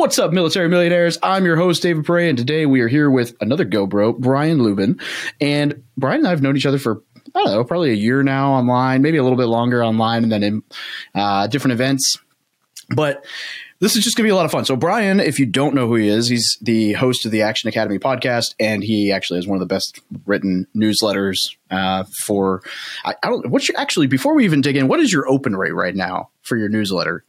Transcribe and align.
What's 0.00 0.18
up, 0.18 0.32
military 0.32 0.66
millionaires? 0.70 1.18
I'm 1.22 1.44
your 1.44 1.56
host, 1.56 1.82
David 1.82 2.06
Pere, 2.06 2.26
and 2.26 2.38
today 2.38 2.64
we 2.64 2.80
are 2.80 2.88
here 2.88 3.10
with 3.10 3.36
another 3.42 3.66
GoBro, 3.66 4.16
Brian 4.16 4.56
Luebben. 4.58 4.98
And 5.42 5.82
Brian 5.98 6.20
and 6.20 6.26
I 6.26 6.30
have 6.30 6.40
known 6.40 6.56
each 6.56 6.64
other 6.64 6.78
for, 6.78 7.02
I 7.34 7.42
don't 7.44 7.52
know, 7.52 7.64
probably 7.64 7.90
a 7.90 7.96
year 7.96 8.22
now 8.22 8.52
online, 8.52 9.02
maybe 9.02 9.18
a 9.18 9.22
little 9.22 9.36
bit 9.36 9.48
longer 9.48 9.84
online, 9.84 10.22
and 10.22 10.32
then 10.32 10.42
in 10.42 10.62
uh, 11.14 11.48
different 11.48 11.72
events. 11.72 12.16
But 12.88 13.26
this 13.80 13.94
is 13.94 14.02
just 14.02 14.16
going 14.16 14.24
to 14.24 14.28
be 14.28 14.32
a 14.32 14.34
lot 14.34 14.46
of 14.46 14.50
fun. 14.50 14.64
So, 14.64 14.74
Brian, 14.74 15.20
if 15.20 15.38
you 15.38 15.44
don't 15.44 15.74
know 15.74 15.86
who 15.86 15.96
he 15.96 16.08
is, 16.08 16.28
he's 16.28 16.56
the 16.62 16.94
host 16.94 17.26
of 17.26 17.30
the 17.30 17.42
Action 17.42 17.68
Academy 17.68 17.98
podcast, 17.98 18.54
and 18.58 18.82
he 18.82 19.12
actually 19.12 19.36
has 19.36 19.46
one 19.46 19.56
of 19.56 19.60
the 19.60 19.66
best 19.72 20.00
written 20.24 20.66
newsletters 20.74 21.56
uh, 21.70 22.04
for. 22.24 22.62
I, 23.04 23.16
I 23.22 23.28
don't. 23.28 23.50
What's 23.50 23.68
your, 23.68 23.78
actually 23.78 24.06
before 24.06 24.34
we 24.34 24.46
even 24.46 24.62
dig 24.62 24.76
in? 24.76 24.88
What 24.88 25.00
is 25.00 25.12
your 25.12 25.28
open 25.28 25.56
rate 25.56 25.74
right 25.74 25.94
now 25.94 26.30
for 26.40 26.56
your 26.56 26.70
newsletter? 26.70 27.22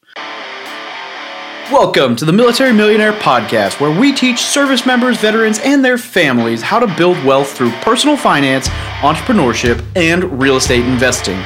Welcome 1.71 2.17
to 2.17 2.25
the 2.25 2.33
Military 2.33 2.73
Millionaire 2.73 3.13
Podcast, 3.13 3.79
where 3.79 3.97
we 3.97 4.11
teach 4.11 4.39
service 4.39 4.86
members, 4.86 5.18
veterans, 5.18 5.57
and 5.64 5.86
their 5.86 5.97
families 5.97 6.61
how 6.61 6.79
to 6.79 6.96
build 6.97 7.23
wealth 7.23 7.54
through 7.54 7.71
personal 7.79 8.18
finance, 8.18 8.68
entrepreneurship, 9.00 9.82
and 9.96 10.37
real 10.37 10.57
estate 10.57 10.83
investing. 10.83 11.37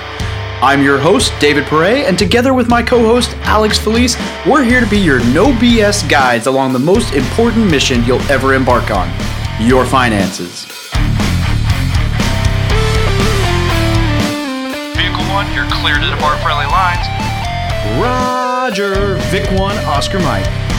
I'm 0.64 0.82
your 0.82 0.98
host, 0.98 1.32
David 1.40 1.66
Pere, 1.66 2.08
and 2.08 2.18
together 2.18 2.56
with 2.56 2.68
my 2.68 2.82
co 2.82 3.02
host, 3.02 3.36
Alex 3.42 3.78
Felice, 3.78 4.18
we're 4.48 4.64
here 4.64 4.82
to 4.82 4.90
be 4.90 4.98
your 4.98 5.20
no 5.26 5.54
BS 5.54 6.10
guides 6.10 6.48
along 6.48 6.74
the 6.74 6.80
most 6.80 7.14
important 7.14 7.70
mission 7.70 8.04
you'll 8.04 8.20
ever 8.24 8.56
embark 8.56 8.90
on 8.90 9.08
your 9.62 9.86
finances. 9.86 10.66
Vehicle 14.96 15.24
1, 15.30 15.54
you're 15.54 15.70
clear 15.70 16.00
to 16.00 16.10
depart 16.10 16.42
friendly 16.42 16.66
lines. 16.66 18.45
Roger, 18.66 19.14
Vic 19.30 19.46
1, 19.60 19.78
Oscar 19.86 20.18
Mike. 20.22 20.75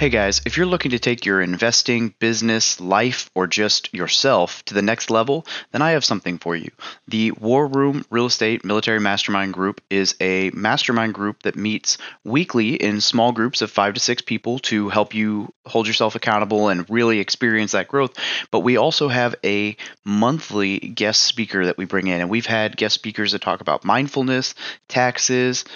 Hey 0.00 0.08
guys, 0.08 0.40
if 0.46 0.56
you're 0.56 0.64
looking 0.64 0.92
to 0.92 0.98
take 0.98 1.26
your 1.26 1.42
investing, 1.42 2.14
business, 2.18 2.80
life, 2.80 3.30
or 3.34 3.46
just 3.46 3.92
yourself 3.92 4.64
to 4.64 4.72
the 4.72 4.80
next 4.80 5.10
level, 5.10 5.44
then 5.72 5.82
I 5.82 5.90
have 5.90 6.06
something 6.06 6.38
for 6.38 6.56
you. 6.56 6.70
The 7.06 7.32
War 7.32 7.66
Room 7.66 8.06
Real 8.08 8.24
Estate 8.24 8.64
Military 8.64 8.98
Mastermind 8.98 9.52
Group 9.52 9.82
is 9.90 10.14
a 10.18 10.52
mastermind 10.54 11.12
group 11.12 11.42
that 11.42 11.54
meets 11.54 11.98
weekly 12.24 12.76
in 12.76 13.02
small 13.02 13.32
groups 13.32 13.60
of 13.60 13.70
five 13.70 13.92
to 13.92 14.00
six 14.00 14.22
people 14.22 14.58
to 14.60 14.88
help 14.88 15.12
you 15.12 15.52
hold 15.66 15.86
yourself 15.86 16.14
accountable 16.14 16.70
and 16.70 16.88
really 16.88 17.18
experience 17.18 17.72
that 17.72 17.88
growth. 17.88 18.14
But 18.50 18.60
we 18.60 18.78
also 18.78 19.08
have 19.08 19.34
a 19.44 19.76
monthly 20.02 20.78
guest 20.78 21.20
speaker 21.20 21.66
that 21.66 21.76
we 21.76 21.84
bring 21.84 22.06
in, 22.06 22.22
and 22.22 22.30
we've 22.30 22.46
had 22.46 22.74
guest 22.74 22.94
speakers 22.94 23.32
that 23.32 23.42
talk 23.42 23.60
about 23.60 23.84
mindfulness, 23.84 24.54
taxes, 24.88 25.66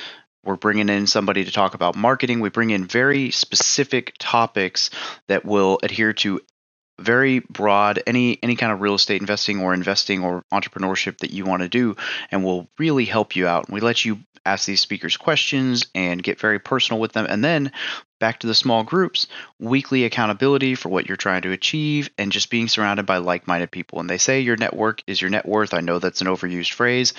we're 0.44 0.56
bringing 0.56 0.88
in 0.88 1.06
somebody 1.06 1.44
to 1.44 1.52
talk 1.52 1.74
about 1.74 1.96
marketing. 1.96 2.40
We 2.40 2.50
bring 2.50 2.70
in 2.70 2.86
very 2.86 3.30
specific 3.30 4.14
topics 4.18 4.90
that 5.28 5.44
will 5.44 5.78
adhere 5.82 6.12
to 6.14 6.40
very 7.00 7.40
broad 7.40 8.00
any 8.06 8.38
any 8.42 8.54
kind 8.54 8.72
of 8.72 8.80
real 8.80 8.94
estate 8.94 9.20
investing 9.20 9.60
or 9.60 9.74
investing 9.74 10.22
or 10.22 10.44
entrepreneurship 10.52 11.18
that 11.18 11.32
you 11.32 11.44
want 11.44 11.62
to 11.62 11.68
do 11.68 11.96
and 12.30 12.44
will 12.44 12.68
really 12.78 13.04
help 13.04 13.34
you 13.34 13.48
out. 13.48 13.68
We 13.68 13.80
let 13.80 14.04
you 14.04 14.20
ask 14.46 14.66
these 14.66 14.80
speakers 14.80 15.16
questions 15.16 15.86
and 15.94 16.22
get 16.22 16.38
very 16.38 16.58
personal 16.58 17.00
with 17.00 17.12
them 17.12 17.26
and 17.28 17.42
then 17.42 17.72
back 18.20 18.40
to 18.40 18.46
the 18.46 18.54
small 18.54 18.84
groups, 18.84 19.26
weekly 19.58 20.04
accountability 20.04 20.74
for 20.74 20.88
what 20.88 21.06
you're 21.06 21.16
trying 21.16 21.42
to 21.42 21.52
achieve, 21.52 22.08
and 22.16 22.32
just 22.32 22.48
being 22.48 22.68
surrounded 22.68 23.04
by 23.04 23.18
like 23.18 23.46
minded 23.46 23.70
people. 23.70 24.00
And 24.00 24.08
they 24.08 24.18
say 24.18 24.40
your 24.40 24.56
network 24.56 25.02
is 25.06 25.20
your 25.20 25.30
net 25.30 25.46
worth. 25.46 25.74
I 25.74 25.80
know 25.80 25.98
that's 25.98 26.22
an 26.22 26.28
overused 26.28 26.72
phrase, 26.72 27.12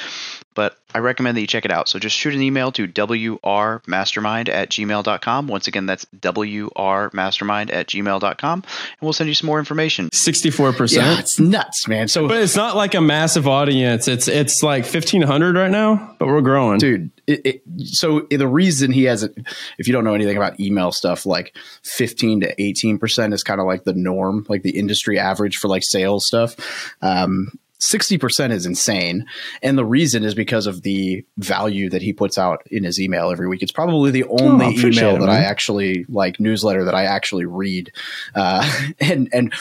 but 0.55 0.77
I 0.93 0.99
recommend 0.99 1.35
that 1.35 1.41
you 1.41 1.47
check 1.47 1.65
it 1.65 1.71
out. 1.71 1.89
So 1.89 1.99
just 1.99 2.15
shoot 2.15 2.33
an 2.33 2.41
email 2.41 2.71
to 2.71 2.87
wrmastermind 2.87 4.49
at 4.49 4.69
gmail.com. 4.69 5.47
Once 5.47 5.67
again, 5.67 5.85
that's 5.85 6.05
wrmastermind 6.05 7.73
at 7.73 7.87
gmail.com, 7.87 8.63
and 8.63 9.01
we'll 9.01 9.13
send 9.13 9.27
you 9.27 9.35
some 9.35 9.47
more 9.47 9.59
information. 9.59 10.09
64%. 10.09 10.95
Yeah, 10.95 11.19
it's 11.19 11.39
nuts, 11.39 11.87
man. 11.87 12.07
So, 12.07 12.27
But 12.27 12.41
it's 12.41 12.55
not 12.55 12.75
like 12.75 12.95
a 12.95 13.01
massive 13.01 13.47
audience. 13.47 14.07
It's 14.07 14.27
it's 14.27 14.63
like 14.63 14.83
1500 14.83 15.55
right 15.55 15.69
now, 15.69 16.15
but 16.17 16.27
we're 16.27 16.41
growing. 16.41 16.79
dude, 16.79 17.11
it, 17.27 17.45
it, 17.45 17.61
so 17.79 18.21
the 18.29 18.47
reason 18.47 18.91
he 18.91 19.03
has 19.03 19.23
it, 19.23 19.35
if 19.77 19.87
you 19.87 19.93
don't 19.93 20.03
know 20.03 20.13
anything 20.13 20.37
about 20.37 20.59
email 20.59 20.91
stuff, 20.91 21.25
like 21.25 21.57
15 21.83 22.41
to 22.41 22.55
18% 22.55 23.33
is 23.33 23.43
kind 23.43 23.59
of 23.59 23.67
like 23.67 23.83
the 23.83 23.93
norm, 23.93 24.45
like 24.47 24.63
the 24.63 24.77
industry 24.77 25.19
average 25.19 25.57
for 25.57 25.67
like 25.67 25.83
sales 25.83 26.25
stuff. 26.25 26.95
Um, 27.01 27.59
60% 27.91 28.51
is 28.51 28.65
insane. 28.65 29.25
And 29.61 29.77
the 29.77 29.85
reason 29.85 30.23
is 30.23 30.33
because 30.33 30.67
of 30.67 30.81
the 30.81 31.25
value 31.37 31.89
that 31.89 32.01
he 32.01 32.13
puts 32.13 32.37
out 32.37 32.63
in 32.71 32.83
his 32.83 32.99
email 32.99 33.31
every 33.31 33.47
week. 33.47 33.61
It's 33.61 33.71
probably 33.71 34.11
the 34.11 34.25
only 34.25 34.65
Oh, 34.65 34.71
email 34.71 35.15
it, 35.15 35.19
that 35.19 35.29
I 35.29 35.39
actually 35.39 36.05
like 36.09 36.39
newsletter 36.39 36.85
that 36.85 36.95
I 36.95 37.05
actually 37.05 37.45
read. 37.45 37.91
Uh, 38.33 38.69
and, 38.99 39.29
and, 39.31 39.53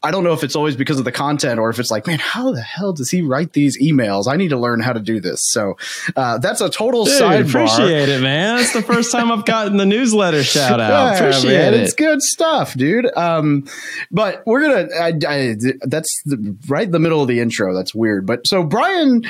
I 0.00 0.12
don't 0.12 0.22
know 0.22 0.32
if 0.32 0.44
it's 0.44 0.54
always 0.54 0.76
because 0.76 1.00
of 1.00 1.04
the 1.04 1.12
content 1.12 1.58
or 1.58 1.70
if 1.70 1.80
it's 1.80 1.90
like, 1.90 2.06
man, 2.06 2.20
how 2.20 2.52
the 2.52 2.62
hell 2.62 2.92
does 2.92 3.10
he 3.10 3.20
write 3.22 3.52
these 3.52 3.80
emails? 3.82 4.28
I 4.28 4.36
need 4.36 4.50
to 4.50 4.56
learn 4.56 4.80
how 4.80 4.92
to 4.92 5.00
do 5.00 5.20
this. 5.20 5.40
So 5.50 5.76
uh, 6.14 6.38
that's 6.38 6.60
a 6.60 6.70
total 6.70 7.04
Dude, 7.04 7.20
sidebar. 7.20 7.48
appreciate 7.48 8.08
it, 8.08 8.22
man. 8.22 8.58
It's 8.58 8.72
the 8.72 8.82
first 8.82 9.10
time 9.10 9.32
I've 9.32 9.44
gotten 9.44 9.76
the 9.76 9.86
newsletter 9.86 10.42
shout 10.44 10.78
out. 10.78 10.90
Yeah, 10.90 11.18
appreciate 11.18 11.52
man, 11.52 11.74
it. 11.74 11.80
It's 11.80 11.94
good 11.94 12.22
stuff, 12.22 12.74
dude. 12.74 13.08
Um, 13.16 13.66
but 14.12 14.44
we're 14.46 14.60
gonna. 14.60 14.88
I, 14.94 15.12
I, 15.26 15.56
that's 15.82 16.22
the, 16.24 16.56
right 16.68 16.86
in 16.86 16.92
the 16.92 17.00
middle 17.00 17.20
of 17.20 17.26
the 17.26 17.40
intro. 17.40 17.74
That's 17.74 17.92
weird. 17.92 18.24
But 18.24 18.46
so 18.46 18.62
Brian, 18.62 19.24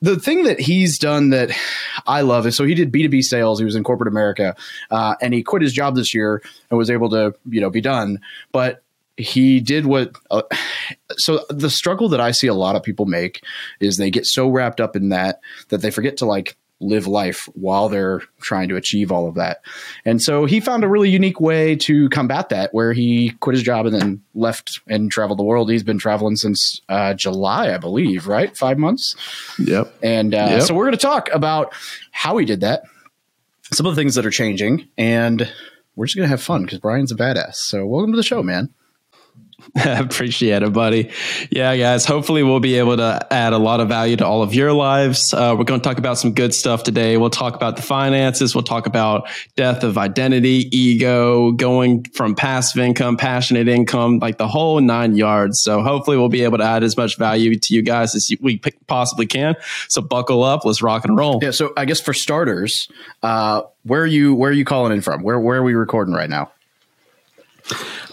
the 0.00 0.18
thing 0.18 0.44
that 0.44 0.58
he's 0.58 0.98
done 0.98 1.30
that 1.30 1.50
I 2.06 2.22
love 2.22 2.46
is 2.46 2.56
so 2.56 2.64
he 2.64 2.74
did 2.74 2.90
B 2.90 3.02
two 3.02 3.10
B 3.10 3.20
sales. 3.20 3.58
He 3.58 3.66
was 3.66 3.76
in 3.76 3.84
corporate 3.84 4.08
America, 4.08 4.56
uh, 4.90 5.16
and 5.20 5.34
he 5.34 5.42
quit 5.42 5.60
his 5.60 5.74
job 5.74 5.94
this 5.94 6.14
year 6.14 6.42
and 6.70 6.78
was 6.78 6.90
able 6.90 7.10
to 7.10 7.34
you 7.48 7.60
know 7.60 7.68
be 7.68 7.82
done. 7.82 8.20
But 8.50 8.82
he 9.20 9.60
did 9.60 9.86
what 9.86 10.12
uh, 10.30 10.42
so 11.18 11.44
the 11.50 11.70
struggle 11.70 12.08
that 12.08 12.20
i 12.20 12.30
see 12.30 12.46
a 12.46 12.54
lot 12.54 12.76
of 12.76 12.82
people 12.82 13.06
make 13.06 13.42
is 13.80 13.96
they 13.96 14.10
get 14.10 14.26
so 14.26 14.48
wrapped 14.48 14.80
up 14.80 14.96
in 14.96 15.10
that 15.10 15.40
that 15.68 15.82
they 15.82 15.90
forget 15.90 16.16
to 16.16 16.26
like 16.26 16.56
live 16.82 17.06
life 17.06 17.46
while 17.52 17.90
they're 17.90 18.22
trying 18.40 18.66
to 18.66 18.74
achieve 18.76 19.12
all 19.12 19.28
of 19.28 19.34
that 19.34 19.58
and 20.06 20.22
so 20.22 20.46
he 20.46 20.60
found 20.60 20.82
a 20.82 20.88
really 20.88 21.10
unique 21.10 21.38
way 21.38 21.76
to 21.76 22.08
combat 22.08 22.48
that 22.48 22.72
where 22.72 22.94
he 22.94 23.30
quit 23.40 23.52
his 23.54 23.62
job 23.62 23.84
and 23.84 23.94
then 23.94 24.22
left 24.34 24.80
and 24.88 25.10
traveled 25.10 25.38
the 25.38 25.42
world 25.42 25.70
he's 25.70 25.82
been 25.82 25.98
traveling 25.98 26.36
since 26.36 26.80
uh, 26.88 27.12
july 27.12 27.74
i 27.74 27.76
believe 27.76 28.26
right 28.26 28.56
five 28.56 28.78
months 28.78 29.14
Yep. 29.58 29.92
and 30.02 30.34
uh, 30.34 30.46
Yep. 30.52 30.62
so 30.62 30.74
we're 30.74 30.86
going 30.86 30.92
to 30.96 30.98
talk 30.98 31.28
about 31.34 31.74
how 32.12 32.38
he 32.38 32.46
did 32.46 32.60
that, 32.62 32.82
some 33.74 33.84
of 33.84 33.94
the 33.94 34.00
things 34.00 34.14
that 34.14 34.24
are 34.24 34.30
changing, 34.30 34.88
and 34.98 35.52
we're 35.96 36.06
just 36.06 36.16
going 36.16 36.24
to 36.24 36.30
have 36.30 36.42
fun 36.42 36.62
because 36.62 36.78
Brian's 36.78 37.12
a 37.12 37.14
badass. 37.14 37.54
So 37.54 37.84
welcome 37.86 38.12
to 38.12 38.16
the 38.16 38.22
show, 38.22 38.42
man. 38.42 38.72
Appreciate 39.84 40.62
it, 40.62 40.72
buddy. 40.72 41.10
Yeah, 41.50 41.76
guys. 41.76 42.04
Hopefully, 42.04 42.42
we'll 42.42 42.60
be 42.60 42.76
able 42.76 42.96
to 42.96 43.26
add 43.32 43.52
a 43.52 43.58
lot 43.58 43.80
of 43.80 43.88
value 43.88 44.16
to 44.16 44.26
all 44.26 44.42
of 44.42 44.54
your 44.54 44.72
lives. 44.72 45.32
Uh, 45.32 45.54
we're 45.58 45.64
going 45.64 45.80
to 45.80 45.88
talk 45.88 45.98
about 45.98 46.18
some 46.18 46.32
good 46.32 46.54
stuff 46.54 46.82
today. 46.82 47.16
We'll 47.16 47.30
talk 47.30 47.54
about 47.54 47.76
the 47.76 47.82
finances. 47.82 48.54
We'll 48.54 48.64
talk 48.64 48.86
about 48.86 49.28
death 49.56 49.84
of 49.84 49.96
identity, 49.96 50.68
ego, 50.76 51.52
going 51.52 52.04
from 52.14 52.34
passive 52.34 52.80
income, 52.80 53.16
passionate 53.16 53.68
income, 53.68 54.18
like 54.18 54.38
the 54.38 54.48
whole 54.48 54.80
nine 54.80 55.16
yards. 55.16 55.60
So, 55.62 55.82
hopefully, 55.82 56.16
we'll 56.16 56.28
be 56.28 56.42
able 56.42 56.58
to 56.58 56.64
add 56.64 56.82
as 56.82 56.96
much 56.96 57.16
value 57.16 57.58
to 57.58 57.74
you 57.74 57.82
guys 57.82 58.14
as 58.14 58.30
we 58.40 58.60
possibly 58.86 59.26
can. 59.26 59.54
So, 59.88 60.02
buckle 60.02 60.42
up. 60.42 60.64
Let's 60.64 60.82
rock 60.82 61.04
and 61.04 61.16
roll. 61.16 61.38
Yeah. 61.42 61.50
So 61.52 61.72
I 61.76 61.84
guess 61.84 62.00
for 62.00 62.12
starters, 62.12 62.88
uh, 63.22 63.62
where 63.84 64.02
are 64.02 64.06
you 64.06 64.34
where 64.34 64.50
are 64.50 64.54
you 64.54 64.64
calling 64.64 64.92
in 64.92 65.00
from? 65.00 65.22
Where 65.22 65.38
where 65.38 65.58
are 65.58 65.62
we 65.62 65.74
recording 65.74 66.14
right 66.14 66.28
now? 66.30 66.50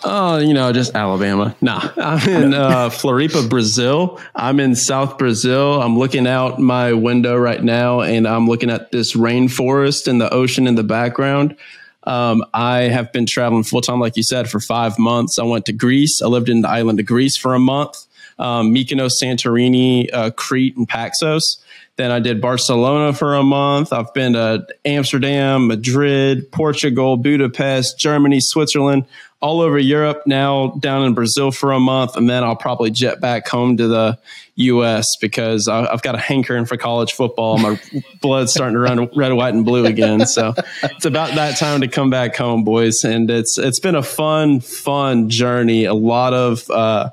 Oh, 0.03 0.37
you 0.37 0.53
know, 0.53 0.71
just 0.71 0.95
Alabama. 0.95 1.55
Nah, 1.61 1.89
I'm 1.97 2.29
in 2.29 2.53
uh, 2.55 2.89
Floripa, 2.89 3.49
Brazil. 3.49 4.19
I'm 4.35 4.59
in 4.59 4.75
South 4.75 5.17
Brazil. 5.17 5.81
I'm 5.81 5.97
looking 5.97 6.27
out 6.27 6.59
my 6.59 6.93
window 6.93 7.35
right 7.35 7.63
now, 7.63 8.01
and 8.01 8.27
I'm 8.27 8.47
looking 8.47 8.69
at 8.69 8.91
this 8.91 9.15
rainforest 9.15 10.07
and 10.07 10.21
the 10.21 10.31
ocean 10.33 10.67
in 10.67 10.75
the 10.75 10.83
background. 10.83 11.55
Um, 12.03 12.45
I 12.53 12.83
have 12.83 13.11
been 13.11 13.25
traveling 13.25 13.63
full 13.63 13.81
time, 13.81 13.99
like 13.99 14.15
you 14.15 14.23
said, 14.23 14.49
for 14.49 14.59
five 14.59 14.97
months. 14.97 15.37
I 15.39 15.43
went 15.43 15.65
to 15.65 15.73
Greece. 15.73 16.21
I 16.21 16.27
lived 16.27 16.47
in 16.47 16.61
the 16.61 16.69
island 16.69 16.99
of 16.99 17.05
Greece 17.05 17.35
for 17.35 17.53
a 17.53 17.59
month. 17.59 18.05
Um, 18.39 18.73
Mykonos, 18.73 19.21
Santorini, 19.21 20.09
uh, 20.13 20.31
Crete, 20.31 20.77
and 20.77 20.87
Paxos. 20.87 21.57
Then 21.97 22.11
I 22.11 22.19
did 22.19 22.39
Barcelona 22.41 23.11
for 23.11 23.33
a 23.33 23.43
month. 23.43 23.91
I've 23.91 24.13
been 24.13 24.33
to 24.33 24.67
Amsterdam, 24.85 25.65
Madrid, 25.65 26.51
Portugal, 26.51 27.17
Budapest, 27.17 27.97
Germany, 27.97 28.39
Switzerland, 28.39 29.05
all 29.41 29.61
over 29.61 29.79
Europe. 29.79 30.21
Now 30.27 30.75
down 30.79 31.05
in 31.05 31.15
Brazil 31.15 31.49
for 31.49 31.71
a 31.71 31.79
month, 31.79 32.15
and 32.15 32.29
then 32.29 32.43
I'll 32.43 32.55
probably 32.55 32.91
jet 32.91 33.19
back 33.19 33.47
home 33.47 33.77
to 33.77 33.87
the 33.87 34.19
U.S. 34.57 35.07
because 35.19 35.67
I, 35.67 35.91
I've 35.91 36.03
got 36.03 36.13
a 36.13 36.19
hankering 36.19 36.65
for 36.65 36.77
college 36.77 37.13
football. 37.13 37.57
My 37.57 37.81
blood's 38.21 38.53
starting 38.53 38.75
to 38.75 38.79
run 38.79 39.09
red, 39.15 39.33
white, 39.33 39.55
and 39.55 39.65
blue 39.65 39.87
again. 39.87 40.27
So 40.27 40.53
it's 40.83 41.05
about 41.05 41.33
that 41.33 41.57
time 41.57 41.81
to 41.81 41.87
come 41.87 42.11
back 42.11 42.35
home, 42.35 42.63
boys. 42.63 43.03
And 43.05 43.29
it's 43.31 43.57
it's 43.57 43.79
been 43.79 43.95
a 43.95 44.03
fun, 44.03 44.59
fun 44.59 45.31
journey. 45.31 45.85
A 45.85 45.95
lot 45.95 46.35
of 46.35 46.69
uh, 46.69 47.09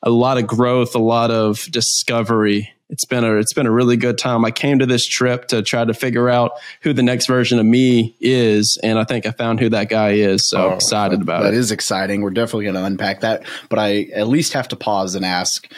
a 0.00 0.10
lot 0.10 0.38
of 0.38 0.46
growth, 0.46 0.94
a 0.94 1.00
lot 1.00 1.32
of 1.32 1.64
discovery 1.72 2.72
it's 2.90 3.04
been 3.04 3.22
a 3.24 3.34
it's 3.36 3.52
been 3.52 3.66
a 3.66 3.70
really 3.70 3.96
good 3.96 4.16
time. 4.18 4.44
I 4.44 4.50
came 4.50 4.78
to 4.78 4.86
this 4.86 5.06
trip 5.06 5.48
to 5.48 5.62
try 5.62 5.84
to 5.84 5.92
figure 5.92 6.28
out 6.30 6.52
who 6.80 6.92
the 6.92 7.02
next 7.02 7.26
version 7.26 7.58
of 7.58 7.66
me 7.66 8.16
is, 8.20 8.78
and 8.82 8.98
I 8.98 9.04
think 9.04 9.26
I 9.26 9.30
found 9.32 9.60
who 9.60 9.68
that 9.70 9.88
guy 9.90 10.12
is. 10.12 10.48
So 10.48 10.70
Oh, 10.70 10.74
excited 10.74 11.20
about 11.20 11.42
That 11.42 11.54
it. 11.54 11.58
is 11.58 11.70
exciting. 11.70 12.22
We're 12.22 12.30
definitely 12.30 12.64
going 12.64 12.76
to 12.76 12.84
unpack 12.84 13.20
that, 13.20 13.42
but 13.68 13.78
I 13.78 14.08
at 14.14 14.28
least 14.28 14.54
have 14.54 14.68
to 14.68 14.76
pause 14.76 15.14
and 15.14 15.24
ask. 15.24 15.70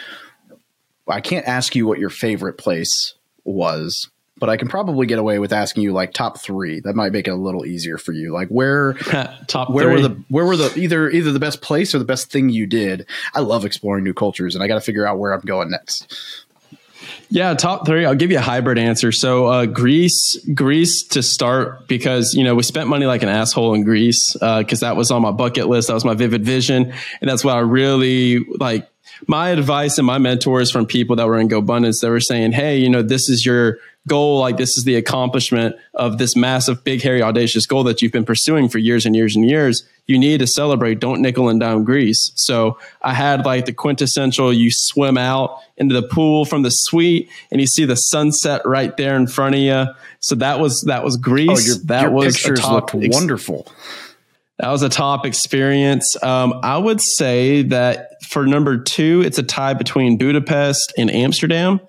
I 1.08 1.20
can't 1.20 1.46
ask 1.46 1.74
you 1.74 1.86
what 1.86 1.98
your 1.98 2.10
favorite 2.10 2.58
place 2.58 3.14
was, 3.42 4.08
but 4.38 4.48
I 4.48 4.56
can 4.56 4.68
probably 4.68 5.06
get 5.06 5.18
away 5.18 5.40
with 5.40 5.52
asking 5.52 5.82
you 5.82 5.92
like 5.92 6.12
top 6.12 6.38
three. 6.40 6.78
That 6.78 6.94
might 6.94 7.10
make 7.10 7.26
it 7.26 7.32
a 7.32 7.36
little 7.36 7.66
easier 7.66 7.98
for 7.98 8.12
you. 8.12 8.32
Like 8.32 8.46
where, 8.48 8.92
Top 9.48 9.70
where 9.70 9.86
three. 9.86 9.94
were 9.94 10.08
the 10.08 10.22
where 10.28 10.44
were 10.46 10.56
the 10.56 10.72
either 10.78 11.10
either 11.10 11.32
the 11.32 11.40
best 11.40 11.60
place 11.62 11.92
or 11.94 11.98
the 11.98 12.04
best 12.04 12.30
thing 12.30 12.48
you 12.50 12.66
did? 12.68 13.06
I 13.34 13.40
love 13.40 13.64
exploring 13.64 14.04
new 14.04 14.14
cultures, 14.14 14.54
and 14.54 14.62
I 14.62 14.68
got 14.68 14.74
to 14.76 14.80
figure 14.80 15.04
out 15.04 15.18
where 15.18 15.32
I'm 15.32 15.40
going 15.40 15.70
next. 15.70 16.44
Yeah, 17.32 17.55
top 17.55 17.87
three. 17.87 18.05
I'll 18.05 18.17
give 18.17 18.32
you 18.32 18.38
a 18.38 18.43
hybrid 18.43 18.77
answer. 18.77 19.12
So, 19.12 19.47
uh, 19.47 19.67
Greece, 19.67 20.37
Greece 20.53 21.05
to 21.09 21.23
start 21.23 21.87
because 21.87 22.35
you 22.35 22.43
know 22.43 22.56
we 22.56 22.65
spent 22.65 22.88
money 22.88 23.06
like 23.06 23.23
an 23.23 23.29
asshole 23.29 23.75
in 23.75 23.85
Greece 23.85 24.37
uh, 24.41 24.59
because 24.59 24.81
that 24.81 24.97
was 24.97 25.12
on 25.12 25.23
my 25.23 25.31
bucket 25.31 25.69
list. 25.69 25.88
That 25.88 25.94
was 25.94 26.05
my 26.05 26.15
vivid 26.15 26.44
vision, 26.44 26.93
and 27.21 27.31
that's 27.31 27.44
what 27.44 27.56
I 27.56 27.61
really 27.61 28.41
like. 28.41 28.88
My 29.26 29.50
advice 29.50 29.98
and 29.98 30.06
my 30.06 30.18
mentors 30.18 30.70
from 30.70 30.86
people 30.86 31.16
that 31.16 31.26
were 31.26 31.38
in 31.38 31.48
GoBundance, 31.48 32.00
they 32.00 32.08
were 32.10 32.20
saying, 32.20 32.52
"Hey, 32.52 32.78
you 32.78 32.88
know, 32.88 33.02
this 33.02 33.28
is 33.28 33.44
your 33.44 33.78
goal. 34.06 34.40
Like 34.40 34.56
this 34.56 34.76
is 34.78 34.84
the 34.84 34.96
accomplishment 34.96 35.76
of 35.94 36.18
this 36.18 36.34
massive, 36.34 36.82
big, 36.84 37.02
hairy, 37.02 37.22
audacious 37.22 37.66
goal 37.66 37.84
that 37.84 38.00
you've 38.00 38.12
been 38.12 38.24
pursuing 38.24 38.68
for 38.68 38.78
years 38.78 39.04
and 39.04 39.14
years 39.14 39.36
and 39.36 39.48
years. 39.48 39.82
You 40.06 40.18
need 40.18 40.40
to 40.40 40.46
celebrate. 40.46 41.00
Don't 41.00 41.20
nickel 41.20 41.48
and 41.48 41.60
dime 41.60 41.84
Greece." 41.84 42.32
So 42.34 42.78
I 43.02 43.14
had 43.14 43.44
like 43.44 43.66
the 43.66 43.72
quintessential: 43.72 44.52
you 44.52 44.70
swim 44.72 45.18
out 45.18 45.58
into 45.76 45.94
the 45.94 46.06
pool 46.06 46.44
from 46.44 46.62
the 46.62 46.70
suite, 46.70 47.28
and 47.50 47.60
you 47.60 47.66
see 47.66 47.84
the 47.84 47.96
sunset 47.96 48.62
right 48.64 48.96
there 48.96 49.16
in 49.16 49.26
front 49.26 49.54
of 49.54 49.60
you. 49.60 49.86
So 50.20 50.34
that 50.36 50.60
was 50.60 50.82
that 50.86 51.04
was 51.04 51.16
Greece. 51.16 51.48
Oh, 51.50 51.66
your, 51.66 51.76
that 51.84 52.02
your 52.02 52.10
was 52.10 52.36
pictures 52.36 52.60
top 52.60 52.94
looked 52.94 53.14
wonderful. 53.14 53.66
that 54.58 54.70
was 54.70 54.82
a 54.82 54.88
top 54.88 55.24
experience. 55.26 56.16
Um, 56.22 56.60
I 56.62 56.76
would 56.76 57.00
say 57.00 57.62
that 57.62 58.09
for 58.31 58.47
number 58.47 58.79
two, 58.79 59.23
it's 59.27 59.38
a 59.38 59.43
tie 59.43 59.75
between 59.75 60.17
Budapest 60.17 60.93
and 60.97 61.11
Amsterdam. 61.11 61.81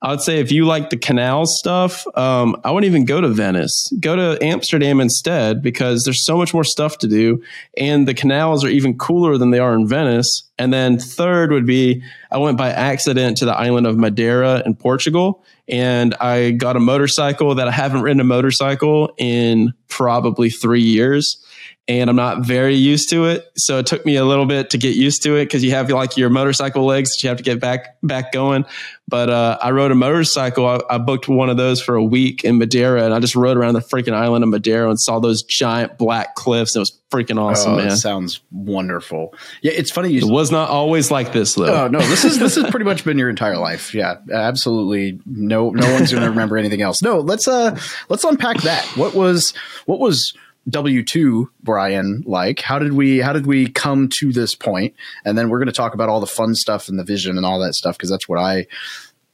I 0.00 0.10
would 0.10 0.22
say 0.22 0.40
if 0.40 0.50
you 0.50 0.64
like 0.64 0.88
the 0.88 0.96
canal 0.96 1.44
stuff, 1.44 2.06
um, 2.16 2.58
I 2.64 2.70
wouldn't 2.70 2.88
even 2.90 3.04
go 3.04 3.20
to 3.20 3.28
Venice. 3.28 3.92
Go 4.00 4.16
to 4.16 4.42
Amsterdam 4.42 4.98
instead 4.98 5.62
because 5.62 6.04
there's 6.04 6.24
so 6.24 6.38
much 6.38 6.54
more 6.54 6.64
stuff 6.64 6.96
to 6.98 7.06
do, 7.06 7.42
and 7.76 8.08
the 8.08 8.14
canals 8.14 8.64
are 8.64 8.68
even 8.68 8.96
cooler 8.96 9.36
than 9.36 9.50
they 9.50 9.58
are 9.58 9.74
in 9.74 9.86
Venice. 9.86 10.49
And 10.60 10.74
then 10.74 10.98
third 10.98 11.52
would 11.52 11.64
be 11.64 12.02
I 12.30 12.36
went 12.36 12.58
by 12.58 12.68
accident 12.68 13.38
to 13.38 13.46
the 13.46 13.56
island 13.56 13.86
of 13.86 13.96
Madeira 13.96 14.62
in 14.66 14.74
Portugal, 14.74 15.42
and 15.66 16.14
I 16.20 16.50
got 16.50 16.76
a 16.76 16.80
motorcycle 16.80 17.54
that 17.54 17.66
I 17.66 17.70
haven't 17.70 18.02
ridden 18.02 18.20
a 18.20 18.24
motorcycle 18.24 19.14
in 19.16 19.72
probably 19.88 20.50
three 20.50 20.82
years 20.82 21.42
and 21.90 22.08
I'm 22.08 22.14
not 22.14 22.46
very 22.46 22.76
used 22.76 23.10
to 23.10 23.24
it. 23.24 23.50
So 23.56 23.78
it 23.78 23.86
took 23.86 24.06
me 24.06 24.14
a 24.14 24.24
little 24.24 24.46
bit 24.46 24.70
to 24.70 24.78
get 24.78 24.94
used 24.94 25.24
to 25.24 25.34
it 25.34 25.46
because 25.46 25.64
you 25.64 25.72
have 25.72 25.90
like 25.90 26.16
your 26.16 26.30
motorcycle 26.30 26.84
legs 26.84 27.10
that 27.10 27.22
you 27.24 27.28
have 27.28 27.38
to 27.38 27.42
get 27.42 27.58
back 27.58 27.96
back 28.02 28.30
going. 28.30 28.64
But 29.08 29.28
uh, 29.28 29.58
I 29.60 29.72
rode 29.72 29.90
a 29.90 29.96
motorcycle. 29.96 30.66
I, 30.66 30.80
I 30.88 30.98
booked 30.98 31.28
one 31.28 31.50
of 31.50 31.56
those 31.56 31.82
for 31.82 31.96
a 31.96 32.04
week 32.04 32.44
in 32.44 32.58
Madeira, 32.58 33.04
and 33.04 33.12
I 33.12 33.18
just 33.18 33.34
rode 33.34 33.56
around 33.56 33.74
the 33.74 33.80
freaking 33.80 34.12
island 34.12 34.44
of 34.44 34.50
Madeira 34.50 34.88
and 34.88 35.00
saw 35.00 35.18
those 35.18 35.42
giant 35.42 35.98
black 35.98 36.36
cliffs. 36.36 36.76
It 36.76 36.78
was 36.78 36.99
freaking 37.10 37.40
awesome, 37.40 37.74
oh, 37.74 37.76
man. 37.76 37.96
Sounds 37.96 38.40
wonderful. 38.52 39.34
Yeah, 39.62 39.72
it's 39.72 39.90
funny 39.90 40.12
you 40.12 40.26
It 40.26 40.32
was 40.32 40.50
not 40.50 40.70
always 40.70 41.10
like 41.10 41.32
this 41.32 41.54
though. 41.54 41.84
Oh 41.84 41.88
no, 41.88 41.98
this 42.00 42.24
is 42.24 42.38
this 42.38 42.54
has 42.54 42.70
pretty 42.70 42.84
much 42.90 43.04
been 43.04 43.18
your 43.18 43.28
entire 43.28 43.58
life. 43.58 43.94
Yeah, 43.94 44.16
absolutely. 44.32 45.20
No, 45.26 45.70
no 45.70 45.92
one's 45.92 46.12
going 46.12 46.22
to 46.22 46.30
remember 46.30 46.56
anything 46.56 46.82
else. 46.82 47.02
No, 47.02 47.18
let's 47.18 47.48
uh, 47.48 47.78
let's 48.08 48.24
unpack 48.24 48.62
that. 48.62 48.84
What 48.96 49.14
was 49.14 49.52
what 49.86 49.98
was 49.98 50.34
W 50.68 51.02
two 51.02 51.50
Brian 51.62 52.22
like? 52.26 52.60
How 52.60 52.78
did 52.78 52.92
we 52.92 53.18
how 53.18 53.32
did 53.32 53.46
we 53.46 53.68
come 53.68 54.08
to 54.18 54.32
this 54.32 54.54
point? 54.54 54.94
And 55.24 55.36
then 55.36 55.48
we're 55.48 55.58
going 55.58 55.66
to 55.66 55.72
talk 55.72 55.94
about 55.94 56.08
all 56.08 56.20
the 56.20 56.26
fun 56.26 56.54
stuff 56.54 56.88
and 56.88 56.98
the 56.98 57.04
vision 57.04 57.36
and 57.36 57.44
all 57.44 57.60
that 57.60 57.74
stuff 57.74 57.96
because 57.96 58.10
that's 58.10 58.28
what 58.28 58.38
I. 58.38 58.66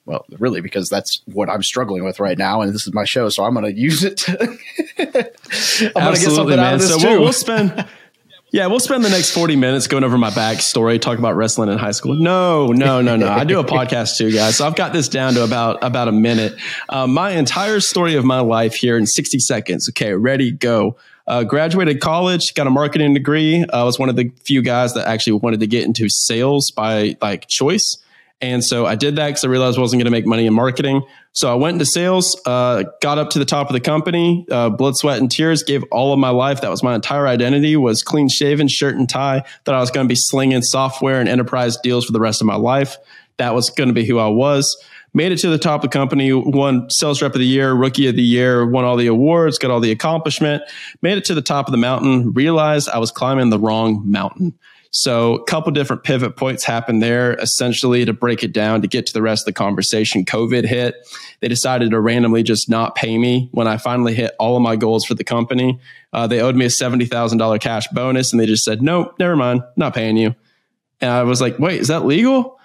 Well, 0.06 0.24
really, 0.38 0.60
because 0.60 0.88
that's 0.88 1.20
what 1.26 1.50
I'm 1.50 1.62
struggling 1.62 2.04
with 2.04 2.20
right 2.20 2.38
now, 2.38 2.62
and 2.62 2.72
this 2.72 2.86
is 2.86 2.94
my 2.94 3.04
show, 3.04 3.28
so 3.28 3.44
I'm 3.44 3.54
going 3.54 3.66
to 3.66 3.78
use 3.78 4.04
it. 4.04 4.18
To 4.18 4.40
I'm 4.40 4.46
going 4.46 4.54
to 5.12 5.12
get 5.12 5.96
Absolutely, 5.96 6.34
something 6.36 6.58
out 6.58 6.62
man. 6.62 6.74
of 6.74 6.80
this 6.80 6.90
So 6.90 6.98
too. 6.98 7.06
we'll, 7.08 7.20
we'll 7.22 7.32
spend. 7.32 7.86
Yeah, 8.52 8.68
we'll 8.68 8.80
spend 8.80 9.04
the 9.04 9.10
next 9.10 9.32
40 9.32 9.56
minutes 9.56 9.88
going 9.88 10.04
over 10.04 10.16
my 10.16 10.30
backstory, 10.30 11.00
talk 11.00 11.18
about 11.18 11.34
wrestling 11.34 11.68
in 11.68 11.76
high 11.78 11.90
school. 11.90 12.14
No, 12.14 12.68
no, 12.68 13.02
no, 13.02 13.16
no. 13.16 13.28
I 13.28 13.42
do 13.42 13.58
a 13.58 13.64
podcast 13.64 14.16
too, 14.16 14.30
guys. 14.32 14.56
So 14.56 14.66
I've 14.66 14.76
got 14.76 14.92
this 14.92 15.08
down 15.08 15.34
to 15.34 15.42
about 15.42 15.82
about 15.82 16.06
a 16.06 16.12
minute. 16.12 16.54
Uh, 16.88 17.08
my 17.08 17.32
entire 17.32 17.80
story 17.80 18.14
of 18.14 18.24
my 18.24 18.38
life 18.40 18.74
here 18.74 18.96
in 18.96 19.04
60 19.06 19.40
seconds. 19.40 19.88
Okay, 19.90 20.14
ready, 20.14 20.52
go. 20.52 20.96
Uh, 21.26 21.42
graduated 21.42 22.00
college, 22.00 22.54
got 22.54 22.68
a 22.68 22.70
marketing 22.70 23.12
degree. 23.14 23.66
I 23.72 23.82
was 23.82 23.98
one 23.98 24.08
of 24.08 24.14
the 24.14 24.30
few 24.44 24.62
guys 24.62 24.94
that 24.94 25.08
actually 25.08 25.34
wanted 25.34 25.58
to 25.60 25.66
get 25.66 25.82
into 25.84 26.08
sales 26.08 26.70
by 26.70 27.16
like 27.20 27.48
choice. 27.48 27.98
And 28.40 28.62
so 28.62 28.84
I 28.84 28.96
did 28.96 29.16
that 29.16 29.28
because 29.28 29.44
I 29.44 29.48
realized 29.48 29.78
I 29.78 29.80
wasn't 29.80 30.00
going 30.00 30.06
to 30.06 30.10
make 30.10 30.26
money 30.26 30.46
in 30.46 30.52
marketing. 30.52 31.02
So 31.32 31.50
I 31.50 31.54
went 31.54 31.76
into 31.76 31.86
sales, 31.86 32.38
uh, 32.44 32.84
got 33.00 33.16
up 33.16 33.30
to 33.30 33.38
the 33.38 33.46
top 33.46 33.68
of 33.68 33.72
the 33.72 33.80
company, 33.80 34.46
uh, 34.50 34.68
blood, 34.68 34.96
sweat, 34.96 35.18
and 35.18 35.30
tears, 35.30 35.62
gave 35.62 35.82
all 35.90 36.12
of 36.12 36.18
my 36.18 36.28
life. 36.28 36.60
That 36.60 36.70
was 36.70 36.82
my 36.82 36.94
entire 36.94 37.26
identity 37.26 37.76
was 37.76 38.02
clean 38.02 38.28
shaven, 38.28 38.68
shirt 38.68 38.94
and 38.94 39.08
tie, 39.08 39.42
that 39.64 39.74
I 39.74 39.80
was 39.80 39.90
going 39.90 40.06
to 40.06 40.08
be 40.08 40.18
slinging 40.18 40.60
software 40.62 41.18
and 41.18 41.28
enterprise 41.28 41.78
deals 41.82 42.04
for 42.04 42.12
the 42.12 42.20
rest 42.20 42.42
of 42.42 42.46
my 42.46 42.56
life. 42.56 42.96
That 43.38 43.54
was 43.54 43.70
going 43.70 43.88
to 43.88 43.94
be 43.94 44.04
who 44.04 44.18
I 44.18 44.28
was. 44.28 44.76
Made 45.14 45.32
it 45.32 45.38
to 45.38 45.48
the 45.48 45.58
top 45.58 45.82
of 45.82 45.90
the 45.90 45.98
company, 45.98 46.30
won 46.30 46.90
sales 46.90 47.22
rep 47.22 47.32
of 47.32 47.38
the 47.38 47.46
year, 47.46 47.72
rookie 47.72 48.06
of 48.06 48.16
the 48.16 48.22
year, 48.22 48.66
won 48.66 48.84
all 48.84 48.96
the 48.96 49.06
awards, 49.06 49.56
got 49.56 49.70
all 49.70 49.80
the 49.80 49.92
accomplishment, 49.92 50.62
made 51.00 51.16
it 51.16 51.24
to 51.26 51.34
the 51.34 51.40
top 51.40 51.68
of 51.68 51.72
the 51.72 51.78
mountain, 51.78 52.32
realized 52.32 52.90
I 52.90 52.98
was 52.98 53.10
climbing 53.10 53.48
the 53.48 53.58
wrong 53.58 54.02
mountain. 54.04 54.58
So 54.98 55.34
a 55.34 55.44
couple 55.44 55.72
different 55.72 56.04
pivot 56.04 56.36
points 56.36 56.64
happened 56.64 57.02
there. 57.02 57.34
Essentially, 57.34 58.06
to 58.06 58.14
break 58.14 58.42
it 58.42 58.54
down, 58.54 58.80
to 58.80 58.88
get 58.88 59.04
to 59.06 59.12
the 59.12 59.20
rest 59.20 59.42
of 59.42 59.44
the 59.44 59.52
conversation, 59.52 60.24
COVID 60.24 60.64
hit. 60.64 60.94
They 61.40 61.48
decided 61.48 61.90
to 61.90 62.00
randomly 62.00 62.42
just 62.42 62.70
not 62.70 62.94
pay 62.94 63.18
me 63.18 63.50
when 63.52 63.68
I 63.68 63.76
finally 63.76 64.14
hit 64.14 64.34
all 64.38 64.56
of 64.56 64.62
my 64.62 64.74
goals 64.74 65.04
for 65.04 65.12
the 65.12 65.22
company. 65.22 65.78
Uh, 66.14 66.26
they 66.26 66.40
owed 66.40 66.56
me 66.56 66.64
a 66.64 66.70
seventy 66.70 67.04
thousand 67.04 67.36
dollar 67.36 67.58
cash 67.58 67.86
bonus, 67.88 68.32
and 68.32 68.40
they 68.40 68.46
just 68.46 68.64
said, 68.64 68.80
"Nope, 68.80 69.14
never 69.18 69.36
mind, 69.36 69.64
not 69.76 69.92
paying 69.92 70.16
you." 70.16 70.34
And 71.02 71.10
I 71.10 71.24
was 71.24 71.42
like, 71.42 71.58
"Wait, 71.58 71.78
is 71.78 71.88
that 71.88 72.06
legal?" 72.06 72.55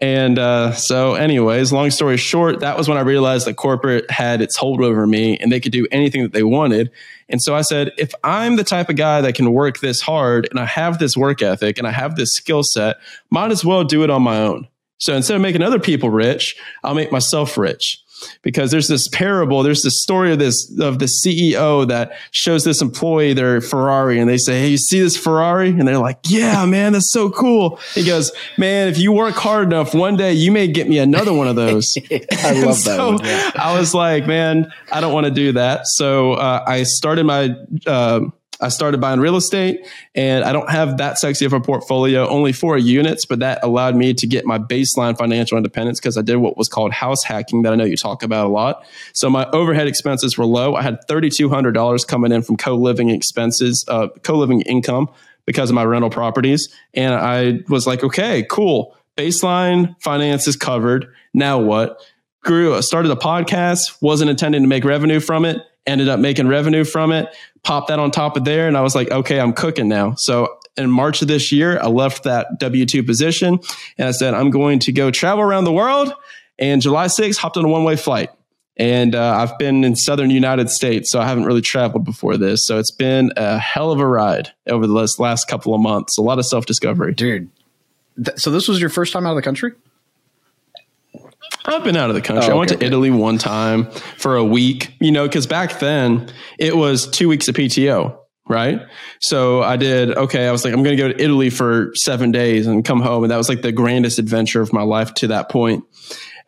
And 0.00 0.38
uh, 0.38 0.72
so, 0.72 1.14
anyways, 1.14 1.72
long 1.72 1.90
story 1.90 2.16
short, 2.16 2.60
that 2.60 2.78
was 2.78 2.88
when 2.88 2.96
I 2.96 3.02
realized 3.02 3.46
that 3.46 3.56
corporate 3.56 4.10
had 4.10 4.40
its 4.40 4.56
hold 4.56 4.80
over 4.80 5.06
me 5.06 5.36
and 5.36 5.52
they 5.52 5.60
could 5.60 5.72
do 5.72 5.86
anything 5.92 6.22
that 6.22 6.32
they 6.32 6.42
wanted. 6.42 6.90
And 7.28 7.40
so 7.42 7.54
I 7.54 7.60
said, 7.60 7.92
if 7.98 8.14
I'm 8.24 8.56
the 8.56 8.64
type 8.64 8.88
of 8.88 8.96
guy 8.96 9.20
that 9.20 9.34
can 9.34 9.52
work 9.52 9.80
this 9.80 10.00
hard 10.00 10.48
and 10.50 10.58
I 10.58 10.64
have 10.64 10.98
this 10.98 11.18
work 11.18 11.42
ethic 11.42 11.76
and 11.76 11.86
I 11.86 11.90
have 11.90 12.16
this 12.16 12.30
skill 12.32 12.62
set, 12.62 12.96
might 13.30 13.50
as 13.50 13.62
well 13.62 13.84
do 13.84 14.02
it 14.02 14.10
on 14.10 14.22
my 14.22 14.38
own. 14.38 14.68
So 14.96 15.14
instead 15.14 15.36
of 15.36 15.42
making 15.42 15.62
other 15.62 15.78
people 15.78 16.08
rich, 16.08 16.56
I'll 16.82 16.94
make 16.94 17.12
myself 17.12 17.58
rich. 17.58 18.02
Because 18.42 18.70
there's 18.70 18.88
this 18.88 19.08
parable, 19.08 19.62
there's 19.62 19.82
this 19.82 20.02
story 20.02 20.32
of 20.32 20.38
this 20.38 20.70
of 20.80 20.98
the 20.98 21.06
CEO 21.06 21.86
that 21.88 22.12
shows 22.30 22.64
this 22.64 22.80
employee 22.80 23.32
their 23.32 23.60
Ferrari 23.60 24.18
and 24.18 24.28
they 24.28 24.38
say, 24.38 24.60
Hey, 24.60 24.68
you 24.68 24.78
see 24.78 25.00
this 25.00 25.16
Ferrari? 25.16 25.70
And 25.70 25.86
they're 25.86 25.98
like, 25.98 26.18
Yeah, 26.26 26.64
man, 26.66 26.92
that's 26.92 27.10
so 27.12 27.30
cool. 27.30 27.78
He 27.94 28.04
goes, 28.04 28.32
Man, 28.56 28.88
if 28.88 28.98
you 28.98 29.12
work 29.12 29.34
hard 29.34 29.66
enough, 29.66 29.94
one 29.94 30.16
day 30.16 30.32
you 30.32 30.52
may 30.52 30.66
get 30.68 30.88
me 30.88 30.98
another 30.98 31.32
one 31.32 31.48
of 31.48 31.56
those. 31.56 31.96
I 32.10 32.52
love 32.52 32.82
that. 32.84 32.98
one, 32.98 33.24
yeah. 33.24 33.50
I 33.54 33.78
was 33.78 33.94
like, 33.94 34.26
man, 34.26 34.72
I 34.92 35.00
don't 35.00 35.12
want 35.12 35.26
to 35.26 35.30
do 35.30 35.52
that. 35.52 35.86
So 35.86 36.32
uh, 36.34 36.64
I 36.66 36.82
started 36.84 37.24
my. 37.24 37.54
Uh, 37.86 38.20
I 38.60 38.68
started 38.68 39.00
buying 39.00 39.20
real 39.20 39.36
estate 39.36 39.86
and 40.14 40.44
I 40.44 40.52
don't 40.52 40.68
have 40.70 40.98
that 40.98 41.18
sexy 41.18 41.44
of 41.44 41.52
a 41.52 41.60
portfolio, 41.60 42.28
only 42.28 42.52
four 42.52 42.76
units, 42.76 43.24
but 43.24 43.38
that 43.40 43.62
allowed 43.62 43.96
me 43.96 44.14
to 44.14 44.26
get 44.26 44.44
my 44.44 44.58
baseline 44.58 45.16
financial 45.16 45.56
independence 45.56 45.98
because 45.98 46.16
I 46.16 46.22
did 46.22 46.36
what 46.36 46.56
was 46.56 46.68
called 46.68 46.92
house 46.92 47.24
hacking 47.24 47.62
that 47.62 47.72
I 47.72 47.76
know 47.76 47.84
you 47.84 47.96
talk 47.96 48.22
about 48.22 48.46
a 48.46 48.48
lot. 48.48 48.84
So 49.12 49.30
my 49.30 49.48
overhead 49.50 49.86
expenses 49.86 50.36
were 50.36 50.46
low. 50.46 50.74
I 50.74 50.82
had 50.82 50.98
$3,200 51.08 52.06
coming 52.06 52.32
in 52.32 52.42
from 52.42 52.56
co 52.56 52.74
living 52.74 53.10
expenses, 53.10 53.84
uh, 53.88 54.08
co 54.22 54.36
living 54.36 54.60
income 54.62 55.08
because 55.46 55.70
of 55.70 55.74
my 55.74 55.84
rental 55.84 56.10
properties. 56.10 56.68
And 56.94 57.14
I 57.14 57.60
was 57.68 57.86
like, 57.86 58.04
okay, 58.04 58.46
cool. 58.48 58.96
Baseline 59.16 60.00
finance 60.00 60.46
is 60.46 60.56
covered. 60.56 61.12
Now 61.34 61.58
what? 61.58 62.00
Grew, 62.42 62.80
started 62.80 63.12
a 63.12 63.16
podcast, 63.16 64.00
wasn't 64.00 64.30
intending 64.30 64.62
to 64.62 64.68
make 64.68 64.84
revenue 64.84 65.20
from 65.20 65.44
it, 65.44 65.58
ended 65.90 66.08
up 66.08 66.20
making 66.20 66.48
revenue 66.48 66.84
from 66.84 67.12
it, 67.12 67.28
popped 67.62 67.88
that 67.88 67.98
on 67.98 68.10
top 68.10 68.36
of 68.36 68.44
there. 68.44 68.68
And 68.68 68.76
I 68.76 68.80
was 68.80 68.94
like, 68.94 69.10
okay, 69.10 69.40
I'm 69.40 69.52
cooking 69.52 69.88
now. 69.88 70.14
So 70.16 70.56
in 70.76 70.90
March 70.90 71.20
of 71.20 71.28
this 71.28 71.52
year, 71.52 71.78
I 71.80 71.86
left 71.86 72.24
that 72.24 72.58
W 72.58 72.86
2 72.86 73.02
position 73.02 73.58
and 73.98 74.08
I 74.08 74.12
said, 74.12 74.34
I'm 74.34 74.50
going 74.50 74.78
to 74.80 74.92
go 74.92 75.10
travel 75.10 75.42
around 75.42 75.64
the 75.64 75.72
world. 75.72 76.14
And 76.58 76.80
July 76.80 77.06
6th, 77.06 77.36
hopped 77.36 77.56
on 77.56 77.64
a 77.64 77.68
one 77.68 77.84
way 77.84 77.96
flight. 77.96 78.30
And 78.76 79.14
uh, 79.14 79.34
I've 79.36 79.58
been 79.58 79.84
in 79.84 79.94
southern 79.94 80.30
United 80.30 80.70
States, 80.70 81.10
so 81.10 81.20
I 81.20 81.26
haven't 81.26 81.44
really 81.44 81.60
traveled 81.60 82.04
before 82.04 82.38
this. 82.38 82.64
So 82.64 82.78
it's 82.78 82.90
been 82.90 83.30
a 83.36 83.58
hell 83.58 83.92
of 83.92 84.00
a 84.00 84.06
ride 84.06 84.52
over 84.66 84.86
the 84.86 84.92
last, 84.94 85.20
last 85.20 85.48
couple 85.48 85.74
of 85.74 85.82
months. 85.82 86.16
A 86.16 86.22
lot 86.22 86.38
of 86.38 86.46
self 86.46 86.64
discovery. 86.64 87.12
dude. 87.12 87.50
Th- 88.24 88.38
so 88.38 88.50
this 88.50 88.68
was 88.68 88.80
your 88.80 88.88
first 88.88 89.12
time 89.12 89.26
out 89.26 89.30
of 89.30 89.36
the 89.36 89.42
country? 89.42 89.72
I've 91.64 91.84
been 91.84 91.96
out 91.96 92.10
of 92.10 92.16
the 92.16 92.22
country. 92.22 92.48
Oh, 92.48 92.54
I 92.54 92.58
went 92.58 92.72
okay, 92.72 92.80
to 92.80 92.86
Italy 92.86 93.10
one 93.10 93.38
time 93.38 93.90
for 93.90 94.36
a 94.36 94.44
week, 94.44 94.94
you 95.00 95.12
know, 95.12 95.26
because 95.26 95.46
back 95.46 95.78
then 95.78 96.30
it 96.58 96.76
was 96.76 97.08
two 97.08 97.28
weeks 97.28 97.48
of 97.48 97.54
PTO, 97.54 98.18
right? 98.48 98.80
So 99.20 99.62
I 99.62 99.76
did, 99.76 100.16
okay, 100.16 100.48
I 100.48 100.52
was 100.52 100.64
like, 100.64 100.72
I'm 100.72 100.82
going 100.82 100.96
to 100.96 101.02
go 101.02 101.12
to 101.12 101.22
Italy 101.22 101.50
for 101.50 101.92
seven 101.94 102.32
days 102.32 102.66
and 102.66 102.84
come 102.84 103.00
home. 103.00 103.24
And 103.24 103.30
that 103.30 103.36
was 103.36 103.48
like 103.48 103.62
the 103.62 103.72
grandest 103.72 104.18
adventure 104.18 104.60
of 104.60 104.72
my 104.72 104.82
life 104.82 105.14
to 105.14 105.28
that 105.28 105.50
point. 105.50 105.84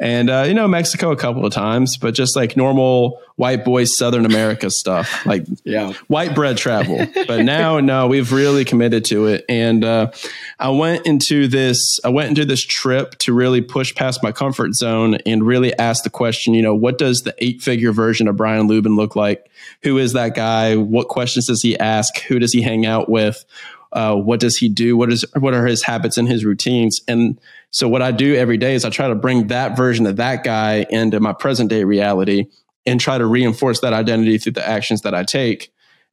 And, 0.03 0.29
uh, 0.29 0.45
you 0.49 0.55
know, 0.55 0.67
Mexico 0.67 1.13
a 1.13 1.17
couple 1.17 1.47
of 1.47 1.53
times, 1.53 1.97
but 1.97 2.13
just 2.13 2.35
like 2.35 2.57
normal 2.57 3.21
white 3.37 3.65
boy 3.65 3.85
Southern 3.85 4.27
America 4.27 4.69
stuff, 4.69 5.25
like 5.27 5.47
Yeah. 5.65 5.93
white 6.09 6.35
bread 6.35 6.57
travel. 6.57 7.07
But 7.29 7.45
now, 7.45 7.79
no, 7.79 8.09
we've 8.09 8.33
really 8.33 8.65
committed 8.65 9.05
to 9.07 9.27
it. 9.27 9.45
And 9.49 9.85
uh, 9.85 10.11
I 10.59 10.71
went 10.71 11.07
into 11.07 11.47
this, 11.47 12.01
I 12.05 12.09
went 12.09 12.31
into 12.31 12.45
this 12.45 12.61
trip 12.61 13.17
to 13.19 13.33
really 13.33 13.61
push 13.61 13.95
past 13.95 14.23
my 14.25 14.33
comfort 14.33 14.75
zone 14.75 15.15
and 15.25 15.47
really 15.47 15.73
ask 15.79 16.03
the 16.03 16.11
question, 16.11 16.53
you 16.53 16.63
know, 16.63 16.75
what 16.75 16.99
does 16.99 17.21
the 17.21 17.35
eight 17.39 17.63
figure 17.63 17.93
version 17.93 18.27
of 18.29 18.37
Brian 18.37 18.69
Luebben 18.69 18.97
look 18.97 19.15
like? 19.15 19.49
Who 19.83 19.99
is 19.99 20.15
that 20.15 20.35
guy? 20.35 20.75
What 20.77 21.07
questions 21.09 21.47
does 21.47 21.63
he 21.63 21.79
ask? 21.79 22.19
Who 22.23 22.41
does 22.41 22.53
he 22.53 22.61
hang 22.61 22.85
out 22.87 23.09
with? 23.09 23.45
Uh, 23.93 24.17
what 24.17 24.41
does 24.41 24.57
he 24.57 24.69
do? 24.69 24.97
What 24.97 25.13
is 25.13 25.25
what 25.39 25.55
are 25.55 25.67
his 25.67 25.83
habits 25.83 26.17
and 26.17 26.29
his 26.29 26.45
routines? 26.45 27.01
And 27.07 27.39
so 27.71 27.89
what 27.89 28.03
I 28.03 28.11
do 28.11 28.35
every 28.35 28.57
day 28.57 28.75
is 28.75 28.85
I 28.85 28.91
try 28.91 29.09
to 29.09 29.15
bring 29.15 29.49
that 29.49 29.77
version 29.77 30.07
of 30.07 30.17
that 30.17 30.45
guy 30.45 30.87
into 30.89 31.21
my 31.21 31.33
present 31.33 31.69
day 31.71 31.85
reality 31.85 32.47
and 32.87 33.01
try 33.01 33.19
to 33.19 33.27
reinforce 33.27 33.81
that 33.81 33.93
identity 33.93 34.39
through 34.39 34.53
the 34.53 34.67
actions 34.67 35.03
that 35.03 35.15
I 35.15 35.25
take. 35.25 35.73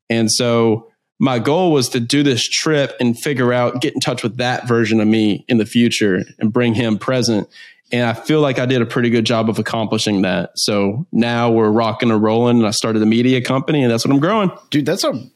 And 0.10 0.32
so 0.32 0.92
my 1.20 1.40
goal 1.40 1.72
was 1.72 1.90
to 1.90 2.00
do 2.00 2.24
this 2.24 2.48
trip 2.48 2.96
and 3.00 3.18
figure 3.18 3.52
out, 3.52 3.82
get 3.82 3.94
in 3.94 4.00
touch 4.00 4.24
with 4.24 4.38
that 4.38 4.68
version 4.68 5.02
of 5.02 5.08
me 5.08 5.46
in 5.48 5.58
the 5.58 5.66
future 5.66 6.24
and 6.40 6.54
bring 6.54 6.74
him 6.74 6.98
present. 6.98 7.48
And 7.92 8.04
I 8.04 8.14
feel 8.14 8.40
like 8.40 8.60
I 8.60 8.66
did 8.66 8.82
a 8.82 8.86
pretty 8.86 9.10
good 9.10 9.26
job 9.26 9.50
of 9.50 9.60
accomplishing 9.60 10.22
that. 10.22 10.52
So 10.56 11.08
now 11.12 11.52
we're 11.52 11.72
rocking 11.72 12.12
and 12.12 12.22
rolling. 12.22 12.60
And 12.60 12.68
I 12.68 12.72
started 12.72 13.02
a 13.02 13.06
media 13.06 13.42
company, 13.42 13.84
and 13.84 13.92
that's 13.92 14.06
what 14.06 14.14
I'm 14.14 14.20
growing. 14.20 14.52
dude 14.70 14.86
that's 14.86 15.04
a 15.04 15.30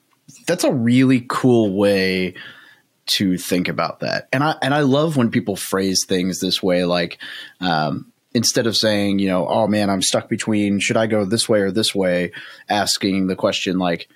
that's 0.48 0.64
a 0.64 0.74
really 0.74 1.26
cool 1.28 1.76
way 1.76 2.34
to 3.06 3.38
think 3.38 3.68
about 3.68 4.00
that. 4.00 4.28
And 4.32 4.44
i 4.44 4.56
and 4.62 4.74
i 4.74 4.82
love 4.82 5.18
when 5.18 5.30
people 5.30 5.56
phrase 5.56 6.06
things 6.06 6.40
this 6.40 6.64
way 6.64 6.86
like 6.86 7.20
um 7.60 8.12
instead 8.34 8.66
of 8.66 8.78
saying 8.78 9.20
you 9.20 9.28
know 9.28 9.48
oh 9.48 9.68
man 9.68 9.90
i'm 9.90 10.02
stuck 10.02 10.30
between 10.30 10.80
should 10.80 10.98
i 10.98 11.06
go 11.06 11.26
this 11.26 11.48
way 11.48 11.60
or 11.60 11.72
this 11.72 11.94
way? 11.94 12.32
asking 12.70 13.28
the 13.28 13.36
question 13.36 13.78
like 13.78 14.08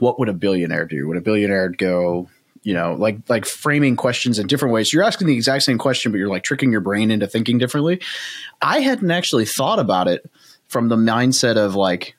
what 0.00 0.18
would 0.18 0.28
a 0.28 0.34
billionaire 0.34 0.84
do? 0.84 1.06
Would 1.06 1.16
a 1.16 1.20
billionaire 1.20 1.68
go 1.68 2.28
you 2.62 2.74
know 2.74 2.94
like 2.94 3.18
like 3.28 3.44
framing 3.44 3.96
questions 3.96 4.38
in 4.38 4.46
different 4.46 4.72
ways. 4.74 4.92
You're 4.92 5.04
asking 5.04 5.28
the 5.28 5.34
exact 5.34 5.64
same 5.64 5.78
question 5.78 6.10
but 6.10 6.18
you're 6.18 6.28
like 6.28 6.42
tricking 6.42 6.72
your 6.72 6.80
brain 6.80 7.10
into 7.10 7.26
thinking 7.26 7.58
differently. 7.58 8.00
I 8.62 8.80
hadn't 8.80 9.10
actually 9.10 9.44
thought 9.44 9.78
about 9.78 10.08
it 10.08 10.28
from 10.68 10.88
the 10.88 10.96
mindset 10.96 11.56
of 11.56 11.74
like 11.76 12.15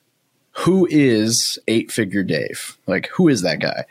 who 0.58 0.88
is 0.90 1.58
eight 1.68 1.92
figure 1.92 2.24
Dave? 2.24 2.76
Like, 2.86 3.08
who 3.14 3.28
is 3.28 3.42
that 3.42 3.60
guy? 3.60 3.84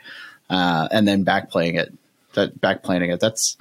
Uh, 0.50 0.88
and 0.90 1.08
then 1.08 1.24
backplaying 1.24 1.78
it, 1.78 1.94
that 2.34 2.60
backplaying 2.60 3.12
it, 3.12 3.20
that's, 3.20 3.56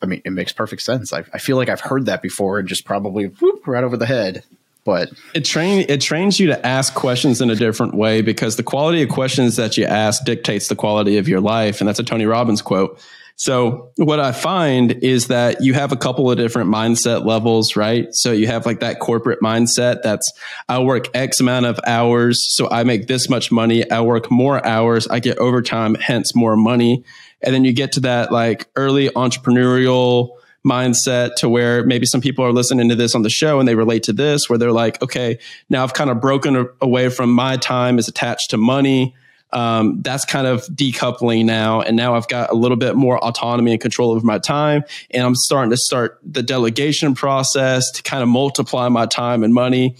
I 0.00 0.06
mean, 0.06 0.22
it 0.24 0.30
makes 0.30 0.52
perfect 0.52 0.80
sense. 0.80 1.12
I, 1.12 1.24
I 1.34 1.38
feel 1.38 1.56
like 1.56 1.68
I've 1.68 1.80
heard 1.80 2.06
that 2.06 2.22
before 2.22 2.58
and 2.58 2.66
just 2.66 2.86
probably 2.86 3.26
whoop, 3.26 3.66
right 3.66 3.84
over 3.84 3.96
the 3.96 4.06
head. 4.06 4.42
But 4.84 5.10
It 5.34 5.44
train 5.44 5.84
it 5.88 6.00
trains 6.00 6.38
you 6.40 6.46
to 6.46 6.64
ask 6.64 6.94
questions 6.94 7.40
in 7.40 7.50
a 7.50 7.56
different 7.56 7.94
way 7.94 8.22
because 8.22 8.56
the 8.56 8.62
quality 8.62 9.02
of 9.02 9.08
questions 9.08 9.56
that 9.56 9.76
you 9.76 9.84
ask 9.84 10.24
dictates 10.24 10.68
the 10.68 10.76
quality 10.76 11.18
of 11.18 11.28
your 11.28 11.40
life, 11.40 11.80
and 11.80 11.88
that's 11.88 11.98
a 11.98 12.04
Tony 12.04 12.24
Robbins 12.24 12.62
quote. 12.62 12.98
So 13.38 13.92
what 13.96 14.18
I 14.18 14.32
find 14.32 14.92
is 14.92 15.26
that 15.26 15.62
you 15.62 15.74
have 15.74 15.92
a 15.92 15.96
couple 15.96 16.30
of 16.30 16.38
different 16.38 16.70
mindset 16.70 17.26
levels, 17.26 17.76
right? 17.76 18.06
So 18.12 18.32
you 18.32 18.46
have 18.46 18.64
like 18.64 18.80
that 18.80 18.98
corporate 18.98 19.40
mindset 19.40 20.02
that's 20.02 20.32
I 20.70 20.78
work 20.78 21.14
X 21.14 21.38
amount 21.38 21.66
of 21.66 21.78
hours, 21.86 22.42
so 22.56 22.68
I 22.70 22.84
make 22.84 23.08
this 23.08 23.28
much 23.28 23.52
money. 23.52 23.88
I 23.90 24.00
work 24.00 24.30
more 24.30 24.66
hours, 24.66 25.06
I 25.06 25.20
get 25.20 25.36
overtime, 25.36 25.96
hence 25.96 26.34
more 26.34 26.56
money. 26.56 27.04
And 27.42 27.54
then 27.54 27.64
you 27.64 27.74
get 27.74 27.92
to 27.92 28.00
that 28.00 28.32
like 28.32 28.68
early 28.74 29.10
entrepreneurial 29.10 30.30
mindset 30.66 31.34
to 31.36 31.48
where 31.48 31.84
maybe 31.84 32.06
some 32.06 32.22
people 32.22 32.44
are 32.44 32.52
listening 32.52 32.88
to 32.88 32.96
this 32.96 33.14
on 33.14 33.22
the 33.22 33.30
show 33.30 33.60
and 33.60 33.68
they 33.68 33.74
relate 33.74 34.02
to 34.04 34.12
this 34.14 34.48
where 34.48 34.58
they're 34.58 34.72
like, 34.72 35.00
okay, 35.02 35.38
now 35.68 35.84
I've 35.84 35.94
kind 35.94 36.08
of 36.08 36.22
broken 36.22 36.68
away 36.80 37.10
from 37.10 37.30
my 37.30 37.58
time 37.58 37.98
is 37.98 38.08
attached 38.08 38.50
to 38.50 38.56
money. 38.56 39.14
Um, 39.52 40.02
that's 40.02 40.24
kind 40.24 40.46
of 40.46 40.66
decoupling 40.66 41.44
now. 41.44 41.80
And 41.80 41.96
now 41.96 42.14
I've 42.14 42.28
got 42.28 42.50
a 42.50 42.54
little 42.54 42.76
bit 42.76 42.96
more 42.96 43.22
autonomy 43.24 43.72
and 43.72 43.80
control 43.80 44.10
over 44.10 44.26
my 44.26 44.38
time. 44.38 44.82
And 45.10 45.24
I'm 45.24 45.34
starting 45.34 45.70
to 45.70 45.76
start 45.76 46.18
the 46.24 46.42
delegation 46.42 47.14
process 47.14 47.90
to 47.92 48.02
kind 48.02 48.22
of 48.22 48.28
multiply 48.28 48.88
my 48.88 49.06
time 49.06 49.44
and 49.44 49.54
money. 49.54 49.96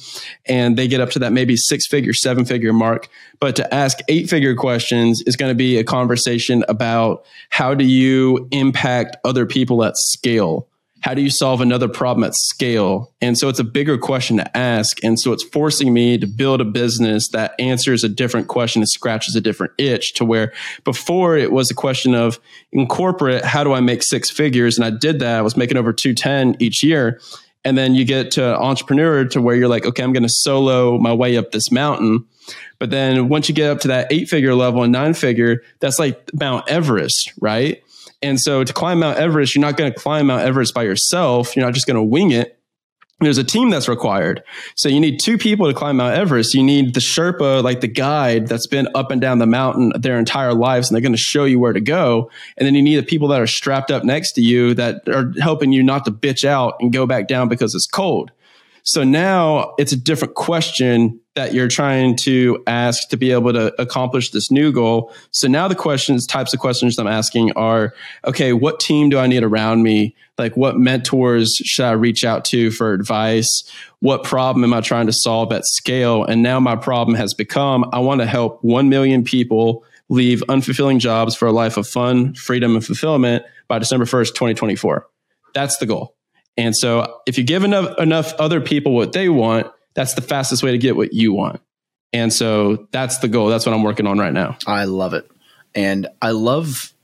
And 0.47 0.77
they 0.77 0.89
get 0.89 1.01
up 1.01 1.11
to 1.11 1.21
that 1.21 1.33
maybe 1.33 1.57
six 1.57 1.87
figure, 1.87 2.13
seven 2.13 2.45
figure 2.45 2.73
mark. 2.73 3.09
But 3.39 3.57
to 3.57 3.75
ask 3.75 3.99
eight 4.09 4.29
figure 4.29 4.55
questions 4.55 5.23
is 5.27 5.37
going 5.37 5.51
to 5.51 5.57
be 5.57 5.79
a 5.79 5.85
conversation 5.85 6.65
about 6.69 7.25
how 7.51 7.75
do 7.75 7.85
you 7.85 8.49
impact 8.51 9.17
other 9.25 9.47
people 9.47 9.85
at 9.85 9.97
scale? 9.97 10.69
How 11.07 11.15
do 11.15 11.23
you 11.23 11.31
solve 11.31 11.61
another 11.61 11.87
problem 11.87 12.25
at 12.25 12.35
scale? 12.35 13.13
And 13.21 13.39
so 13.39 13.49
it's 13.49 13.61
a 13.61 13.65
bigger 13.65 13.97
question 13.97 14.39
to 14.39 14.57
ask. 14.57 15.05
And 15.05 15.21
so 15.21 15.33
it's 15.33 15.45
forcing 15.45 15.95
me 15.95 16.19
to 16.19 16.27
build 16.27 16.61
a 16.61 16.65
business 16.65 17.29
that 17.29 17.55
answers 17.61 18.03
a 18.03 18.09
different 18.09 18.49
question 18.49 18.83
and 18.83 18.89
scratches 18.89 19.37
a 19.37 19.41
different 19.41 19.73
itch 19.79 20.15
to 20.15 20.25
where 20.25 20.53
before 20.83 21.37
it 21.37 21.53
was 21.53 21.71
a 21.71 21.75
question 21.75 22.17
of 22.17 22.41
in 22.73 22.89
corporate, 22.89 23.45
how 23.45 23.63
do 23.63 23.73
I 23.73 23.79
make 23.79 24.03
six 24.03 24.33
figures? 24.33 24.79
And 24.79 24.85
I 24.85 24.91
did 24.91 25.21
that. 25.21 25.39
I 25.39 25.43
was 25.43 25.57
making 25.57 25.77
over 25.77 25.93
210 25.93 26.57
each 26.59 26.83
year. 26.83 27.21
And 27.65 27.79
then 27.79 27.95
you 27.95 28.05
get 28.05 28.33
to 28.33 28.59
entrepreneur 28.59 29.27
to 29.27 29.41
where 29.41 29.55
you're 29.55 29.69
like, 29.69 29.87
okay, 29.87 30.03
I'm 30.03 30.13
going 30.13 30.25
to 30.25 30.29
solo 30.29 30.99
my 30.99 31.13
way 31.13 31.37
up 31.37 31.53
this 31.53 31.71
mountain. 31.71 32.25
But 32.81 32.91
then 32.91 33.29
once 33.29 33.49
you 33.49 33.55
get 33.55 33.71
up 33.71 33.79
to 33.83 33.89
that 33.89 34.13
eight 34.13 34.29
figure 34.29 34.57
level 34.57 34.83
and 34.83 34.93
nine 34.93 35.15
figure, 35.15 35.63
that's 35.79 36.01
like 36.01 36.31
Mount 36.35 36.69
Everest, 36.69 37.33
right? 37.41 37.81
And 38.23 38.41
so 38.41 38.65
to 38.65 38.73
climb 38.73 39.01
Mount 39.01 39.19
Everest, 39.19 39.55
you're 39.55 39.63
not 39.63 39.77
going 39.77 39.93
to 39.93 39.99
climb 39.99 40.27
Mount 40.27 40.43
Everest 40.43 40.75
by 40.75 40.85
yourself. 40.85 41.55
You're 41.55 41.65
not 41.65 41.75
just 41.75 41.87
going 41.87 41.97
to 41.97 42.03
wing 42.03 42.31
it. 42.31 42.59
There's 43.21 43.39
a 43.39 43.45
team 43.45 43.71
that's 43.71 43.89
required. 43.89 44.43
So 44.75 44.91
you 44.91 45.01
need 45.01 45.21
two 45.21 45.39
people 45.39 45.67
to 45.67 45.73
climb 45.73 45.97
Mount 45.97 46.15
Everest. 46.15 46.53
You 46.53 46.63
need 46.63 46.93
the 46.93 47.01
Sherpa, 47.01 47.63
like 47.63 47.81
the 47.81 47.89
guide 47.89 48.47
that's 48.47 48.67
been 48.67 48.89
up 48.95 49.11
and 49.11 49.23
down 49.23 49.39
the 49.39 49.47
mountain 49.47 49.93
their 49.99 50.19
entire 50.19 50.53
lives, 50.53 50.89
and 50.89 50.95
they're 50.95 51.03
going 51.03 51.13
to 51.13 51.19
show 51.19 51.45
you 51.45 51.59
where 51.59 51.73
to 51.73 51.81
go. 51.81 52.31
And 52.59 52.67
then 52.67 52.75
you 52.75 52.83
need 52.83 52.97
the 52.97 53.03
people 53.03 53.29
that 53.29 53.41
are 53.41 53.47
strapped 53.47 53.91
up 53.91 54.05
next 54.05 54.33
to 54.33 54.43
you 54.43 54.75
that 54.75 55.09
are 55.09 55.33
helping 55.41 55.73
you 55.73 55.83
not 55.83 56.05
to 56.05 56.11
bitch 56.11 56.45
out 56.45 56.77
and 56.81 56.93
go 56.93 57.07
back 57.07 57.27
down 57.27 57.49
because 57.49 57.75
it's 57.75 57.87
cold. 57.87 58.33
So 58.87 59.03
now 59.03 59.75
it's 59.79 59.91
a 59.91 59.97
different 59.97 60.37
question 60.37 61.21
that 61.35 61.53
you're 61.53 61.67
trying 61.67 62.15
to 62.19 62.63
ask 62.69 63.09
to 63.09 63.17
be 63.17 63.33
able 63.33 63.53
to 63.53 63.75
accomplish 63.83 64.31
this 64.31 64.49
new 64.49 64.71
goal. 64.71 65.13
So 65.33 65.49
now 65.49 65.67
the 65.67 65.75
questions, 65.75 66.25
types 66.25 66.55
of 66.55 66.61
questions 66.61 66.97
I'm 66.97 67.09
asking 67.09 67.51
are, 67.57 67.95
okay, 68.25 68.53
what 68.53 68.79
team 68.79 69.11
do 69.11 69.19
I 69.19 69.27
need 69.27 69.43
around 69.43 69.83
me? 69.83 70.15
Like 70.39 70.57
what 70.57 70.79
mentors 70.79 71.53
should 71.65 71.85
I 71.85 71.93
reach 71.93 72.25
out 72.25 72.45
to 72.47 72.71
for 72.71 72.93
advice? 72.93 73.69
What 73.99 74.23
problem 74.23 74.63
am 74.63 74.73
I 74.73 74.83
trying 74.83 75.07
to 75.07 75.13
solve 75.13 75.53
at 75.53 75.67
scale? 75.67 76.23
And 76.23 76.45
now 76.45 76.61
my 76.61 76.77
problem 76.77 77.17
has 77.17 77.35
become, 77.35 77.91
I 77.93 77.99
want 77.99 78.21
to 78.21 78.27
help 78.27 78.63
1 78.63 78.89
million 78.89 79.25
people 79.25 79.85
leave 80.09 80.45
unfulfilling 80.49 81.01
jobs 81.01 81.35
for 81.35 81.49
a 81.49 81.53
life 81.53 81.77
of 81.77 81.89
fun, 81.89 82.35
freedom, 82.35 82.77
and 82.77 82.87
fulfillment 82.87 83.45
by 83.67 83.81
December 83.81 84.05
1st, 84.05 84.29
2024. 84.29 85.09
That's 85.55 85.79
the 85.79 85.87
goal. 85.87 86.16
And 86.57 86.77
so 86.77 87.21
if 87.27 87.39
you 87.39 87.45
give 87.45 87.65
enough 87.65 87.99
enough 87.99 88.35
other 88.35 88.61
people 88.61 88.95
what 88.95 89.13
they 89.13 89.29
want, 89.29 89.67
that's 89.95 90.15
the 90.15 90.23
fastest 90.23 90.63
way 90.63 90.73
to 90.73 90.79
get 90.79 90.97
what 90.97 91.13
you 91.13 91.33
want. 91.33 91.61
And 92.13 92.33
so 92.33 92.89
that's 92.93 93.19
the 93.19 93.29
goal. 93.29 93.49
That's 93.49 93.67
what 93.67 93.75
I'm 93.75 93.83
working 93.83 94.07
on 94.07 94.19
right 94.19 94.33
now. 94.33 94.57
I 94.67 94.85
love 94.85 95.15
it. 95.15 95.31
And 95.75 96.07
I 96.23 96.31
love, 96.31 96.95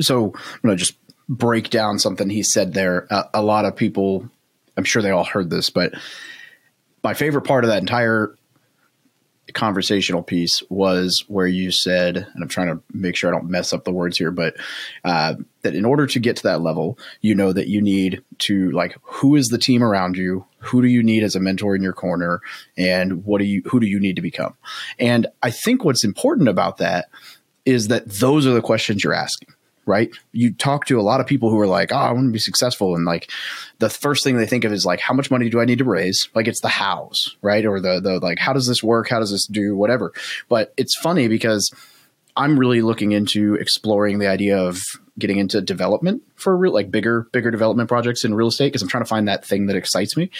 so 0.00 0.32
I'm 0.34 0.60
going 0.62 0.76
to 0.76 0.82
just 0.82 0.94
break 1.28 1.68
down 1.68 1.98
something 1.98 2.30
he 2.30 2.42
said 2.42 2.72
there. 2.72 3.06
Uh, 3.10 3.24
a 3.34 3.42
lot 3.42 3.66
of 3.66 3.76
people, 3.76 4.28
I'm 4.76 4.84
sure 4.84 5.02
they 5.02 5.10
all 5.10 5.24
heard 5.24 5.50
this, 5.50 5.68
but 5.68 5.92
my 7.04 7.12
favorite 7.12 7.42
part 7.42 7.64
of 7.64 7.70
that 7.70 7.82
entire 7.82 8.34
conversational 9.54 10.22
piece 10.22 10.62
was 10.68 11.24
where 11.28 11.46
you 11.46 11.70
said, 11.70 12.16
and 12.16 12.42
I'm 12.42 12.48
trying 12.48 12.68
to 12.68 12.82
make 12.92 13.16
sure 13.16 13.30
I 13.30 13.36
don't 13.36 13.50
mess 13.50 13.72
up 13.72 13.84
the 13.84 13.92
words 13.92 14.18
here, 14.18 14.30
but 14.30 14.56
uh, 15.04 15.34
that 15.62 15.74
in 15.74 15.84
order 15.84 16.06
to 16.06 16.18
get 16.18 16.36
to 16.36 16.42
that 16.44 16.60
level, 16.60 16.98
you 17.20 17.34
know 17.34 17.52
that 17.52 17.68
you 17.68 17.80
need 17.80 18.22
to 18.38 18.70
like 18.72 18.96
who 19.02 19.36
is 19.36 19.48
the 19.48 19.58
team 19.58 19.82
around 19.82 20.16
you, 20.16 20.44
who 20.58 20.82
do 20.82 20.88
you 20.88 21.02
need 21.02 21.22
as 21.22 21.34
a 21.34 21.40
mentor 21.40 21.74
in 21.74 21.82
your 21.82 21.92
corner, 21.92 22.40
and 22.76 23.24
what 23.24 23.38
do 23.38 23.44
you 23.44 23.62
who 23.66 23.80
do 23.80 23.86
you 23.86 24.00
need 24.00 24.16
to 24.16 24.22
become? 24.22 24.54
And 24.98 25.26
I 25.42 25.50
think 25.50 25.84
what's 25.84 26.04
important 26.04 26.48
about 26.48 26.78
that 26.78 27.08
is 27.64 27.88
that 27.88 28.08
those 28.08 28.46
are 28.46 28.52
the 28.52 28.62
questions 28.62 29.04
you're 29.04 29.14
asking 29.14 29.48
right? 29.88 30.10
You 30.32 30.52
talk 30.52 30.84
to 30.86 31.00
a 31.00 31.02
lot 31.02 31.20
of 31.20 31.26
people 31.26 31.50
who 31.50 31.58
are 31.58 31.66
like, 31.66 31.90
oh, 31.92 31.96
I 31.96 32.12
want 32.12 32.28
to 32.28 32.32
be 32.32 32.38
successful. 32.38 32.94
And 32.94 33.04
like 33.04 33.30
the 33.78 33.90
first 33.90 34.22
thing 34.22 34.36
they 34.36 34.46
think 34.46 34.64
of 34.64 34.72
is 34.72 34.84
like, 34.84 35.00
how 35.00 35.14
much 35.14 35.30
money 35.30 35.48
do 35.48 35.60
I 35.60 35.64
need 35.64 35.78
to 35.78 35.84
raise? 35.84 36.28
Like 36.34 36.46
it's 36.46 36.60
the 36.60 36.68
hows, 36.68 37.36
right? 37.42 37.64
Or 37.64 37.80
the, 37.80 38.00
the 38.00 38.20
like, 38.20 38.38
how 38.38 38.52
does 38.52 38.66
this 38.68 38.82
work? 38.82 39.08
How 39.08 39.18
does 39.18 39.30
this 39.30 39.46
do 39.46 39.74
whatever? 39.74 40.12
But 40.48 40.74
it's 40.76 40.94
funny 40.96 41.26
because 41.26 41.72
I'm 42.36 42.58
really 42.58 42.82
looking 42.82 43.12
into 43.12 43.54
exploring 43.54 44.18
the 44.18 44.28
idea 44.28 44.58
of 44.58 44.78
getting 45.18 45.38
into 45.38 45.60
development 45.60 46.22
for 46.36 46.56
real, 46.56 46.72
like 46.72 46.90
bigger, 46.90 47.26
bigger 47.32 47.50
development 47.50 47.88
projects 47.88 48.24
in 48.24 48.34
real 48.34 48.48
estate 48.48 48.68
because 48.68 48.82
I'm 48.82 48.88
trying 48.88 49.02
to 49.04 49.08
find 49.08 49.26
that 49.26 49.44
thing 49.44 49.66
that 49.66 49.76
excites 49.76 50.16
me. 50.16 50.30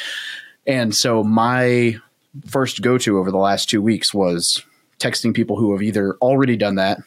And 0.67 0.95
so 0.95 1.25
my 1.25 1.97
first 2.47 2.83
go 2.83 2.99
to 2.99 3.19
over 3.19 3.31
the 3.31 3.38
last 3.38 3.71
two 3.71 3.81
weeks 3.81 4.12
was 4.12 4.62
texting 5.00 5.35
people 5.35 5.57
who 5.57 5.73
have 5.73 5.83
either 5.83 6.17
already 6.21 6.57
done 6.57 6.75
that 6.75 6.99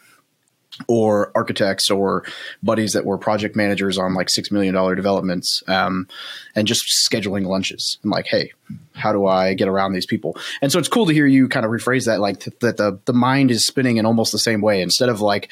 or 0.87 1.31
architects 1.35 1.89
or 1.89 2.25
buddies 2.63 2.93
that 2.93 3.05
were 3.05 3.17
project 3.17 3.55
managers 3.55 3.97
on 3.97 4.13
like 4.13 4.29
six 4.29 4.51
million 4.51 4.73
dollar 4.73 4.95
developments 4.95 5.63
um, 5.67 6.07
and 6.55 6.67
just 6.67 6.83
scheduling 7.09 7.45
lunches. 7.45 7.97
And 8.03 8.11
like 8.11 8.27
hey 8.27 8.51
how 8.93 9.11
do 9.11 9.25
i 9.25 9.53
get 9.53 9.67
around 9.67 9.93
these 9.93 10.05
people? 10.05 10.37
And 10.61 10.71
so 10.71 10.79
it's 10.79 10.87
cool 10.87 11.05
to 11.05 11.13
hear 11.13 11.25
you 11.25 11.47
kind 11.47 11.65
of 11.65 11.71
rephrase 11.71 12.05
that 12.05 12.19
like 12.19 12.39
th- 12.41 12.59
that 12.59 12.77
the, 12.77 12.99
the 13.05 13.13
mind 13.13 13.51
is 13.51 13.65
spinning 13.65 13.97
in 13.97 14.05
almost 14.05 14.31
the 14.31 14.39
same 14.39 14.61
way. 14.61 14.81
Instead 14.81 15.09
of 15.09 15.21
like 15.21 15.51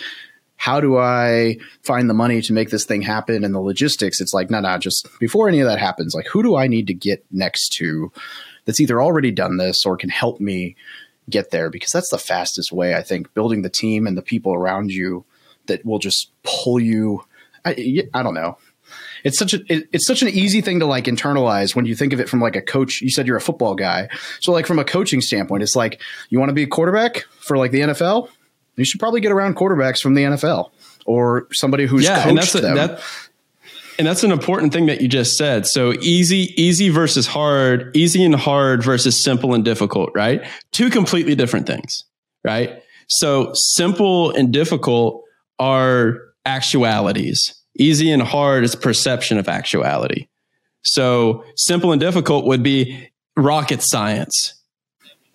how 0.57 0.81
do 0.81 0.97
i 0.97 1.57
find 1.83 2.09
the 2.09 2.13
money 2.13 2.41
to 2.41 2.53
make 2.53 2.69
this 2.69 2.85
thing 2.85 3.01
happen 3.01 3.43
and 3.45 3.55
the 3.55 3.59
logistics? 3.59 4.19
It's 4.19 4.33
like 4.33 4.49
no 4.49 4.59
no 4.59 4.77
just 4.77 5.07
before 5.19 5.47
any 5.47 5.59
of 5.61 5.67
that 5.67 5.79
happens 5.79 6.13
like 6.13 6.27
who 6.27 6.43
do 6.43 6.55
i 6.55 6.67
need 6.67 6.87
to 6.87 6.93
get 6.93 7.25
next 7.31 7.69
to 7.77 8.11
that's 8.65 8.79
either 8.79 9.01
already 9.01 9.31
done 9.31 9.57
this 9.57 9.85
or 9.85 9.97
can 9.97 10.09
help 10.09 10.39
me 10.39 10.75
get 11.29 11.51
there 11.51 11.69
because 11.69 11.91
that's 11.91 12.09
the 12.09 12.17
fastest 12.17 12.71
way 12.71 12.95
i 12.95 13.01
think 13.01 13.33
building 13.33 13.61
the 13.61 13.69
team 13.69 14.07
and 14.07 14.17
the 14.17 14.21
people 14.21 14.53
around 14.53 14.91
you 14.91 15.25
that 15.67 15.85
will 15.85 15.99
just 15.99 16.31
pull 16.43 16.79
you 16.79 17.23
i, 17.65 18.03
I 18.13 18.23
don't 18.23 18.33
know. 18.33 18.57
It's 19.23 19.37
such 19.37 19.53
a 19.53 19.59
it, 19.71 19.87
it's 19.91 20.07
such 20.07 20.21
an 20.21 20.29
easy 20.29 20.61
thing 20.61 20.79
to 20.79 20.85
like 20.85 21.05
internalize 21.05 21.75
when 21.75 21.85
you 21.85 21.95
think 21.95 22.13
of 22.13 22.19
it 22.19 22.29
from 22.29 22.39
like 22.39 22.55
a 22.55 22.61
coach. 22.61 23.01
You 23.01 23.11
said 23.11 23.27
you're 23.27 23.37
a 23.37 23.41
football 23.41 23.75
guy. 23.75 24.09
So 24.39 24.51
like 24.51 24.65
from 24.65 24.79
a 24.79 24.83
coaching 24.83 25.21
standpoint 25.21 25.61
it's 25.61 25.75
like 25.75 26.01
you 26.29 26.39
want 26.39 26.49
to 26.49 26.53
be 26.53 26.63
a 26.63 26.67
quarterback 26.67 27.25
for 27.39 27.57
like 27.57 27.71
the 27.71 27.81
nfl 27.81 28.29
you 28.75 28.85
should 28.85 28.99
probably 28.99 29.19
get 29.19 29.31
around 29.31 29.55
quarterbacks 29.57 29.99
from 29.99 30.13
the 30.13 30.23
nfl 30.23 30.71
or 31.05 31.47
somebody 31.51 31.85
who's 31.85 32.05
yeah, 32.05 32.23
coached 32.23 32.27
and 32.29 32.37
that's 32.37 32.55
a, 32.55 32.61
them. 32.61 32.75
that, 32.75 33.01
and 33.99 34.07
that's 34.07 34.23
an 34.23 34.31
important 34.31 34.71
thing 34.71 34.85
that 34.85 35.01
you 35.01 35.09
just 35.09 35.37
said. 35.37 35.67
So 35.67 35.91
easy, 36.01 36.53
easy 36.55 36.87
versus 36.87 37.27
hard, 37.27 37.95
easy 37.95 38.23
and 38.23 38.33
hard 38.33 38.81
versus 38.81 39.21
simple 39.21 39.53
and 39.53 39.63
difficult, 39.63 40.11
right? 40.15 40.41
Two 40.71 40.89
completely 40.89 41.35
different 41.35 41.67
things, 41.67 42.05
right? 42.45 42.81
So 43.09 43.51
simple 43.53 44.31
and 44.31 44.53
difficult 44.53 45.23
are 45.59 46.19
actualities. 46.45 47.53
Easy 47.77 48.09
and 48.09 48.21
hard 48.21 48.63
is 48.63 48.73
perception 48.73 49.37
of 49.37 49.49
actuality. 49.49 50.29
So 50.81 51.43
simple 51.57 51.91
and 51.91 51.99
difficult 51.99 52.45
would 52.45 52.63
be 52.63 53.09
rocket 53.35 53.81
science. 53.81 54.55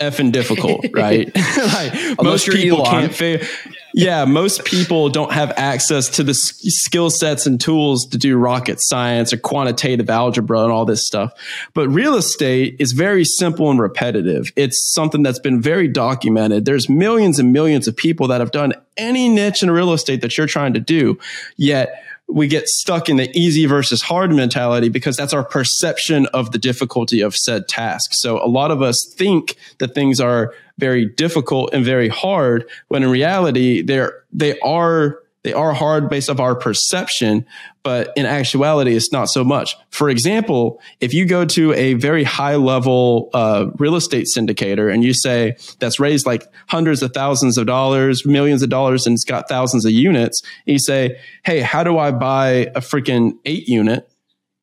F 0.00 0.18
and 0.18 0.32
difficult, 0.32 0.86
right? 0.94 1.30
like 1.56 2.22
most 2.22 2.48
people 2.48 2.82
can't 2.84 3.14
figure. 3.14 3.46
Yeah, 3.96 4.24
most 4.24 4.64
people 4.64 5.08
don't 5.08 5.32
have 5.32 5.52
access 5.56 6.08
to 6.16 6.24
the 6.24 6.34
skill 6.34 7.10
sets 7.10 7.46
and 7.46 7.60
tools 7.60 8.06
to 8.06 8.18
do 8.18 8.36
rocket 8.36 8.78
science 8.80 9.32
or 9.32 9.36
quantitative 9.36 10.10
algebra 10.10 10.64
and 10.64 10.72
all 10.72 10.84
this 10.84 11.06
stuff. 11.06 11.32
But 11.74 11.88
real 11.90 12.16
estate 12.16 12.74
is 12.80 12.90
very 12.90 13.24
simple 13.24 13.70
and 13.70 13.78
repetitive. 13.78 14.52
It's 14.56 14.92
something 14.92 15.22
that's 15.22 15.38
been 15.38 15.62
very 15.62 15.86
documented. 15.86 16.64
There's 16.64 16.88
millions 16.88 17.38
and 17.38 17.52
millions 17.52 17.86
of 17.86 17.96
people 17.96 18.26
that 18.28 18.40
have 18.40 18.50
done 18.50 18.72
any 18.96 19.28
niche 19.28 19.62
in 19.62 19.70
real 19.70 19.92
estate 19.92 20.22
that 20.22 20.36
you're 20.36 20.48
trying 20.48 20.74
to 20.74 20.80
do. 20.80 21.16
Yet 21.56 21.94
we 22.26 22.48
get 22.48 22.66
stuck 22.66 23.08
in 23.08 23.16
the 23.16 23.30
easy 23.38 23.66
versus 23.66 24.02
hard 24.02 24.32
mentality 24.32 24.88
because 24.88 25.16
that's 25.16 25.32
our 25.32 25.44
perception 25.44 26.26
of 26.34 26.50
the 26.50 26.58
difficulty 26.58 27.20
of 27.20 27.36
said 27.36 27.68
task. 27.68 28.10
So 28.14 28.44
a 28.44 28.48
lot 28.48 28.72
of 28.72 28.82
us 28.82 29.14
think 29.16 29.56
that 29.78 29.94
things 29.94 30.18
are 30.18 30.52
very 30.78 31.06
difficult 31.06 31.72
and 31.72 31.84
very 31.84 32.08
hard 32.08 32.68
when 32.88 33.02
in 33.02 33.10
reality 33.10 33.82
they're 33.82 34.24
they 34.32 34.58
are 34.60 35.20
they 35.44 35.52
are 35.52 35.74
hard 35.74 36.08
based 36.08 36.30
off 36.30 36.40
our 36.40 36.54
perception, 36.54 37.44
but 37.82 38.14
in 38.16 38.24
actuality, 38.24 38.96
it's 38.96 39.12
not 39.12 39.28
so 39.28 39.44
much. 39.44 39.76
For 39.90 40.08
example, 40.08 40.80
if 41.00 41.12
you 41.12 41.26
go 41.26 41.44
to 41.44 41.74
a 41.74 41.94
very 41.94 42.24
high 42.24 42.56
level 42.56 43.28
uh, 43.34 43.66
real 43.76 43.94
estate 43.94 44.26
syndicator 44.34 44.92
and 44.92 45.04
you 45.04 45.12
say 45.12 45.56
that's 45.80 46.00
raised 46.00 46.24
like 46.24 46.50
hundreds 46.66 47.02
of 47.02 47.12
thousands 47.12 47.58
of 47.58 47.66
dollars, 47.66 48.24
millions 48.24 48.62
of 48.62 48.70
dollars, 48.70 49.06
and 49.06 49.12
it's 49.14 49.24
got 49.24 49.46
thousands 49.46 49.84
of 49.84 49.92
units, 49.92 50.42
you 50.64 50.78
say, 50.78 51.20
"Hey, 51.44 51.60
how 51.60 51.84
do 51.84 51.98
I 51.98 52.10
buy 52.10 52.70
a 52.74 52.80
freaking 52.80 53.36
eight 53.44 53.68
unit?" 53.68 54.08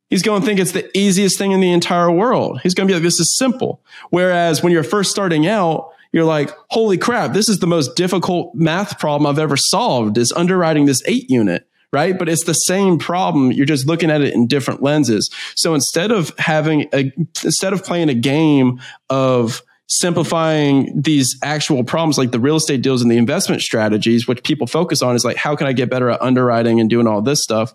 He's 0.10 0.24
going 0.24 0.42
to 0.42 0.46
think 0.46 0.60
it's 0.60 0.74
the 0.74 0.90
easiest 0.98 1.38
thing 1.38 1.52
in 1.52 1.62
the 1.62 1.72
entire 1.72 2.12
world. 2.12 2.60
He's 2.64 2.74
going 2.74 2.88
to 2.88 2.92
be 2.92 2.96
like, 2.96 3.04
"This 3.04 3.20
is 3.20 3.38
simple." 3.38 3.82
Whereas 4.10 4.64
when 4.64 4.74
you're 4.74 4.84
first 4.84 5.12
starting 5.12 5.46
out, 5.46 5.92
you're 6.12 6.26
like, 6.26 6.52
holy 6.70 6.98
crap, 6.98 7.34
this 7.34 7.50
is 7.50 7.60
the 7.60 7.68
most 7.68 7.96
difficult 7.96 8.54
math 8.54 9.00
problem 9.00 9.26
I've 9.28 9.40
ever 9.40 9.58
solved 9.58 10.18
is 10.18 10.32
underwriting 10.34 10.86
this 10.86 11.02
eight 11.06 11.30
unit, 11.30 11.68
right? 11.94 12.18
But 12.18 12.30
it's 12.30 12.44
the 12.44 12.54
same 12.54 12.98
problem. 12.98 13.52
You're 13.52 13.66
just 13.66 13.88
looking 13.88 14.12
at 14.12 14.22
it 14.22 14.34
in 14.34 14.48
different 14.48 14.84
lenses. 14.84 15.30
So 15.56 15.74
instead 15.74 16.12
of 16.12 16.34
having 16.38 16.90
a, 16.94 17.12
instead 17.44 17.74
of 17.74 17.84
playing 17.84 18.10
a 18.10 18.14
game 18.14 18.82
of 19.10 19.62
simplifying 19.88 21.02
these 21.02 21.38
actual 21.44 21.84
problems 21.84 22.18
like 22.18 22.32
the 22.32 22.40
real 22.40 22.56
estate 22.56 22.82
deals 22.82 23.02
and 23.02 23.12
the 23.12 23.18
investment 23.18 23.62
strategies, 23.62 24.26
which 24.26 24.42
people 24.44 24.66
focus 24.66 25.02
on 25.02 25.16
is 25.16 25.26
like, 25.26 25.36
how 25.36 25.56
can 25.56 25.68
I 25.68 25.74
get 25.74 25.90
better 25.90 26.10
at 26.10 26.22
underwriting 26.22 26.80
and 26.80 26.90
doing 26.90 27.08
all 27.08 27.22
this 27.22 27.44
stuff? 27.44 27.74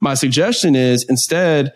My 0.00 0.14
suggestion 0.14 0.74
is 0.74 1.04
instead 1.08 1.74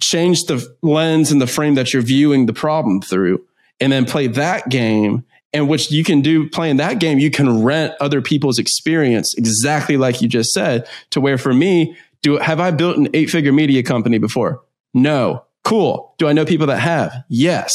change 0.00 0.44
the 0.44 0.66
lens 0.82 1.30
and 1.30 1.42
the 1.42 1.46
frame 1.46 1.74
that 1.74 1.92
you're 1.92 2.02
viewing 2.02 2.46
the 2.46 2.52
problem 2.54 3.02
through 3.02 3.44
and 3.80 3.92
then 3.92 4.04
play 4.04 4.28
that 4.28 4.68
game 4.68 5.24
and 5.52 5.68
which 5.68 5.90
you 5.90 6.04
can 6.04 6.20
do 6.20 6.48
playing 6.50 6.76
that 6.76 6.98
game 6.98 7.18
you 7.18 7.30
can 7.30 7.62
rent 7.62 7.94
other 8.00 8.20
people's 8.20 8.58
experience 8.58 9.34
exactly 9.36 9.96
like 9.96 10.20
you 10.20 10.28
just 10.28 10.50
said 10.50 10.86
to 11.10 11.20
where 11.20 11.38
for 11.38 11.54
me 11.54 11.96
do 12.22 12.36
have 12.36 12.60
i 12.60 12.70
built 12.70 12.96
an 12.96 13.08
eight 13.14 13.30
figure 13.30 13.52
media 13.52 13.82
company 13.82 14.18
before? 14.18 14.62
No. 14.94 15.44
Cool. 15.64 16.14
Do 16.18 16.28
i 16.28 16.32
know 16.32 16.44
people 16.44 16.66
that 16.68 16.80
have? 16.80 17.12
Yes. 17.28 17.72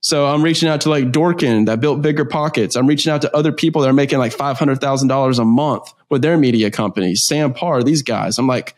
So 0.00 0.26
i'm 0.26 0.42
reaching 0.42 0.68
out 0.68 0.82
to 0.82 0.90
like 0.90 1.06
dorkin 1.06 1.66
that 1.66 1.80
built 1.80 2.02
BiggerPockets. 2.02 2.76
I'm 2.76 2.86
reaching 2.86 3.12
out 3.12 3.22
to 3.22 3.36
other 3.36 3.52
people 3.52 3.82
that 3.82 3.88
are 3.88 3.94
making 3.94 4.18
like 4.18 4.32
$500000 4.36 5.38
a 5.38 5.44
month 5.44 5.92
with 6.10 6.22
their 6.22 6.36
media 6.36 6.70
companies 6.70 7.24
sam 7.26 7.52
parr 7.52 7.82
these 7.82 8.02
guys. 8.02 8.38
I'm 8.38 8.46
like 8.46 8.74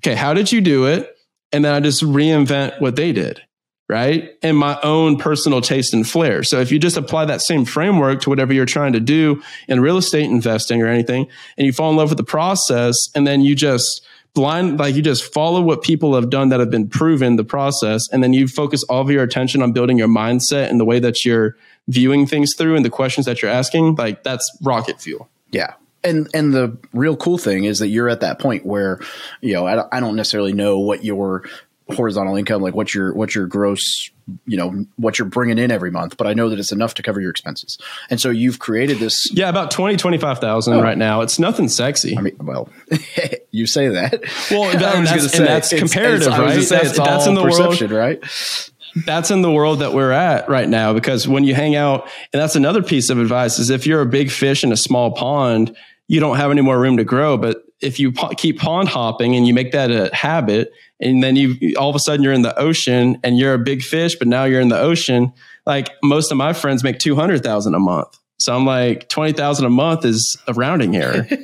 okay 0.00 0.14
how 0.14 0.34
did 0.34 0.52
you 0.52 0.60
do 0.60 0.86
it? 0.86 1.16
And 1.52 1.64
then 1.64 1.74
i 1.74 1.80
just 1.80 2.02
reinvent 2.02 2.80
what 2.80 2.96
they 2.96 3.12
did 3.12 3.40
right? 3.88 4.36
And 4.42 4.56
my 4.56 4.78
own 4.82 5.16
personal 5.16 5.60
taste 5.60 5.94
and 5.94 6.06
flair. 6.06 6.42
So 6.42 6.60
if 6.60 6.72
you 6.72 6.78
just 6.78 6.96
apply 6.96 7.26
that 7.26 7.40
same 7.40 7.64
framework 7.64 8.20
to 8.22 8.30
whatever 8.30 8.52
you're 8.52 8.66
trying 8.66 8.92
to 8.94 9.00
do 9.00 9.42
in 9.68 9.80
real 9.80 9.96
estate 9.96 10.24
investing 10.24 10.82
or 10.82 10.88
anything, 10.88 11.28
and 11.56 11.66
you 11.66 11.72
fall 11.72 11.90
in 11.90 11.96
love 11.96 12.08
with 12.08 12.18
the 12.18 12.24
process, 12.24 12.96
and 13.14 13.26
then 13.26 13.42
you 13.42 13.54
just 13.54 14.04
blind, 14.34 14.78
like 14.78 14.94
you 14.94 15.02
just 15.02 15.32
follow 15.32 15.60
what 15.60 15.82
people 15.82 16.14
have 16.14 16.30
done 16.30 16.50
that 16.50 16.60
have 16.60 16.70
been 16.70 16.88
proven 16.88 17.36
the 17.36 17.44
process, 17.44 18.02
and 18.12 18.22
then 18.22 18.32
you 18.32 18.48
focus 18.48 18.82
all 18.84 19.02
of 19.02 19.10
your 19.10 19.22
attention 19.22 19.62
on 19.62 19.72
building 19.72 19.98
your 19.98 20.08
mindset 20.08 20.68
and 20.68 20.80
the 20.80 20.84
way 20.84 20.98
that 20.98 21.24
you're 21.24 21.56
viewing 21.88 22.26
things 22.26 22.54
through 22.56 22.76
and 22.76 22.84
the 22.84 22.90
questions 22.90 23.26
that 23.26 23.40
you're 23.40 23.50
asking, 23.50 23.94
like 23.94 24.22
that's 24.24 24.44
rocket 24.62 25.00
fuel. 25.00 25.28
Yeah. 25.52 25.74
And 26.04 26.28
and 26.34 26.54
the 26.54 26.76
real 26.92 27.16
cool 27.16 27.38
thing 27.38 27.64
is 27.64 27.80
that 27.80 27.88
you're 27.88 28.08
at 28.08 28.20
that 28.20 28.38
point 28.38 28.64
where, 28.64 29.00
you 29.40 29.54
know, 29.54 29.66
I 29.66 29.98
don't, 29.98 30.14
necessarily 30.14 30.52
know 30.52 30.78
what 30.78 31.04
your 31.04 31.48
horizontal 31.94 32.34
income, 32.36 32.62
like 32.62 32.74
what 32.74 32.92
your 32.94 33.14
what 33.14 33.34
your 33.34 33.46
gross, 33.46 34.10
you 34.46 34.56
know, 34.56 34.84
what 34.96 35.18
you're 35.18 35.28
bringing 35.28 35.56
in 35.58 35.70
every 35.70 35.90
month, 35.90 36.16
but 36.16 36.26
I 36.26 36.34
know 36.34 36.48
that 36.48 36.58
it's 36.58 36.72
enough 36.72 36.94
to 36.94 37.02
cover 37.02 37.20
your 37.20 37.30
expenses. 37.30 37.78
And 38.10 38.20
so 38.20 38.30
you've 38.30 38.58
created 38.58 38.98
this. 38.98 39.30
Yeah, 39.32 39.48
about 39.48 39.70
20, 39.70 39.96
25,000 39.96 40.74
Oh. 40.74 40.82
right 40.82 40.98
now. 40.98 41.20
It's 41.20 41.38
nothing 41.38 41.68
sexy. 41.68 42.18
I 42.18 42.22
mean, 42.22 42.36
well, 42.40 42.68
you 43.52 43.66
say 43.66 43.88
that. 43.88 44.20
Well, 44.50 44.72
that- 44.78 44.98
was 44.98 45.08
that's- 45.10 45.30
gonna 45.32 45.44
and 45.44 45.46
that's 45.46 45.72
it's- 45.72 45.78
comparative, 45.92 46.22
it's- 46.22 46.38
I 46.38 46.42
was 46.42 46.48
gonna 46.52 46.56
right? 46.58 46.64
say, 46.66 46.76
That's- 46.76 46.96
that's 46.96 47.26
in 47.26 47.34
the 47.34 47.42
world. 47.42 47.90
right? 47.92 48.20
that's 49.04 49.30
in 49.30 49.42
the 49.42 49.50
world 49.52 49.80
that 49.80 49.92
we're 49.92 50.10
at 50.10 50.48
right 50.48 50.68
now 50.70 50.94
because 50.94 51.28
when 51.28 51.44
you 51.44 51.54
hang 51.54 51.76
out 51.76 52.04
and 52.32 52.40
that's 52.40 52.56
another 52.56 52.82
piece 52.82 53.10
of 53.10 53.18
advice 53.18 53.58
is 53.58 53.68
if 53.68 53.86
you're 53.86 54.00
a 54.00 54.06
big 54.06 54.30
fish 54.30 54.64
in 54.64 54.72
a 54.72 54.76
small 54.76 55.10
pond 55.12 55.76
you 56.08 56.18
don't 56.18 56.38
have 56.38 56.50
any 56.50 56.62
more 56.62 56.80
room 56.80 56.96
to 56.96 57.04
grow 57.04 57.36
but 57.36 57.62
if 57.80 58.00
you 58.00 58.12
po- 58.12 58.30
keep 58.36 58.58
pond 58.58 58.88
hopping 58.88 59.36
and 59.36 59.46
you 59.46 59.52
make 59.52 59.72
that 59.72 59.90
a 59.90 60.14
habit 60.14 60.72
and 61.00 61.22
then 61.22 61.36
you 61.36 61.74
all 61.76 61.90
of 61.90 61.96
a 61.96 61.98
sudden 61.98 62.22
you're 62.22 62.32
in 62.32 62.42
the 62.42 62.58
ocean 62.58 63.18
and 63.22 63.38
you're 63.38 63.54
a 63.54 63.58
big 63.58 63.82
fish 63.82 64.16
but 64.16 64.26
now 64.26 64.44
you're 64.44 64.60
in 64.60 64.68
the 64.68 64.78
ocean 64.78 65.32
like 65.66 65.90
most 66.02 66.30
of 66.30 66.38
my 66.38 66.52
friends 66.52 66.82
make 66.84 66.98
200,000 66.98 67.74
a 67.74 67.78
month. 67.78 68.18
So 68.38 68.54
I'm 68.54 68.64
like 68.64 69.08
20,000 69.08 69.66
a 69.66 69.70
month 69.70 70.04
is 70.04 70.36
a 70.46 70.54
rounding 70.54 70.96
error. 70.96 71.26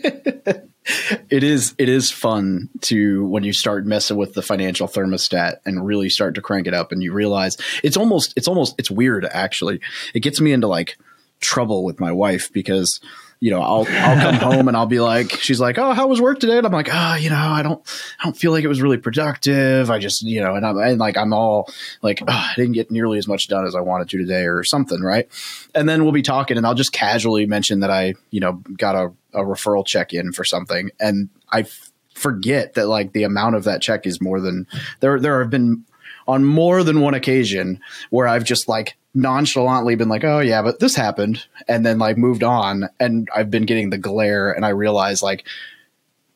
It 1.31 1.45
is 1.45 1.77
it 1.79 1.88
is 1.88 2.11
fun 2.11 2.68
to 2.83 3.25
when 3.27 3.45
you 3.45 3.53
start 3.53 3.87
messing 3.87 4.16
with 4.16 4.35
the 4.35 4.42
financial 4.42 4.88
thermostat 4.88 5.59
and 5.64 5.87
really 5.87 6.09
start 6.09 6.35
to 6.35 6.42
crank 6.42 6.66
it 6.66 6.75
up 6.75 6.90
and 6.90 7.01
you 7.01 7.12
realize 7.12 7.57
it's 7.85 7.97
almost 7.97 8.35
it's 8.37 8.49
almost 8.49 8.75
it's 8.79 8.90
weird 8.90 9.25
actually. 9.25 9.81
It 10.12 10.21
gets 10.21 10.40
me 10.40 10.53
into 10.53 10.66
like 10.66 10.99
trouble 11.40 11.85
with 11.85 12.01
my 12.01 12.11
wife 12.11 12.53
because 12.53 13.01
you 13.42 13.50
know 13.50 13.61
I'll 13.61 13.85
I'll 13.88 14.20
come 14.20 14.35
home 14.52 14.68
and 14.68 14.76
I'll 14.76 14.87
be 14.87 15.00
like 15.00 15.33
she's 15.33 15.59
like 15.59 15.76
oh 15.76 15.94
how 15.94 16.07
was 16.07 16.20
work 16.20 16.38
today? 16.38 16.59
And 16.59 16.64
I'm 16.66 16.72
like 16.72 16.88
oh 16.92 17.14
you 17.16 17.28
know 17.28 17.37
I 17.37 17.62
don't 17.64 17.83
I 18.20 18.24
don't 18.24 18.37
feel 18.37 18.52
like 18.52 18.62
it 18.62 18.68
was 18.68 18.81
really 18.81 18.98
productive. 18.98 19.90
I 19.90 19.98
just 19.98 20.22
you 20.22 20.40
know 20.40 20.55
and 20.55 20.64
I'm 20.64 20.78
and 20.78 20.98
like 20.98 21.16
I'm 21.16 21.33
all 21.33 21.68
like 22.02 22.22
oh, 22.22 22.26
I 22.28 22.52
didn't 22.55 22.74
get 22.74 22.92
nearly 22.92 23.18
as 23.18 23.26
much 23.26 23.48
done 23.48 23.66
as 23.66 23.74
I 23.74 23.81
wanted 23.81 24.09
to 24.11 24.18
today 24.18 24.46
or 24.46 24.62
something 24.62 25.02
right? 25.02 25.28
And 25.74 25.88
then 25.88 26.05
we'll 26.05 26.12
be 26.12 26.22
talking 26.22 26.57
and 26.57 26.64
I'll 26.64 26.74
just 26.74 26.92
casually 26.92 27.44
mention 27.44 27.81
that 27.81 27.90
I 27.90 28.14
you 28.31 28.38
know 28.38 28.62
got 28.78 28.94
a, 28.94 29.12
a 29.35 29.42
referral 29.42 29.85
check 29.85 30.12
in 30.12 30.31
for 30.31 30.44
something. 30.44 30.90
And 31.00 31.28
I 31.50 31.66
forget 32.14 32.74
that 32.74 32.87
like 32.87 33.12
the 33.12 33.24
amount 33.24 33.57
of 33.57 33.64
that 33.64 33.83
check 33.83 34.07
is 34.07 34.20
more 34.20 34.40
than 34.40 34.68
there. 35.00 35.18
There 35.18 35.40
have 35.40 35.50
been 35.50 35.85
on 36.28 36.44
more 36.44 36.85
than 36.85 37.00
one 37.00 37.14
occasion 37.14 37.81
where 38.11 38.28
I've 38.28 38.44
just 38.44 38.68
like 38.68 38.96
nonchalantly 39.14 39.94
been 39.94 40.09
like, 40.09 40.25
oh 40.25 40.40
yeah, 40.40 40.62
but 40.62 40.81
this 40.81 40.94
happened, 40.94 41.44
and 41.68 41.85
then 41.85 41.98
like 41.98 42.16
moved 42.16 42.42
on, 42.42 42.88
and 42.98 43.29
I've 43.35 43.51
been 43.51 43.66
getting 43.66 43.90
the 43.90 43.98
glare, 43.98 44.53
and 44.53 44.64
I 44.64 44.70
realize 44.70 45.22
like, 45.22 45.46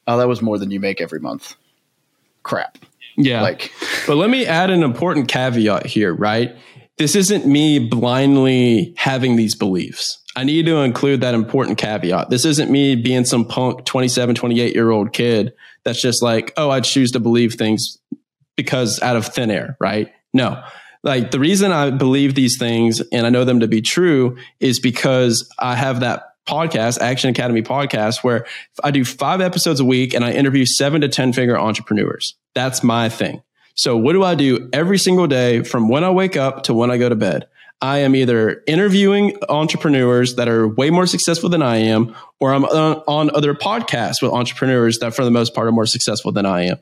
oh, 0.06 0.18
that 0.18 0.28
was 0.28 0.42
more 0.42 0.58
than 0.58 0.70
you 0.70 0.80
make 0.80 1.00
every 1.00 1.20
month. 1.20 1.56
Crap. 2.42 2.78
Yeah. 3.16 3.42
Like, 3.42 3.72
but 4.06 4.16
let 4.16 4.30
me 4.30 4.46
add 4.46 4.70
an 4.70 4.82
important 4.82 5.28
caveat 5.28 5.86
here, 5.86 6.14
right? 6.14 6.54
This 6.98 7.14
isn't 7.14 7.46
me 7.46 7.78
blindly 7.78 8.94
having 8.96 9.36
these 9.36 9.54
beliefs. 9.54 10.22
I 10.36 10.44
need 10.44 10.66
to 10.66 10.78
include 10.78 11.22
that 11.22 11.34
important 11.34 11.78
caveat. 11.78 12.28
This 12.28 12.44
isn't 12.44 12.70
me 12.70 12.94
being 12.94 13.24
some 13.24 13.46
punk 13.46 13.84
27, 13.86 14.34
28 14.34 14.74
year 14.74 14.90
old 14.90 15.12
kid 15.12 15.54
that's 15.84 16.00
just 16.00 16.22
like, 16.22 16.52
oh, 16.56 16.70
I 16.70 16.80
choose 16.80 17.12
to 17.12 17.20
believe 17.20 17.54
things 17.54 17.98
because 18.54 19.00
out 19.02 19.16
of 19.16 19.26
thin 19.26 19.50
air, 19.50 19.76
right? 19.80 20.12
No. 20.34 20.62
Like 21.06 21.30
the 21.30 21.38
reason 21.38 21.70
I 21.70 21.90
believe 21.90 22.34
these 22.34 22.58
things 22.58 23.00
and 23.12 23.24
I 23.24 23.30
know 23.30 23.44
them 23.44 23.60
to 23.60 23.68
be 23.68 23.80
true 23.80 24.38
is 24.58 24.80
because 24.80 25.48
I 25.56 25.76
have 25.76 26.00
that 26.00 26.32
podcast, 26.48 26.98
Action 26.98 27.30
Academy 27.30 27.62
podcast, 27.62 28.24
where 28.24 28.44
I 28.82 28.90
do 28.90 29.04
five 29.04 29.40
episodes 29.40 29.78
a 29.78 29.84
week 29.84 30.14
and 30.14 30.24
I 30.24 30.32
interview 30.32 30.66
seven 30.66 31.02
to 31.02 31.08
10 31.08 31.32
figure 31.32 31.56
entrepreneurs. 31.56 32.34
That's 32.56 32.82
my 32.82 33.08
thing. 33.08 33.42
So 33.76 33.96
what 33.96 34.14
do 34.14 34.24
I 34.24 34.34
do 34.34 34.68
every 34.72 34.98
single 34.98 35.28
day 35.28 35.62
from 35.62 35.88
when 35.88 36.02
I 36.02 36.10
wake 36.10 36.36
up 36.36 36.64
to 36.64 36.74
when 36.74 36.90
I 36.90 36.98
go 36.98 37.08
to 37.08 37.14
bed? 37.14 37.46
I 37.80 37.98
am 37.98 38.16
either 38.16 38.64
interviewing 38.66 39.38
entrepreneurs 39.48 40.34
that 40.34 40.48
are 40.48 40.66
way 40.66 40.90
more 40.90 41.06
successful 41.06 41.50
than 41.50 41.62
I 41.62 41.76
am, 41.76 42.16
or 42.40 42.52
I'm 42.52 42.64
on 42.64 43.30
other 43.32 43.54
podcasts 43.54 44.20
with 44.20 44.32
entrepreneurs 44.32 44.98
that 44.98 45.14
for 45.14 45.24
the 45.24 45.30
most 45.30 45.54
part 45.54 45.68
are 45.68 45.72
more 45.72 45.86
successful 45.86 46.32
than 46.32 46.46
I 46.46 46.62
am. 46.62 46.78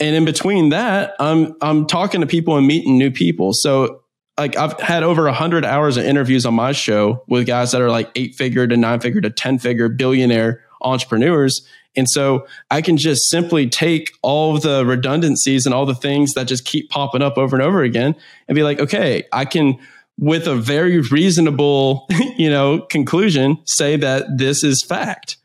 And 0.00 0.16
in 0.16 0.24
between 0.24 0.70
that, 0.70 1.14
I'm 1.20 1.54
I'm 1.60 1.86
talking 1.86 2.22
to 2.22 2.26
people 2.26 2.56
and 2.56 2.66
meeting 2.66 2.98
new 2.98 3.10
people. 3.10 3.52
So 3.52 4.02
like 4.38 4.56
I've 4.56 4.80
had 4.80 5.02
over 5.02 5.26
a 5.26 5.32
hundred 5.32 5.64
hours 5.64 5.98
of 5.98 6.04
interviews 6.04 6.46
on 6.46 6.54
my 6.54 6.72
show 6.72 7.22
with 7.28 7.46
guys 7.46 7.72
that 7.72 7.82
are 7.82 7.90
like 7.90 8.10
eight 8.16 8.34
figure 8.34 8.66
to 8.66 8.76
nine 8.76 9.00
figure 9.00 9.20
to 9.20 9.30
10 9.30 9.58
figure 9.58 9.88
billionaire 9.90 10.64
entrepreneurs. 10.80 11.66
And 11.94 12.08
so 12.08 12.46
I 12.70 12.80
can 12.80 12.96
just 12.96 13.28
simply 13.28 13.68
take 13.68 14.12
all 14.22 14.58
the 14.58 14.86
redundancies 14.86 15.66
and 15.66 15.74
all 15.74 15.84
the 15.84 15.94
things 15.94 16.32
that 16.34 16.44
just 16.44 16.64
keep 16.64 16.88
popping 16.88 17.20
up 17.20 17.36
over 17.36 17.54
and 17.54 17.62
over 17.62 17.82
again 17.82 18.14
and 18.48 18.56
be 18.56 18.62
like, 18.62 18.80
okay, 18.80 19.24
I 19.32 19.44
can 19.44 19.78
with 20.16 20.46
a 20.46 20.54
very 20.54 21.00
reasonable, 21.00 22.06
you 22.36 22.48
know, 22.48 22.80
conclusion 22.80 23.58
say 23.66 23.96
that 23.96 24.38
this 24.38 24.62
is 24.64 24.82
fact. 24.82 25.36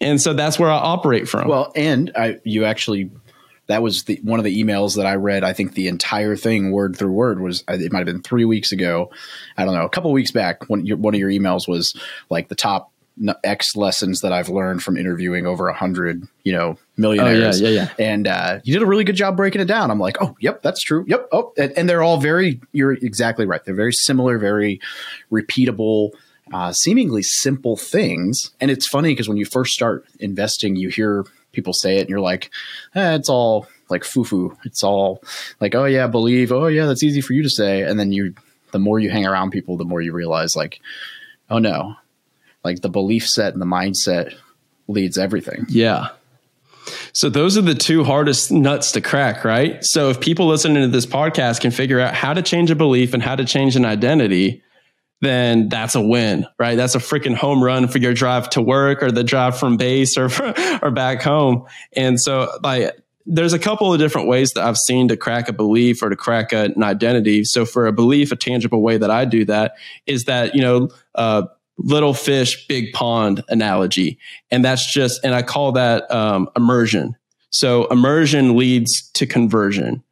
And 0.00 0.20
so 0.20 0.32
that's 0.32 0.58
where 0.58 0.70
I 0.70 0.76
operate 0.76 1.28
from. 1.28 1.48
well, 1.48 1.72
and 1.74 2.12
I, 2.14 2.38
you 2.44 2.64
actually, 2.64 3.10
that 3.68 3.82
was 3.82 4.04
the 4.04 4.18
one 4.22 4.40
of 4.40 4.44
the 4.44 4.62
emails 4.62 4.96
that 4.96 5.06
I 5.06 5.14
read. 5.14 5.44
I 5.44 5.52
think 5.52 5.74
the 5.74 5.88
entire 5.88 6.36
thing, 6.36 6.72
word 6.72 6.96
through 6.96 7.12
word, 7.12 7.40
was 7.40 7.64
it 7.68 7.92
might 7.92 7.98
have 8.00 8.06
been 8.06 8.22
three 8.22 8.44
weeks 8.44 8.72
ago. 8.72 9.10
I 9.56 9.64
don't 9.64 9.74
know, 9.74 9.84
a 9.84 9.90
couple 9.90 10.10
weeks 10.12 10.30
back. 10.30 10.68
When 10.68 10.84
your, 10.84 10.96
one 10.96 11.14
of 11.14 11.20
your 11.20 11.30
emails 11.30 11.68
was 11.68 11.94
like 12.30 12.48
the 12.48 12.54
top 12.54 12.90
X 13.44 13.76
lessons 13.76 14.20
that 14.20 14.32
I've 14.32 14.48
learned 14.48 14.82
from 14.82 14.96
interviewing 14.96 15.46
over 15.46 15.68
a 15.68 15.74
hundred, 15.74 16.26
you 16.44 16.52
know, 16.52 16.78
millionaires. 16.96 17.60
Oh, 17.60 17.66
yeah, 17.66 17.88
yeah, 17.98 18.04
And 18.12 18.26
uh, 18.26 18.60
you 18.64 18.72
did 18.72 18.82
a 18.82 18.86
really 18.86 19.04
good 19.04 19.16
job 19.16 19.36
breaking 19.36 19.60
it 19.60 19.66
down. 19.66 19.90
I'm 19.90 19.98
like, 19.98 20.16
oh, 20.20 20.36
yep, 20.40 20.62
that's 20.62 20.80
true. 20.80 21.04
Yep. 21.06 21.28
Oh, 21.32 21.52
and, 21.58 21.72
and 21.72 21.88
they're 21.88 22.02
all 22.02 22.18
very. 22.18 22.60
You're 22.72 22.92
exactly 22.92 23.44
right. 23.46 23.62
They're 23.64 23.74
very 23.74 23.92
similar, 23.92 24.38
very 24.38 24.80
repeatable. 25.32 26.10
Uh, 26.52 26.72
seemingly 26.72 27.22
simple 27.22 27.76
things. 27.76 28.52
And 28.60 28.70
it's 28.70 28.88
funny 28.88 29.10
because 29.10 29.28
when 29.28 29.36
you 29.36 29.44
first 29.44 29.72
start 29.74 30.06
investing, 30.18 30.76
you 30.76 30.88
hear 30.88 31.26
people 31.58 31.72
say 31.72 31.96
it 31.96 32.02
and 32.02 32.08
you're 32.08 32.20
like, 32.20 32.50
eh, 32.94 33.16
it's 33.16 33.28
all 33.28 33.66
like 33.88 34.04
foo 34.04 34.22
foo. 34.22 34.56
It's 34.64 34.84
all 34.84 35.20
like, 35.60 35.74
oh 35.74 35.86
yeah, 35.86 36.06
believe. 36.06 36.52
Oh 36.52 36.68
yeah, 36.68 36.86
that's 36.86 37.02
easy 37.02 37.20
for 37.20 37.32
you 37.32 37.42
to 37.42 37.50
say. 37.50 37.82
And 37.82 37.98
then 37.98 38.12
you, 38.12 38.34
the 38.70 38.78
more 38.78 39.00
you 39.00 39.10
hang 39.10 39.26
around 39.26 39.50
people, 39.50 39.76
the 39.76 39.84
more 39.84 40.00
you 40.00 40.12
realize 40.12 40.54
like, 40.54 40.80
oh 41.50 41.58
no, 41.58 41.96
like 42.62 42.80
the 42.80 42.88
belief 42.88 43.26
set 43.26 43.54
and 43.54 43.60
the 43.60 43.66
mindset 43.66 44.34
leads 44.86 45.18
everything. 45.18 45.66
Yeah. 45.68 46.10
So 47.12 47.28
those 47.28 47.58
are 47.58 47.62
the 47.62 47.74
two 47.74 48.04
hardest 48.04 48.52
nuts 48.52 48.92
to 48.92 49.00
crack, 49.00 49.44
right? 49.44 49.84
So 49.84 50.10
if 50.10 50.20
people 50.20 50.46
listening 50.46 50.82
to 50.82 50.88
this 50.88 51.06
podcast 51.06 51.60
can 51.60 51.72
figure 51.72 51.98
out 51.98 52.14
how 52.14 52.34
to 52.34 52.40
change 52.40 52.70
a 52.70 52.76
belief 52.76 53.14
and 53.14 53.22
how 53.22 53.34
to 53.34 53.44
change 53.44 53.74
an 53.74 53.84
identity, 53.84 54.62
then 55.20 55.68
that's 55.68 55.94
a 55.94 56.00
win, 56.00 56.46
right? 56.58 56.76
That's 56.76 56.94
a 56.94 56.98
freaking 56.98 57.34
home 57.34 57.62
run 57.62 57.88
for 57.88 57.98
your 57.98 58.14
drive 58.14 58.50
to 58.50 58.62
work 58.62 59.02
or 59.02 59.10
the 59.10 59.24
drive 59.24 59.58
from 59.58 59.76
base 59.76 60.16
or 60.16 60.30
or 60.82 60.90
back 60.90 61.22
home. 61.22 61.66
And 61.94 62.20
so 62.20 62.48
like 62.62 62.96
there's 63.26 63.52
a 63.52 63.58
couple 63.58 63.92
of 63.92 63.98
different 63.98 64.26
ways 64.26 64.52
that 64.52 64.64
I've 64.64 64.78
seen 64.78 65.08
to 65.08 65.16
crack 65.16 65.48
a 65.48 65.52
belief 65.52 66.02
or 66.02 66.08
to 66.08 66.16
crack 66.16 66.52
a, 66.52 66.64
an 66.64 66.82
identity. 66.82 67.44
So 67.44 67.66
for 67.66 67.86
a 67.86 67.92
belief, 67.92 68.32
a 68.32 68.36
tangible 68.36 68.80
way 68.80 68.96
that 68.96 69.10
I 69.10 69.26
do 69.26 69.44
that 69.44 69.74
is 70.06 70.24
that, 70.24 70.54
you 70.54 70.62
know, 70.62 70.88
uh, 71.14 71.42
little 71.76 72.14
fish, 72.14 72.66
big 72.66 72.92
pond 72.92 73.44
analogy. 73.48 74.18
And 74.50 74.64
that's 74.64 74.90
just, 74.90 75.22
and 75.24 75.34
I 75.34 75.42
call 75.42 75.72
that 75.72 76.10
um, 76.10 76.48
immersion. 76.56 77.16
So 77.50 77.86
immersion 77.86 78.56
leads 78.56 79.10
to 79.12 79.26
conversion. 79.26 80.02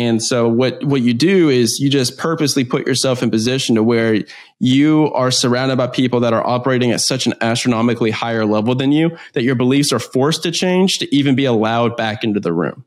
And 0.00 0.22
so 0.22 0.48
what, 0.48 0.82
what 0.82 1.02
you 1.02 1.12
do 1.12 1.50
is 1.50 1.78
you 1.78 1.90
just 1.90 2.16
purposely 2.16 2.64
put 2.64 2.86
yourself 2.86 3.22
in 3.22 3.30
position 3.30 3.74
to 3.74 3.82
where 3.82 4.24
you 4.58 5.12
are 5.12 5.30
surrounded 5.30 5.76
by 5.76 5.88
people 5.88 6.20
that 6.20 6.32
are 6.32 6.44
operating 6.46 6.90
at 6.90 7.02
such 7.02 7.26
an 7.26 7.34
astronomically 7.42 8.10
higher 8.10 8.46
level 8.46 8.74
than 8.74 8.92
you 8.92 9.18
that 9.34 9.42
your 9.42 9.56
beliefs 9.56 9.92
are 9.92 9.98
forced 9.98 10.42
to 10.44 10.50
change 10.50 11.00
to 11.00 11.14
even 11.14 11.34
be 11.34 11.44
allowed 11.44 11.98
back 11.98 12.24
into 12.24 12.40
the 12.40 12.50
room. 12.50 12.86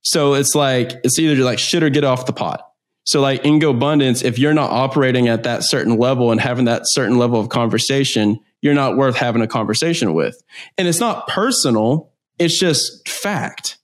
So 0.00 0.32
it's 0.32 0.54
like, 0.54 0.92
it's 1.04 1.18
either 1.18 1.44
like 1.44 1.58
shit 1.58 1.82
or 1.82 1.90
get 1.90 2.02
off 2.02 2.24
the 2.24 2.32
pot. 2.32 2.66
So 3.04 3.20
like 3.20 3.44
in 3.44 3.60
GoBundance, 3.60 4.24
if 4.24 4.38
you're 4.38 4.54
not 4.54 4.70
operating 4.70 5.28
at 5.28 5.42
that 5.42 5.64
certain 5.64 5.98
level 5.98 6.32
and 6.32 6.40
having 6.40 6.64
that 6.64 6.84
certain 6.86 7.18
level 7.18 7.38
of 7.38 7.50
conversation, 7.50 8.40
you're 8.62 8.72
not 8.72 8.96
worth 8.96 9.16
having 9.16 9.42
a 9.42 9.46
conversation 9.46 10.14
with. 10.14 10.42
And 10.78 10.88
it's 10.88 11.00
not 11.00 11.28
personal. 11.28 12.10
It's 12.38 12.58
just 12.58 13.06
fact. 13.06 13.76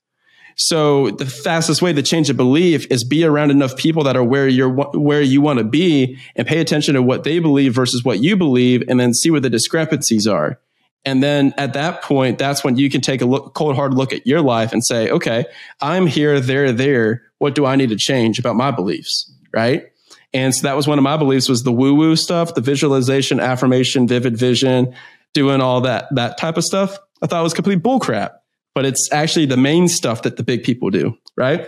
So 0.57 1.11
the 1.11 1.27
fastest 1.27 1.83
way 1.83 1.93
to 1.93 2.03
change 2.03 2.31
a 2.31 2.35
belief 2.35 2.87
is 2.91 3.05
be 3.05 3.25
around 3.25 3.51
enough 3.51 3.77
people 3.77 4.05
that 4.05 4.17
are 4.17 4.25
where 4.25 4.49
you're 4.49 4.71
where 4.71 5.21
you 5.21 5.43
want 5.43 5.59
to 5.59 5.65
be 5.65 6.19
and 6.35 6.47
pay 6.47 6.61
attention 6.61 6.95
to 6.95 7.03
what 7.03 7.25
they 7.25 7.39
believe 7.39 7.75
versus 7.75 8.03
what 8.03 8.21
you 8.21 8.37
believe 8.37 8.83
and 8.89 8.99
then 8.99 9.13
see 9.13 9.31
where 9.31 9.41
the 9.41 9.51
discrepancies 9.51 10.27
are. 10.27 10.59
And 11.05 11.23
then 11.23 11.53
at 11.59 11.75
that 11.75 12.03
point, 12.03 12.39
that's 12.39 12.65
when 12.65 12.77
you 12.77 12.91
can 12.91 13.03
take 13.03 13.21
a 13.21 13.27
look, 13.27 13.55
cold 13.55 13.77
hard 13.77 13.95
look 13.95 14.15
at 14.15 14.27
your 14.27 14.41
life 14.41 14.73
and 14.73 14.85
say, 14.85 15.11
okay, 15.11 15.45
I'm 15.81 16.07
here, 16.07 16.41
there, 16.41 16.73
there. 16.73 17.23
What 17.39 17.55
do 17.55 17.67
I 17.67 17.77
need 17.77 17.91
to 17.91 17.97
change 17.97 18.39
about 18.39 18.57
my 18.57 18.71
beliefs? 18.71 19.31
Right. 19.55 19.93
And 20.33 20.55
so 20.55 20.63
that 20.67 20.75
was 20.75 20.89
one 20.89 20.99
of 20.99 21.05
my 21.05 21.19
beliefs 21.19 21.51
was 21.51 21.65
the 21.65 21.73
woo 21.73 21.95
woo 21.95 22.17
stuff, 22.17 22.55
the 22.55 22.61
visualization, 22.63 23.41
affirmation, 23.41 24.09
vivid 24.09 24.37
vision, 24.39 24.95
doing 25.35 25.61
all 25.61 25.83
that, 25.83 26.07
that 26.15 26.39
type 26.39 26.57
of 26.57 26.65
stuff. 26.65 26.99
I 27.23 27.27
thought 27.27 27.41
it 27.41 27.45
was 27.45 27.55
complete 27.55 27.83
bullcrap 27.83 28.31
but 28.77 28.85
it's 28.85 29.11
actually 29.11 29.47
the 29.47 29.57
main 29.57 29.89
stuff 29.89 30.21
that 30.21 30.37
the 30.37 30.43
big 30.43 30.63
people 30.63 30.91
do, 30.91 31.17
right? 31.35 31.67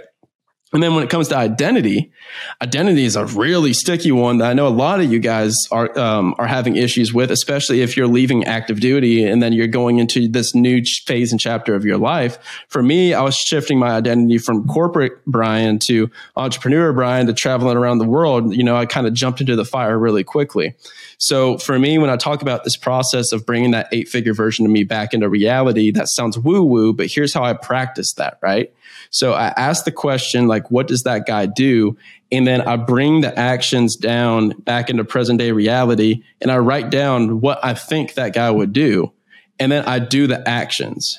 And 0.74 0.82
then 0.82 0.94
when 0.94 1.02
it 1.02 1.08
comes 1.08 1.28
to 1.28 1.36
identity, 1.38 2.12
identity 2.60 3.06
is 3.06 3.16
a 3.16 3.24
really 3.24 3.72
sticky 3.72 4.12
one 4.12 4.36
that 4.38 4.50
I 4.50 4.52
know 4.52 4.66
a 4.66 4.68
lot 4.68 5.00
of 5.00 5.10
you 5.10 5.18
guys 5.18 5.56
are 5.70 5.98
um, 5.98 6.34
are 6.36 6.46
having 6.46 6.76
issues 6.76 7.10
with, 7.10 7.30
especially 7.30 7.80
if 7.80 7.96
you're 7.96 8.06
leaving 8.06 8.44
active 8.44 8.80
duty 8.80 9.24
and 9.24 9.42
then 9.42 9.54
you're 9.54 9.68
going 9.68 9.98
into 9.98 10.28
this 10.28 10.54
new 10.54 10.82
phase 11.06 11.32
and 11.32 11.40
chapter 11.40 11.74
of 11.74 11.86
your 11.86 11.96
life. 11.96 12.38
For 12.68 12.82
me, 12.82 13.14
I 13.14 13.22
was 13.22 13.34
shifting 13.34 13.78
my 13.78 13.92
identity 13.92 14.36
from 14.36 14.66
corporate 14.68 15.24
Brian 15.24 15.78
to 15.86 16.10
entrepreneur 16.36 16.92
Brian 16.92 17.26
to 17.28 17.32
traveling 17.32 17.78
around 17.78 17.98
the 17.98 18.04
world. 18.04 18.54
You 18.54 18.64
know, 18.64 18.76
I 18.76 18.84
kind 18.84 19.06
of 19.06 19.14
jumped 19.14 19.40
into 19.40 19.56
the 19.56 19.64
fire 19.64 19.98
really 19.98 20.24
quickly. 20.24 20.74
So 21.18 21.58
for 21.58 21.78
me, 21.78 21.98
when 21.98 22.10
I 22.10 22.16
talk 22.16 22.42
about 22.42 22.62
this 22.62 22.76
process 22.76 23.32
of 23.32 23.44
bringing 23.44 23.72
that 23.72 23.88
eight 23.90 24.08
figure 24.08 24.32
version 24.32 24.64
of 24.64 24.70
me 24.70 24.84
back 24.84 25.12
into 25.12 25.28
reality, 25.28 25.90
that 25.90 26.08
sounds 26.08 26.38
woo 26.38 26.62
woo, 26.62 26.92
but 26.92 27.08
here's 27.08 27.34
how 27.34 27.42
I 27.42 27.54
practice 27.54 28.12
that, 28.14 28.38
right? 28.40 28.72
So 29.10 29.32
I 29.32 29.48
ask 29.56 29.84
the 29.84 29.92
question, 29.92 30.46
like, 30.46 30.70
what 30.70 30.86
does 30.86 31.02
that 31.02 31.26
guy 31.26 31.46
do? 31.46 31.96
And 32.30 32.46
then 32.46 32.60
I 32.60 32.76
bring 32.76 33.20
the 33.20 33.36
actions 33.36 33.96
down 33.96 34.50
back 34.60 34.90
into 34.90 35.04
present 35.04 35.40
day 35.40 35.50
reality 35.50 36.22
and 36.40 36.52
I 36.52 36.58
write 36.58 36.90
down 36.90 37.40
what 37.40 37.58
I 37.64 37.74
think 37.74 38.14
that 38.14 38.32
guy 38.32 38.50
would 38.50 38.72
do. 38.72 39.12
And 39.58 39.72
then 39.72 39.84
I 39.86 39.98
do 39.98 40.28
the 40.28 40.48
actions. 40.48 41.18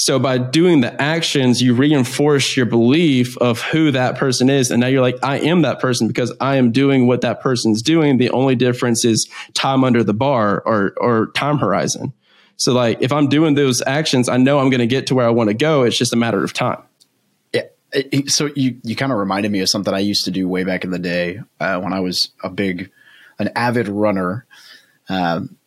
So 0.00 0.18
by 0.18 0.38
doing 0.38 0.80
the 0.80 0.98
actions, 0.98 1.60
you 1.60 1.74
reinforce 1.74 2.56
your 2.56 2.64
belief 2.64 3.36
of 3.36 3.60
who 3.60 3.90
that 3.90 4.16
person 4.16 4.48
is. 4.48 4.70
And 4.70 4.80
now 4.80 4.86
you're 4.86 5.02
like, 5.02 5.18
I 5.22 5.40
am 5.40 5.60
that 5.60 5.78
person 5.78 6.08
because 6.08 6.32
I 6.40 6.56
am 6.56 6.72
doing 6.72 7.06
what 7.06 7.20
that 7.20 7.42
person's 7.42 7.82
doing. 7.82 8.16
The 8.16 8.30
only 8.30 8.54
difference 8.54 9.04
is 9.04 9.28
time 9.52 9.84
under 9.84 10.02
the 10.02 10.14
bar 10.14 10.62
or, 10.64 10.94
or 10.96 11.26
time 11.32 11.58
horizon. 11.58 12.14
So 12.56 12.72
like, 12.72 13.02
if 13.02 13.12
I'm 13.12 13.28
doing 13.28 13.56
those 13.56 13.82
actions, 13.86 14.30
I 14.30 14.38
know 14.38 14.58
I'm 14.58 14.70
going 14.70 14.80
to 14.80 14.86
get 14.86 15.08
to 15.08 15.14
where 15.14 15.26
I 15.26 15.30
want 15.30 15.48
to 15.48 15.54
go. 15.54 15.82
It's 15.82 15.98
just 15.98 16.14
a 16.14 16.16
matter 16.16 16.42
of 16.42 16.54
time. 16.54 16.80
Yeah. 17.52 17.64
So 18.26 18.48
you 18.56 18.80
you 18.82 18.96
kind 18.96 19.12
of 19.12 19.18
reminded 19.18 19.52
me 19.52 19.60
of 19.60 19.68
something 19.68 19.92
I 19.92 19.98
used 19.98 20.24
to 20.24 20.30
do 20.30 20.48
way 20.48 20.64
back 20.64 20.82
in 20.82 20.92
the 20.92 20.98
day 20.98 21.40
uh, 21.60 21.78
when 21.78 21.92
I 21.92 22.00
was 22.00 22.30
a 22.42 22.48
big, 22.48 22.90
an 23.38 23.50
avid 23.54 23.86
runner. 23.86 24.46
Um, 25.10 25.58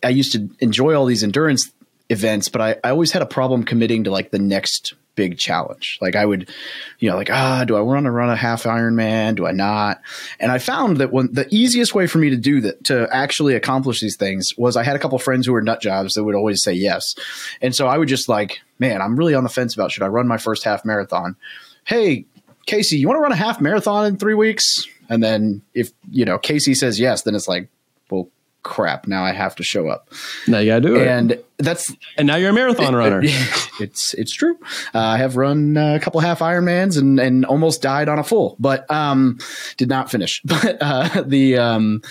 I 0.00 0.10
used 0.10 0.30
to 0.34 0.48
enjoy 0.60 0.94
all 0.94 1.06
these 1.06 1.24
endurance 1.24 1.72
events, 2.10 2.48
but 2.48 2.60
I, 2.60 2.76
I 2.84 2.90
always 2.90 3.12
had 3.12 3.22
a 3.22 3.26
problem 3.26 3.64
committing 3.64 4.04
to 4.04 4.10
like 4.10 4.30
the 4.30 4.38
next 4.38 4.94
big 5.14 5.38
challenge. 5.38 5.98
Like 6.00 6.16
I 6.16 6.24
would, 6.24 6.50
you 6.98 7.08
know, 7.08 7.16
like, 7.16 7.30
ah, 7.30 7.64
do 7.64 7.76
I 7.76 7.80
want 7.80 8.04
to 8.04 8.10
run 8.10 8.30
a 8.30 8.36
half 8.36 8.64
Ironman? 8.64 9.36
Do 9.36 9.46
I 9.46 9.52
not? 9.52 10.00
And 10.40 10.50
I 10.50 10.58
found 10.58 10.98
that 10.98 11.12
when 11.12 11.32
the 11.32 11.46
easiest 11.50 11.94
way 11.94 12.06
for 12.06 12.18
me 12.18 12.30
to 12.30 12.36
do 12.36 12.60
that, 12.62 12.84
to 12.84 13.08
actually 13.12 13.54
accomplish 13.54 14.00
these 14.00 14.16
things 14.16 14.56
was 14.56 14.76
I 14.76 14.82
had 14.82 14.96
a 14.96 14.98
couple 14.98 15.18
friends 15.18 15.46
who 15.46 15.52
were 15.52 15.62
nut 15.62 15.80
jobs 15.80 16.14
that 16.14 16.24
would 16.24 16.34
always 16.34 16.62
say 16.62 16.72
yes. 16.72 17.14
And 17.60 17.74
so 17.74 17.86
I 17.86 17.98
would 17.98 18.08
just 18.08 18.28
like, 18.28 18.60
man, 18.78 19.00
I'm 19.00 19.16
really 19.16 19.34
on 19.34 19.44
the 19.44 19.50
fence 19.50 19.74
about 19.74 19.92
should 19.92 20.02
I 20.02 20.08
run 20.08 20.26
my 20.26 20.38
first 20.38 20.64
half 20.64 20.84
marathon? 20.84 21.36
Hey, 21.84 22.26
Casey, 22.66 22.96
you 22.96 23.06
want 23.06 23.18
to 23.18 23.22
run 23.22 23.32
a 23.32 23.36
half 23.36 23.60
marathon 23.60 24.06
in 24.06 24.16
three 24.16 24.34
weeks? 24.34 24.86
And 25.08 25.22
then 25.22 25.62
if, 25.74 25.90
you 26.10 26.24
know, 26.24 26.38
Casey 26.38 26.74
says 26.74 26.98
yes, 26.98 27.22
then 27.22 27.34
it's 27.34 27.48
like, 27.48 27.68
well, 28.10 28.28
crap, 28.64 29.06
now 29.06 29.22
I 29.22 29.32
have 29.32 29.54
to 29.56 29.62
show 29.62 29.88
up. 29.88 30.08
Now 30.48 30.58
you 30.58 30.70
gotta 30.70 30.80
do 30.80 30.96
it. 30.96 31.06
And 31.06 31.38
that's 31.58 31.94
And 32.16 32.26
now 32.26 32.34
you're 32.34 32.50
a 32.50 32.52
marathon 32.52 32.96
runner. 32.96 33.20
it's 33.80 34.14
it's 34.14 34.34
true. 34.34 34.58
Uh, 34.92 34.98
I 34.98 35.18
have 35.18 35.36
run 35.36 35.76
a 35.76 36.00
couple 36.00 36.20
half 36.20 36.40
Ironmans 36.40 36.98
and 36.98 37.20
and 37.20 37.44
almost 37.44 37.80
died 37.80 38.08
on 38.08 38.18
a 38.18 38.24
full, 38.24 38.56
but 38.58 38.90
um, 38.90 39.38
did 39.76 39.88
not 39.88 40.10
finish. 40.10 40.42
But 40.64 40.78
uh, 40.80 41.22
the 41.26 41.58
um, 41.58 42.02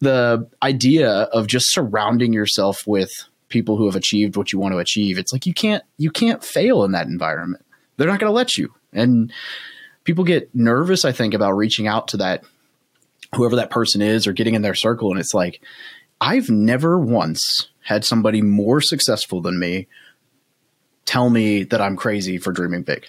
the 0.00 0.48
idea 0.62 1.10
of 1.10 1.46
just 1.46 1.72
surrounding 1.72 2.32
yourself 2.32 2.86
with 2.86 3.10
people 3.48 3.76
who 3.76 3.86
have 3.86 3.96
achieved 3.96 4.36
what 4.36 4.52
you 4.52 4.58
want 4.58 4.72
to 4.72 4.78
achieve, 4.78 5.18
it's 5.18 5.32
like 5.32 5.46
you 5.46 5.54
can't 5.54 5.84
you 5.96 6.10
can't 6.10 6.42
fail 6.42 6.84
in 6.84 6.92
that 6.92 7.06
environment. 7.06 7.64
They're 7.96 8.08
not 8.08 8.18
going 8.18 8.30
to 8.30 8.34
let 8.34 8.58
you, 8.58 8.74
and 8.92 9.32
people 10.04 10.24
get 10.24 10.54
nervous. 10.54 11.04
I 11.04 11.12
think 11.12 11.32
about 11.32 11.52
reaching 11.52 11.86
out 11.86 12.08
to 12.08 12.16
that 12.18 12.44
whoever 13.36 13.56
that 13.56 13.70
person 13.70 14.02
is 14.02 14.26
or 14.26 14.32
getting 14.32 14.54
in 14.54 14.62
their 14.62 14.74
circle, 14.74 15.10
and 15.10 15.20
it's 15.20 15.34
like 15.34 15.60
I've 16.20 16.50
never 16.50 16.98
once 16.98 17.68
had 17.82 18.04
somebody 18.04 18.42
more 18.42 18.80
successful 18.80 19.40
than 19.40 19.58
me 19.58 19.86
tell 21.06 21.30
me 21.30 21.62
that 21.64 21.80
I'm 21.80 21.96
crazy 21.96 22.36
for 22.36 22.52
dreaming 22.52 22.82
big. 22.82 23.06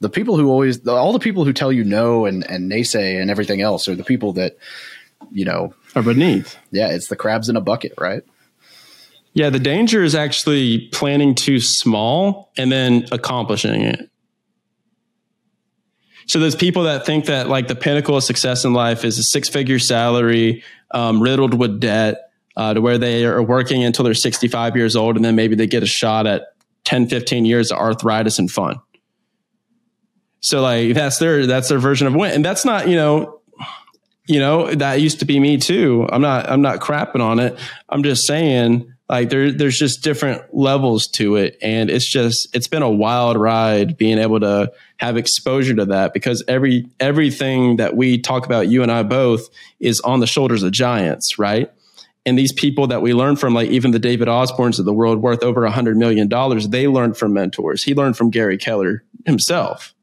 The 0.00 0.10
people 0.10 0.36
who 0.36 0.50
always, 0.50 0.86
all 0.86 1.12
the 1.12 1.18
people 1.18 1.44
who 1.44 1.52
tell 1.52 1.72
you 1.72 1.84
no 1.84 2.26
and, 2.26 2.48
and 2.50 2.70
naysay 2.70 3.20
and 3.20 3.30
everything 3.30 3.62
else 3.62 3.88
are 3.88 3.94
the 3.94 4.04
people 4.04 4.34
that, 4.34 4.58
you 5.30 5.44
know, 5.44 5.72
are 5.94 6.02
beneath. 6.02 6.58
yeah, 6.70 6.88
it's 6.88 7.08
the 7.08 7.16
crabs 7.16 7.48
in 7.48 7.56
a 7.56 7.60
bucket, 7.62 7.94
right? 7.98 8.22
Yeah, 9.32 9.50
the 9.50 9.58
danger 9.58 10.02
is 10.02 10.14
actually 10.14 10.88
planning 10.88 11.34
too 11.34 11.60
small 11.60 12.50
and 12.58 12.70
then 12.70 13.06
accomplishing 13.12 13.82
it. 13.82 14.10
So 16.26 16.40
there's 16.40 16.56
people 16.56 16.84
that 16.84 17.06
think 17.06 17.26
that 17.26 17.48
like 17.48 17.68
the 17.68 17.76
pinnacle 17.76 18.16
of 18.16 18.24
success 18.24 18.64
in 18.64 18.72
life 18.72 19.04
is 19.04 19.18
a 19.18 19.22
six 19.22 19.48
figure 19.48 19.78
salary, 19.78 20.64
um, 20.90 21.22
riddled 21.22 21.54
with 21.54 21.80
debt, 21.80 22.30
uh, 22.56 22.74
to 22.74 22.80
where 22.80 22.98
they 22.98 23.24
are 23.24 23.42
working 23.42 23.84
until 23.84 24.04
they're 24.04 24.14
65 24.14 24.76
years 24.76 24.96
old 24.96 25.16
and 25.16 25.24
then 25.24 25.36
maybe 25.36 25.54
they 25.54 25.66
get 25.66 25.82
a 25.82 25.86
shot 25.86 26.26
at 26.26 26.42
10, 26.84 27.08
15 27.08 27.44
years 27.44 27.70
of 27.70 27.78
arthritis 27.78 28.38
and 28.38 28.50
fun. 28.50 28.80
So 30.40 30.62
like 30.62 30.94
that's 30.94 31.18
their 31.18 31.46
that's 31.46 31.68
their 31.68 31.78
version 31.78 32.06
of 32.06 32.14
win. 32.14 32.32
And 32.32 32.44
that's 32.44 32.64
not, 32.64 32.88
you 32.88 32.96
know, 32.96 33.40
you 34.28 34.40
know, 34.40 34.74
that 34.74 35.00
used 35.00 35.20
to 35.20 35.24
be 35.24 35.38
me 35.38 35.58
too. 35.58 36.08
I'm 36.10 36.22
not 36.22 36.48
I'm 36.48 36.62
not 36.62 36.80
crapping 36.80 37.20
on 37.20 37.38
it. 37.40 37.58
I'm 37.88 38.02
just 38.02 38.26
saying 38.26 38.92
like 39.08 39.28
there 39.30 39.52
there's 39.52 39.78
just 39.78 40.02
different 40.02 40.42
levels 40.52 41.06
to 41.06 41.36
it 41.36 41.56
and 41.62 41.90
it's 41.90 42.10
just 42.10 42.48
it's 42.54 42.66
been 42.66 42.82
a 42.82 42.90
wild 42.90 43.36
ride 43.36 43.96
being 43.96 44.18
able 44.18 44.40
to 44.40 44.72
have 44.98 45.16
exposure 45.16 45.74
to 45.74 45.84
that 45.84 46.12
because 46.12 46.42
every 46.48 46.86
everything 46.98 47.76
that 47.76 47.96
we 47.96 48.18
talk 48.18 48.46
about 48.46 48.68
you 48.68 48.82
and 48.82 48.90
I 48.90 49.02
both 49.02 49.48
is 49.78 50.00
on 50.00 50.20
the 50.20 50.26
shoulders 50.26 50.62
of 50.62 50.72
giants, 50.72 51.38
right? 51.38 51.70
And 52.24 52.36
these 52.36 52.52
people 52.52 52.88
that 52.88 53.02
we 53.02 53.14
learn 53.14 53.36
from, 53.36 53.54
like 53.54 53.70
even 53.70 53.92
the 53.92 54.00
David 54.00 54.26
Osbornes 54.26 54.80
of 54.80 54.84
the 54.84 54.92
world 54.92 55.22
worth 55.22 55.44
over 55.44 55.64
a 55.64 55.70
hundred 55.70 55.96
million 55.96 56.26
dollars, 56.26 56.68
they 56.68 56.88
learned 56.88 57.16
from 57.16 57.32
mentors. 57.32 57.84
He 57.84 57.94
learned 57.94 58.16
from 58.16 58.30
Gary 58.30 58.58
Keller 58.58 59.04
himself. 59.26 59.94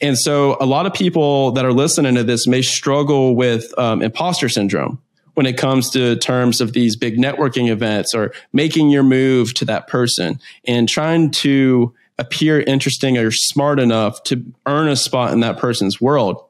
And 0.00 0.16
so 0.16 0.56
a 0.60 0.66
lot 0.66 0.86
of 0.86 0.94
people 0.94 1.50
that 1.52 1.64
are 1.64 1.72
listening 1.72 2.14
to 2.14 2.22
this 2.22 2.46
may 2.46 2.62
struggle 2.62 3.34
with 3.34 3.76
um, 3.76 4.00
imposter 4.00 4.48
syndrome 4.48 5.02
when 5.38 5.46
it 5.46 5.56
comes 5.56 5.88
to 5.90 6.16
terms 6.16 6.60
of 6.60 6.72
these 6.72 6.96
big 6.96 7.16
networking 7.16 7.70
events 7.70 8.12
or 8.12 8.32
making 8.52 8.90
your 8.90 9.04
move 9.04 9.54
to 9.54 9.64
that 9.64 9.86
person 9.86 10.40
and 10.66 10.88
trying 10.88 11.30
to 11.30 11.94
appear 12.18 12.58
interesting 12.58 13.16
or 13.16 13.30
smart 13.30 13.78
enough 13.78 14.20
to 14.24 14.44
earn 14.66 14.88
a 14.88 14.96
spot 14.96 15.32
in 15.32 15.38
that 15.38 15.56
person's 15.56 16.00
world. 16.00 16.44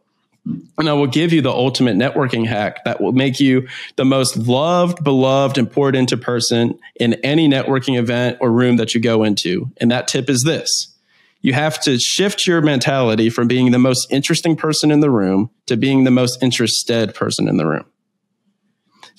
And 0.78 0.88
I 0.88 0.94
will 0.94 1.06
give 1.06 1.34
you 1.34 1.42
the 1.42 1.50
ultimate 1.50 1.98
networking 1.98 2.46
hack 2.46 2.82
that 2.86 2.98
will 2.98 3.12
make 3.12 3.38
you 3.38 3.68
the 3.96 4.06
most 4.06 4.38
loved, 4.38 5.04
beloved, 5.04 5.58
and 5.58 5.70
poured 5.70 5.94
into 5.94 6.16
person 6.16 6.78
in 6.98 7.12
any 7.22 7.46
networking 7.46 7.98
event 7.98 8.38
or 8.40 8.50
room 8.50 8.78
that 8.78 8.94
you 8.94 9.02
go 9.02 9.22
into. 9.22 9.70
And 9.76 9.90
that 9.90 10.08
tip 10.08 10.30
is 10.30 10.44
this 10.44 10.96
you 11.42 11.52
have 11.52 11.78
to 11.80 11.98
shift 11.98 12.46
your 12.46 12.62
mentality 12.62 13.28
from 13.28 13.48
being 13.48 13.70
the 13.70 13.78
most 13.78 14.10
interesting 14.10 14.56
person 14.56 14.90
in 14.90 15.00
the 15.00 15.10
room 15.10 15.50
to 15.66 15.76
being 15.76 16.04
the 16.04 16.10
most 16.10 16.42
interested 16.42 17.14
person 17.14 17.48
in 17.48 17.58
the 17.58 17.66
room. 17.66 17.84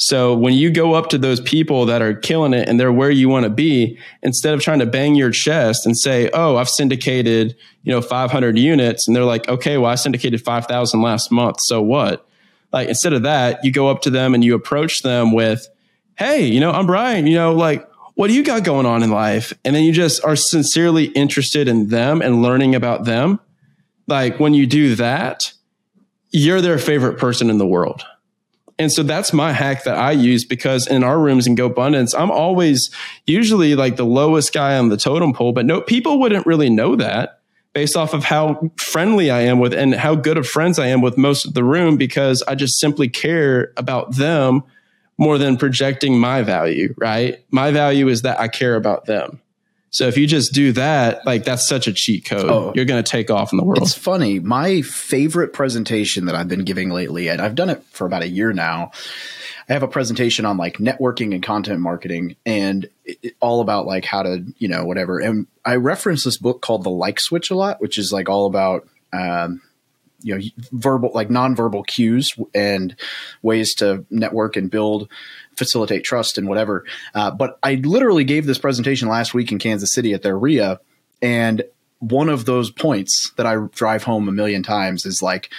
So 0.02 0.34
when 0.34 0.54
you 0.54 0.72
go 0.72 0.94
up 0.94 1.10
to 1.10 1.18
those 1.18 1.42
people 1.42 1.86
that 1.88 2.02
are 2.02 2.14
killing 2.14 2.54
it 2.54 2.70
and 2.70 2.80
they're 2.80 2.92
where 2.92 3.12
you 3.12 3.28
want 3.28 3.44
to 3.44 3.50
be, 3.50 4.00
instead 4.24 4.54
of 4.54 4.62
trying 4.62 4.80
to 4.80 4.86
bang 4.86 5.14
your 5.16 5.30
chest 5.30 5.86
and 5.86 5.98
say, 5.98 6.30
"Oh, 6.34 6.56
I've 6.56 6.70
syndicated, 6.70 7.54
you 7.84 7.92
know, 7.92 8.00
500 8.00 8.58
units," 8.58 9.08
and 9.08 9.16
they're 9.16 9.26
like, 9.26 9.50
"Okay, 9.50 9.78
well, 9.78 9.92
I 9.92 9.96
syndicated 9.96 10.42
5,000 10.42 11.02
last 11.02 11.34
month, 11.34 11.58
so 11.60 11.82
what?" 11.82 12.26
Like 12.72 12.88
instead 12.88 13.12
of 13.12 13.24
that, 13.24 13.60
you 13.66 13.74
go 13.74 13.90
up 13.90 14.02
to 14.04 14.10
them 14.10 14.34
and 14.34 14.42
you 14.42 14.56
approach 14.56 15.02
them 15.02 15.34
with, 15.34 15.68
"Hey, 16.16 16.46
you 16.46 16.62
know, 16.62 16.72
I'm 16.72 16.86
Brian. 16.86 17.28
You 17.28 17.36
know, 17.36 17.54
like 17.54 17.86
what 18.16 18.28
do 18.28 18.34
you 18.34 18.44
got 18.44 18.64
going 18.64 18.86
on 18.86 19.04
in 19.04 19.12
life?" 19.12 19.54
And 19.66 19.76
then 19.76 19.84
you 19.84 19.92
just 19.92 20.24
are 20.24 20.38
sincerely 20.38 21.06
interested 21.08 21.68
in 21.68 21.90
them 21.90 22.22
and 22.22 22.42
learning 22.42 22.74
about 22.74 23.04
them. 23.04 23.42
Like 24.08 24.40
when 24.40 24.54
you 24.54 24.66
do 24.66 24.96
that, 24.96 25.52
you're 26.32 26.62
their 26.62 26.78
favorite 26.78 27.18
person 27.18 27.50
in 27.50 27.58
the 27.58 27.68
world. 27.68 28.06
And 28.80 28.92
so 28.92 29.04
that's 29.04 29.34
my 29.34 29.52
hack 29.52 29.84
that 29.84 29.98
I 29.98 30.12
use 30.12 30.46
because 30.46 30.88
in 30.88 31.04
our 31.04 31.20
rooms 31.20 31.46
in 31.46 31.56
GoBundance, 31.58 32.18
I'm 32.18 32.32
always 32.32 32.90
usually 33.28 33.76
like 33.76 33.98
the 33.98 34.06
lowest 34.06 34.54
guy 34.54 34.78
on 34.78 34.88
the 34.88 34.96
totem 34.96 35.34
pole, 35.34 35.52
but 35.52 35.66
no, 35.66 35.82
people 35.82 36.18
wouldn't 36.20 36.46
really 36.46 36.70
know 36.70 36.96
that 36.96 37.42
based 37.74 37.98
off 37.98 38.14
of 38.14 38.24
how 38.24 38.72
friendly 38.78 39.30
I 39.30 39.42
am 39.42 39.60
with 39.60 39.74
and 39.74 39.94
how 39.94 40.16
good 40.16 40.38
of 40.38 40.48
friends 40.48 40.80
I 40.80 40.88
am 40.88 41.02
with 41.02 41.18
most 41.18 41.46
of 41.46 41.54
the 41.54 41.64
room 41.64 41.98
because 41.98 42.42
I 42.44 42.56
just 42.56 42.80
simply 42.80 43.10
care 43.10 43.74
about 43.76 44.16
them 44.16 44.64
more 45.18 45.38
than 45.38 45.58
projecting 45.58 46.18
my 46.18 46.42
value, 46.42 46.96
right? 46.98 47.44
My 47.52 47.72
value 47.72 48.08
is 48.08 48.22
that 48.22 48.40
I 48.40 48.48
care 48.48 48.76
about 48.76 49.06
them. 49.06 49.42
So 49.92 50.08
if 50.08 50.18
you 50.18 50.28
just 50.28 50.54
do 50.54 50.72
that, 50.74 51.26
like 51.26 51.44
that's 51.46 51.68
such 51.68 51.88
a 51.88 51.94
cheat 51.94 52.26
code. 52.26 52.50
Oh. 52.50 52.72
You're 52.76 52.86
going 52.86 53.04
to 53.04 53.10
take 53.10 53.32
off 53.32 53.52
in 53.52 53.58
the 53.58 53.64
world. 53.64 53.82
It's 53.82 53.94
funny. 53.94 54.40
My 54.40 54.82
favorite 54.84 55.54
presentation 55.54 56.26
that 56.26 56.36
I've 56.36 56.48
been 56.48 56.64
giving 56.64 56.90
lately, 56.90 57.28
and 57.30 57.42
I've 57.42 57.56
done 57.56 57.70
it 57.70 57.84
for 57.92 58.06
about 58.06 58.22
a 58.22 58.28
year 58.28 58.54
now. 58.54 58.92
I 59.68 59.74
have 59.74 59.84
a 59.84 59.88
presentation 59.88 60.46
on 60.46 60.58
like 60.58 60.78
networking 60.78 61.34
and 61.34 61.44
content 61.44 61.80
marketing 61.80 62.36
and 62.46 62.86
it, 63.06 63.18
it- 63.22 63.36
all 63.40 63.62
about 63.62 63.86
like 63.86 64.04
how 64.06 64.24
to, 64.24 64.44
you 64.58 64.68
know, 64.68 64.84
whatever. 64.86 65.20
And 65.20 65.46
I 65.66 65.76
reference 65.76 66.24
this 66.24 66.38
book 66.38 66.62
called 66.62 66.84
The 66.84 66.90
Like 66.90 67.20
Switch 67.20 67.52
a 67.52 67.56
lot, 67.56 67.80
which 67.82 67.98
is 68.00 68.12
like 68.12 68.30
all 68.30 68.46
about, 68.48 68.88
um, 69.14 69.62
you 70.22 70.36
know, 70.36 70.42
verbal, 70.72 71.12
like 71.14 71.30
nonverbal 71.30 71.86
cues 71.88 72.36
and 72.54 72.96
ways 73.42 73.74
to 73.76 74.06
network 74.10 74.58
and 74.58 74.70
build, 74.70 75.08
facilitate 75.60 76.04
trust 76.04 76.40
and 76.40 76.48
whatever. 76.48 76.86
Uh, 77.14 77.30
but 77.30 77.60
I 77.62 77.76
literally 77.76 78.24
gave 78.24 78.48
this 78.48 78.58
presentation 78.58 79.08
last 79.08 79.36
week 79.36 79.52
in 79.52 79.60
Kansas 79.60 79.92
City 79.94 80.14
at 80.14 80.24
their 80.24 80.38
RIA. 80.38 80.80
And 81.22 81.64
one 82.00 82.30
of 82.30 82.46
those 82.46 82.72
points 82.72 83.32
that 83.36 83.46
I 83.46 83.58
drive 83.72 84.04
home 84.04 84.28
a 84.28 84.32
million 84.32 84.64
times 84.64 85.06
is 85.06 85.22
like, 85.22 85.52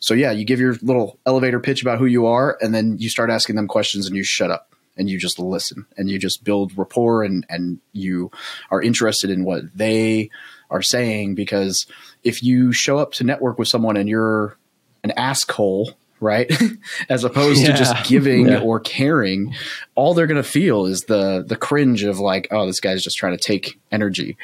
so 0.00 0.14
yeah, 0.14 0.30
you 0.30 0.44
give 0.44 0.60
your 0.60 0.76
little 0.80 1.18
elevator 1.26 1.60
pitch 1.60 1.82
about 1.82 1.98
who 1.98 2.06
you 2.06 2.26
are, 2.26 2.56
and 2.60 2.72
then 2.72 2.98
you 2.98 3.10
start 3.10 3.30
asking 3.30 3.56
them 3.56 3.66
questions 3.66 4.06
and 4.06 4.16
you 4.16 4.22
shut 4.22 4.50
up 4.50 4.74
and 4.96 5.10
you 5.10 5.18
just 5.18 5.38
listen 5.38 5.86
and 5.96 6.08
you 6.08 6.18
just 6.18 6.44
build 6.44 6.76
rapport 6.76 7.24
and, 7.24 7.44
and 7.48 7.78
you 7.92 8.30
are 8.70 8.80
interested 8.80 9.30
in 9.30 9.44
what 9.44 9.62
they 9.74 10.30
are 10.70 10.82
saying 10.82 11.34
because 11.34 11.86
if 12.22 12.42
you 12.42 12.72
show 12.72 12.98
up 12.98 13.12
to 13.12 13.24
network 13.24 13.58
with 13.58 13.68
someone 13.68 13.96
and 13.96 14.08
you're 14.08 14.56
an 15.04 15.12
asshole, 15.12 15.92
right? 16.20 16.50
As 17.08 17.24
opposed 17.24 17.64
to 17.66 17.72
just 17.72 18.06
giving 18.08 18.48
Yeah. 18.48 18.60
or 18.60 18.80
caring, 18.80 19.54
all 19.94 20.14
they're 20.14 20.26
gonna 20.26 20.42
feel 20.42 20.86
is 20.86 21.02
the 21.04 21.44
the 21.46 21.56
cringe 21.56 22.02
of 22.04 22.18
like, 22.18 22.48
oh, 22.50 22.66
this 22.66 22.80
guy's 22.80 23.02
just 23.02 23.16
trying 23.16 23.36
to 23.36 23.42
take 23.42 23.78
energy. 23.90 24.36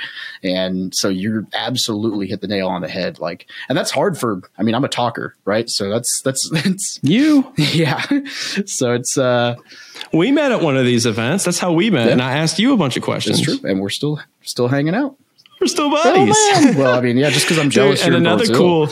And 0.42 0.94
so 0.94 1.08
you 1.08 1.46
absolutely 1.52 2.26
hit 2.26 2.40
the 2.40 2.48
nail 2.48 2.68
on 2.68 2.80
the 2.80 2.88
head. 2.88 3.18
Like 3.18 3.46
and 3.68 3.76
that's 3.76 3.90
hard 3.90 4.18
for 4.18 4.42
I 4.58 4.62
mean, 4.62 4.74
I'm 4.74 4.84
a 4.84 4.88
talker, 4.88 5.34
right? 5.44 5.68
So 5.68 5.90
that's 5.90 6.20
that's 6.22 6.48
that's 6.52 7.00
you 7.02 7.52
yeah. 7.56 8.02
So 8.66 8.92
it's 8.92 9.16
uh 9.18 9.56
We 10.12 10.30
met 10.32 10.52
at 10.52 10.60
one 10.62 10.76
of 10.76 10.84
these 10.84 11.06
events. 11.06 11.44
That's 11.44 11.58
how 11.58 11.72
we 11.72 11.90
met. 11.90 12.06
Yeah. 12.06 12.12
And 12.12 12.22
I 12.22 12.38
asked 12.38 12.58
you 12.58 12.72
a 12.72 12.76
bunch 12.76 12.96
of 12.96 13.02
questions. 13.02 13.40
it's 13.40 13.60
true. 13.60 13.70
And 13.70 13.80
we're 13.80 13.90
still 13.90 14.20
still 14.42 14.68
hanging 14.68 14.94
out. 14.94 15.16
We're 15.60 15.68
still 15.68 15.86
Oh, 15.92 16.02
buddies. 16.02 16.36
man. 16.64 16.76
well, 16.76 16.98
I 16.98 17.00
mean, 17.00 17.16
yeah, 17.16 17.30
just 17.30 17.46
because 17.46 17.58
I'm 17.58 17.66
Dude, 17.66 17.72
jealous. 17.72 18.02
and 18.02 18.08
you're 18.12 18.18
another 18.20 18.46
cool 18.46 18.88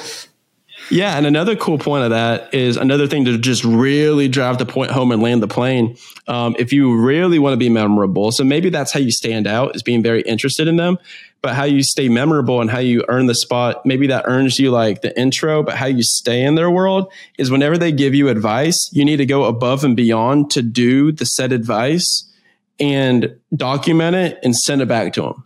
Yeah, 0.92 1.16
and 1.16 1.24
another 1.24 1.56
cool 1.56 1.78
point 1.78 2.04
of 2.04 2.10
that 2.10 2.52
is 2.52 2.76
another 2.76 3.06
thing 3.06 3.24
to 3.24 3.38
just 3.38 3.64
really 3.64 4.28
drive 4.28 4.58
the 4.58 4.66
point 4.66 4.90
home 4.90 5.10
and 5.10 5.22
land 5.22 5.42
the 5.42 5.48
plane. 5.48 5.96
Um, 6.28 6.54
if 6.58 6.70
you 6.70 7.00
really 7.00 7.38
want 7.38 7.54
to 7.54 7.56
be 7.56 7.70
memorable, 7.70 8.30
so 8.30 8.44
maybe 8.44 8.68
that's 8.68 8.92
how 8.92 9.00
you 9.00 9.10
stand 9.10 9.46
out 9.46 9.74
is 9.74 9.82
being 9.82 10.02
very 10.02 10.20
interested 10.20 10.68
in 10.68 10.76
them, 10.76 10.98
but 11.40 11.54
how 11.54 11.64
you 11.64 11.82
stay 11.82 12.10
memorable 12.10 12.60
and 12.60 12.70
how 12.70 12.78
you 12.78 13.06
earn 13.08 13.24
the 13.24 13.34
spot, 13.34 13.86
maybe 13.86 14.06
that 14.08 14.24
earns 14.26 14.58
you 14.58 14.70
like 14.70 15.00
the 15.00 15.18
intro, 15.18 15.62
but 15.62 15.76
how 15.76 15.86
you 15.86 16.02
stay 16.02 16.44
in 16.44 16.56
their 16.56 16.70
world 16.70 17.10
is 17.38 17.50
whenever 17.50 17.78
they 17.78 17.90
give 17.90 18.14
you 18.14 18.28
advice, 18.28 18.90
you 18.92 19.02
need 19.02 19.16
to 19.16 19.24
go 19.24 19.44
above 19.44 19.84
and 19.84 19.96
beyond 19.96 20.50
to 20.50 20.60
do 20.60 21.10
the 21.10 21.24
said 21.24 21.52
advice 21.52 22.30
and 22.78 23.34
document 23.56 24.14
it 24.14 24.38
and 24.42 24.54
send 24.54 24.82
it 24.82 24.88
back 24.88 25.14
to 25.14 25.22
them. 25.22 25.44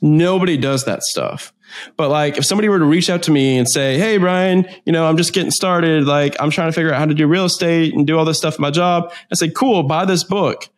Nobody 0.00 0.56
does 0.56 0.86
that 0.86 1.02
stuff. 1.02 1.52
But 1.96 2.10
like 2.10 2.38
if 2.38 2.44
somebody 2.44 2.68
were 2.68 2.78
to 2.78 2.84
reach 2.84 3.10
out 3.10 3.22
to 3.24 3.30
me 3.30 3.58
and 3.58 3.68
say, 3.68 3.98
Hey, 3.98 4.18
Brian, 4.18 4.66
you 4.84 4.92
know, 4.92 5.06
I'm 5.06 5.16
just 5.16 5.32
getting 5.32 5.50
started. 5.50 6.04
Like 6.04 6.36
I'm 6.40 6.50
trying 6.50 6.68
to 6.68 6.72
figure 6.72 6.92
out 6.92 6.98
how 6.98 7.06
to 7.06 7.14
do 7.14 7.26
real 7.26 7.44
estate 7.44 7.94
and 7.94 8.06
do 8.06 8.18
all 8.18 8.24
this 8.24 8.38
stuff 8.38 8.56
in 8.56 8.62
my 8.62 8.70
job. 8.70 9.12
I 9.30 9.34
say, 9.34 9.50
cool, 9.50 9.82
buy 9.82 10.04
this 10.04 10.24
book. 10.24 10.68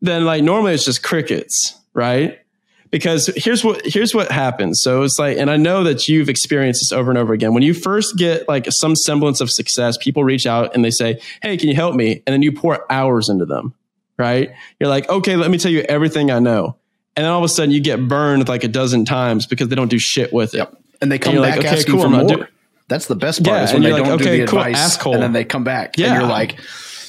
Then 0.00 0.24
like 0.24 0.42
normally 0.42 0.74
it's 0.74 0.84
just 0.84 1.02
crickets, 1.02 1.80
right? 1.94 2.38
Because 2.90 3.30
here's 3.36 3.64
what 3.64 3.84
here's 3.84 4.14
what 4.14 4.30
happens. 4.30 4.80
So 4.80 5.02
it's 5.02 5.18
like, 5.18 5.38
and 5.38 5.50
I 5.50 5.56
know 5.56 5.82
that 5.84 6.06
you've 6.06 6.28
experienced 6.28 6.82
this 6.82 6.92
over 6.92 7.10
and 7.10 7.18
over 7.18 7.32
again. 7.32 7.52
When 7.52 7.62
you 7.62 7.74
first 7.74 8.16
get 8.16 8.48
like 8.48 8.66
some 8.70 8.94
semblance 8.94 9.40
of 9.40 9.50
success, 9.50 9.96
people 9.96 10.22
reach 10.22 10.46
out 10.46 10.74
and 10.74 10.84
they 10.84 10.90
say, 10.90 11.20
Hey, 11.42 11.56
can 11.56 11.68
you 11.68 11.74
help 11.74 11.94
me? 11.94 12.22
And 12.26 12.32
then 12.32 12.42
you 12.42 12.52
pour 12.52 12.90
hours 12.90 13.28
into 13.28 13.44
them, 13.44 13.74
right? 14.18 14.52
You're 14.78 14.88
like, 14.88 15.08
okay, 15.08 15.36
let 15.36 15.50
me 15.50 15.58
tell 15.58 15.72
you 15.72 15.80
everything 15.80 16.30
I 16.30 16.38
know 16.38 16.76
and 17.16 17.24
then 17.24 17.32
all 17.32 17.38
of 17.38 17.44
a 17.44 17.48
sudden 17.48 17.70
you 17.70 17.80
get 17.80 18.06
burned 18.08 18.48
like 18.48 18.62
a 18.62 18.68
dozen 18.68 19.04
times 19.04 19.46
because 19.46 19.68
they 19.68 19.74
don't 19.74 19.88
do 19.88 19.98
shit 19.98 20.32
with 20.32 20.54
it. 20.54 20.58
Yep. 20.58 20.82
And 21.00 21.10
they 21.10 21.18
come 21.18 21.34
and 21.34 21.42
back 21.42 21.56
like, 21.56 21.66
okay, 21.66 21.76
asking 21.76 21.94
cool, 21.94 22.02
for 22.02 22.08
more. 22.10 22.28
Do- 22.28 22.46
That's 22.88 23.06
the 23.06 23.16
best 23.16 23.42
part 23.42 23.56
yeah, 23.56 23.64
is 23.64 23.72
when 23.72 23.82
they 23.82 23.92
like, 23.92 24.04
don't 24.04 24.20
okay, 24.20 24.36
do 24.36 24.44
the 24.44 24.50
cool, 24.50 24.60
advice 24.60 24.76
asshole. 24.76 25.14
and 25.14 25.22
then 25.22 25.32
they 25.32 25.44
come 25.44 25.64
back 25.64 25.96
yeah. 25.96 26.08
and 26.12 26.20
you're 26.20 26.30
like, 26.30 26.58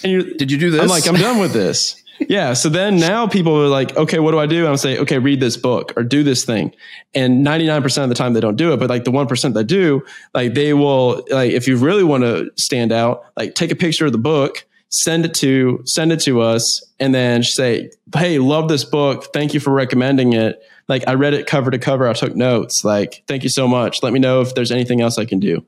and 0.03 0.11
you're, 0.11 0.23
did 0.23 0.51
you 0.51 0.57
do 0.57 0.71
this? 0.71 0.81
I'm 0.81 0.87
like, 0.87 1.07
I'm 1.07 1.15
done 1.15 1.39
with 1.39 1.53
this. 1.53 2.01
yeah. 2.29 2.53
So 2.53 2.69
then 2.69 2.97
now 2.97 3.27
people 3.27 3.61
are 3.61 3.67
like, 3.67 3.95
okay, 3.95 4.19
what 4.19 4.31
do 4.31 4.39
I 4.39 4.45
do? 4.45 4.65
I'm 4.65 4.77
say, 4.77 4.97
okay, 4.99 5.19
read 5.19 5.39
this 5.39 5.57
book 5.57 5.93
or 5.97 6.03
do 6.03 6.23
this 6.23 6.45
thing. 6.45 6.73
And 7.13 7.45
99% 7.45 8.03
of 8.03 8.09
the 8.09 8.15
time 8.15 8.33
they 8.33 8.39
don't 8.39 8.55
do 8.55 8.73
it. 8.73 8.77
But 8.77 8.89
like 8.89 9.03
the 9.03 9.11
1% 9.11 9.53
that 9.53 9.63
do, 9.65 10.03
like 10.33 10.53
they 10.53 10.73
will, 10.73 11.25
like, 11.29 11.51
if 11.51 11.67
you 11.67 11.77
really 11.77 12.03
want 12.03 12.23
to 12.23 12.49
stand 12.55 12.91
out, 12.91 13.23
like 13.35 13.55
take 13.55 13.71
a 13.71 13.75
picture 13.75 14.05
of 14.05 14.13
the 14.13 14.17
book 14.17 14.65
send 14.89 15.25
it 15.25 15.33
to 15.35 15.81
send 15.85 16.11
it 16.11 16.19
to 16.21 16.41
us 16.41 16.83
and 16.99 17.13
then 17.13 17.43
say 17.43 17.91
hey 18.15 18.39
love 18.39 18.69
this 18.69 18.83
book. 18.83 19.25
Thank 19.33 19.53
you 19.53 19.59
for 19.59 19.71
recommending 19.71 20.33
it. 20.33 20.61
Like 20.87 21.07
i 21.07 21.13
read 21.13 21.33
it 21.33 21.47
cover 21.47 21.71
to 21.71 21.79
cover. 21.79 22.07
I 22.07 22.13
took 22.13 22.35
notes. 22.35 22.83
Like 22.83 23.23
thank 23.27 23.43
you 23.43 23.49
so 23.49 23.67
much. 23.67 24.01
Let 24.01 24.13
me 24.13 24.19
know 24.19 24.41
if 24.41 24.55
there's 24.55 24.71
anything 24.71 25.01
else 25.01 25.17
i 25.17 25.25
can 25.25 25.39
do. 25.39 25.65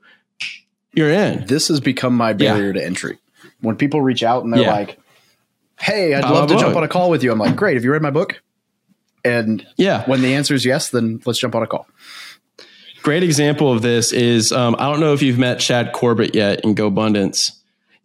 You're 0.92 1.10
in. 1.10 1.46
This 1.46 1.68
has 1.68 1.80
become 1.80 2.16
my 2.16 2.32
barrier 2.32 2.68
yeah. 2.68 2.80
to 2.80 2.84
entry. 2.84 3.18
When 3.60 3.76
people 3.76 4.00
reach 4.00 4.22
out 4.22 4.42
and 4.42 4.52
they're 4.52 4.62
yeah. 4.62 4.72
like 4.72 4.98
hey 5.78 6.14
i'd 6.14 6.24
love 6.24 6.48
to 6.48 6.54
book. 6.54 6.62
jump 6.62 6.76
on 6.76 6.84
a 6.84 6.88
call 6.88 7.10
with 7.10 7.22
you. 7.22 7.32
I'm 7.32 7.38
like 7.38 7.56
great. 7.56 7.74
Have 7.74 7.84
you 7.84 7.92
read 7.92 8.02
my 8.02 8.10
book? 8.10 8.40
And 9.22 9.66
yeah. 9.76 10.04
when 10.06 10.22
the 10.22 10.34
answer 10.34 10.54
is 10.54 10.64
yes 10.64 10.90
then 10.90 11.20
let's 11.26 11.38
jump 11.38 11.54
on 11.54 11.62
a 11.62 11.66
call. 11.66 11.86
Great 13.02 13.22
example 13.22 13.72
of 13.72 13.80
this 13.80 14.12
is 14.12 14.52
um, 14.52 14.76
i 14.78 14.90
don't 14.90 15.00
know 15.00 15.12
if 15.12 15.22
you've 15.22 15.38
met 15.38 15.58
chad 15.58 15.92
corbett 15.92 16.34
yet 16.34 16.64
in 16.64 16.74
GoBundance 16.74 17.59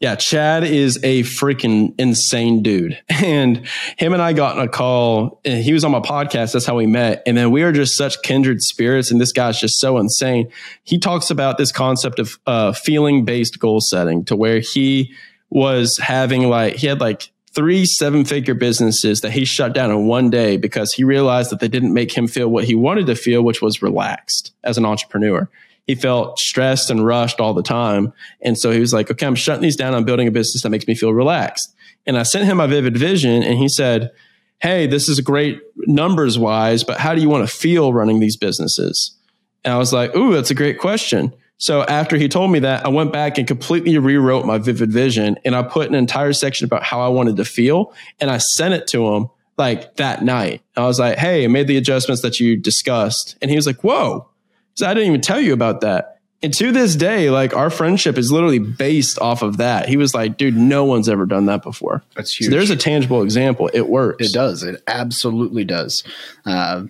yeah, 0.05 0.13
Chad 0.13 0.63
is 0.63 0.99
a 1.01 1.23
freaking 1.23 1.95
insane 1.97 2.61
dude. 2.61 3.01
And 3.25 3.65
him 3.97 4.13
and 4.13 4.21
I 4.21 4.33
got 4.33 4.55
in 4.55 4.63
a 4.63 4.67
call 4.67 5.41
and 5.43 5.63
he 5.63 5.73
was 5.73 5.83
on 5.83 5.89
my 5.89 5.99
podcast. 5.99 6.53
That's 6.53 6.65
how 6.65 6.75
we 6.75 6.85
met. 6.85 7.23
And 7.25 7.35
then 7.35 7.49
we 7.49 7.63
are 7.63 7.71
just 7.71 7.95
such 7.95 8.21
kindred 8.21 8.61
spirits. 8.61 9.09
And 9.09 9.19
this 9.19 9.31
guy's 9.31 9.59
just 9.59 9.79
so 9.79 9.97
insane. 9.97 10.51
He 10.83 10.99
talks 10.99 11.31
about 11.31 11.57
this 11.57 11.71
concept 11.71 12.19
of 12.19 12.37
uh, 12.45 12.73
feeling 12.73 13.25
based 13.25 13.57
goal 13.57 13.81
setting 13.81 14.25
to 14.25 14.35
where 14.35 14.59
he 14.59 15.11
was 15.49 15.97
having 15.97 16.47
like, 16.49 16.75
he 16.75 16.85
had 16.85 16.99
like 16.99 17.31
three 17.53 17.87
seven 17.87 18.25
figure 18.25 18.53
businesses 18.53 19.21
that 19.21 19.31
he 19.31 19.43
shut 19.43 19.73
down 19.73 19.89
in 19.89 20.05
one 20.05 20.29
day 20.29 20.57
because 20.57 20.93
he 20.93 21.03
realized 21.03 21.49
that 21.49 21.61
they 21.61 21.69
didn't 21.69 21.95
make 21.95 22.15
him 22.15 22.27
feel 22.27 22.47
what 22.47 22.65
he 22.65 22.75
wanted 22.75 23.07
to 23.07 23.15
feel, 23.15 23.41
which 23.41 23.61
was 23.61 23.81
relaxed 23.81 24.53
as 24.63 24.77
an 24.77 24.85
entrepreneur 24.85 25.49
he 25.85 25.95
felt 25.95 26.39
stressed 26.39 26.89
and 26.89 27.05
rushed 27.05 27.39
all 27.39 27.53
the 27.53 27.63
time. 27.63 28.11
And 28.41 28.57
so 28.57 28.71
he 28.71 28.79
was 28.79 28.93
like, 28.93 29.11
okay, 29.11 29.25
I'm 29.25 29.35
shutting 29.35 29.61
these 29.61 29.75
down. 29.75 29.93
I'm 29.93 30.03
building 30.03 30.27
a 30.27 30.31
business 30.31 30.63
that 30.63 30.69
makes 30.69 30.87
me 30.87 30.95
feel 30.95 31.13
relaxed. 31.13 31.75
And 32.05 32.17
I 32.17 32.23
sent 32.23 32.45
him 32.45 32.57
my 32.57 32.67
vivid 32.67 32.97
vision 32.97 33.43
and 33.43 33.57
he 33.57 33.67
said, 33.69 34.11
Hey, 34.59 34.87
this 34.87 35.09
is 35.09 35.19
great 35.19 35.59
numbers 35.75 36.39
wise, 36.39 36.83
but 36.83 36.97
how 36.97 37.13
do 37.13 37.21
you 37.21 37.29
want 37.29 37.47
to 37.47 37.55
feel 37.55 37.93
running 37.93 38.19
these 38.19 38.37
businesses? 38.37 39.15
And 39.63 39.73
I 39.73 39.77
was 39.77 39.91
like, 39.91 40.15
Ooh, 40.15 40.33
that's 40.33 40.51
a 40.51 40.55
great 40.55 40.79
question. 40.79 41.33
So 41.57 41.83
after 41.83 42.17
he 42.17 42.27
told 42.27 42.51
me 42.51 42.59
that, 42.59 42.85
I 42.85 42.89
went 42.89 43.13
back 43.13 43.37
and 43.37 43.47
completely 43.47 43.97
rewrote 43.97 44.45
my 44.45 44.57
vivid 44.57 44.91
vision 44.91 45.37
and 45.45 45.55
I 45.55 45.63
put 45.63 45.87
an 45.87 45.95
entire 45.95 46.33
section 46.33 46.65
about 46.65 46.83
how 46.83 47.01
I 47.01 47.07
wanted 47.07 47.37
to 47.37 47.45
feel 47.45 47.93
and 48.19 48.29
I 48.29 48.37
sent 48.37 48.73
it 48.73 48.87
to 48.87 49.13
him 49.13 49.29
like 49.57 49.95
that 49.95 50.23
night. 50.23 50.61
I 50.75 50.85
was 50.85 50.99
like, 50.99 51.17
Hey, 51.17 51.43
I 51.43 51.47
made 51.47 51.67
the 51.67 51.77
adjustments 51.77 52.21
that 52.21 52.39
you 52.39 52.57
discussed. 52.57 53.37
And 53.41 53.51
he 53.51 53.55
was 53.55 53.67
like, 53.67 53.83
Whoa, 53.83 54.29
so 54.75 54.87
I 54.87 54.93
didn't 54.93 55.09
even 55.09 55.21
tell 55.21 55.39
you 55.39 55.53
about 55.53 55.81
that. 55.81 56.19
And 56.43 56.53
to 56.55 56.71
this 56.71 56.95
day, 56.95 57.31
like 57.31 57.55
our 57.55 57.69
friendship 57.69 58.17
is 58.17 58.31
literally 58.31 58.59
based 58.59 59.17
off 59.19 59.41
of 59.41 59.57
that. 59.57 59.89
He 59.89 59.97
was 59.97 60.13
like, 60.13 60.37
dude, 60.37 60.55
no 60.55 60.85
one's 60.85 61.09
ever 61.09 61.25
done 61.25 61.47
that 61.47 61.63
before. 61.63 62.03
That's 62.15 62.35
huge. 62.35 62.49
So 62.49 62.55
there's 62.55 62.69
a 62.69 62.75
tangible 62.75 63.23
example. 63.23 63.69
It 63.73 63.87
works. 63.89 64.23
It 64.23 64.33
does. 64.33 64.61
It 64.61 64.83
absolutely 64.85 65.63
does. 65.63 66.03
Uh, 66.45 66.83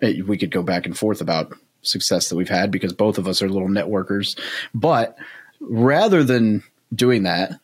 it, 0.00 0.28
we 0.28 0.38
could 0.38 0.50
go 0.50 0.62
back 0.62 0.86
and 0.86 0.96
forth 0.96 1.20
about 1.20 1.52
success 1.82 2.28
that 2.28 2.36
we've 2.36 2.48
had 2.48 2.70
because 2.70 2.92
both 2.92 3.18
of 3.18 3.26
us 3.26 3.42
are 3.42 3.48
little 3.48 3.68
networkers. 3.68 4.38
But 4.74 5.16
rather 5.60 6.22
than 6.22 6.62
doing 6.94 7.24
that, 7.24 7.58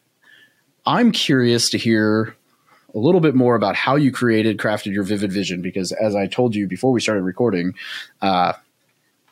I'm 0.86 1.12
curious 1.12 1.70
to 1.70 1.78
hear 1.78 2.34
a 2.94 2.98
little 2.98 3.20
bit 3.20 3.36
more 3.36 3.54
about 3.54 3.76
how 3.76 3.94
you 3.94 4.10
created, 4.10 4.58
crafted 4.58 4.92
your 4.92 5.04
vivid 5.04 5.32
vision. 5.32 5.62
Because 5.62 5.92
as 5.92 6.16
I 6.16 6.26
told 6.26 6.56
you 6.56 6.66
before 6.66 6.90
we 6.90 7.00
started 7.00 7.22
recording, 7.22 7.74
uh, 8.20 8.54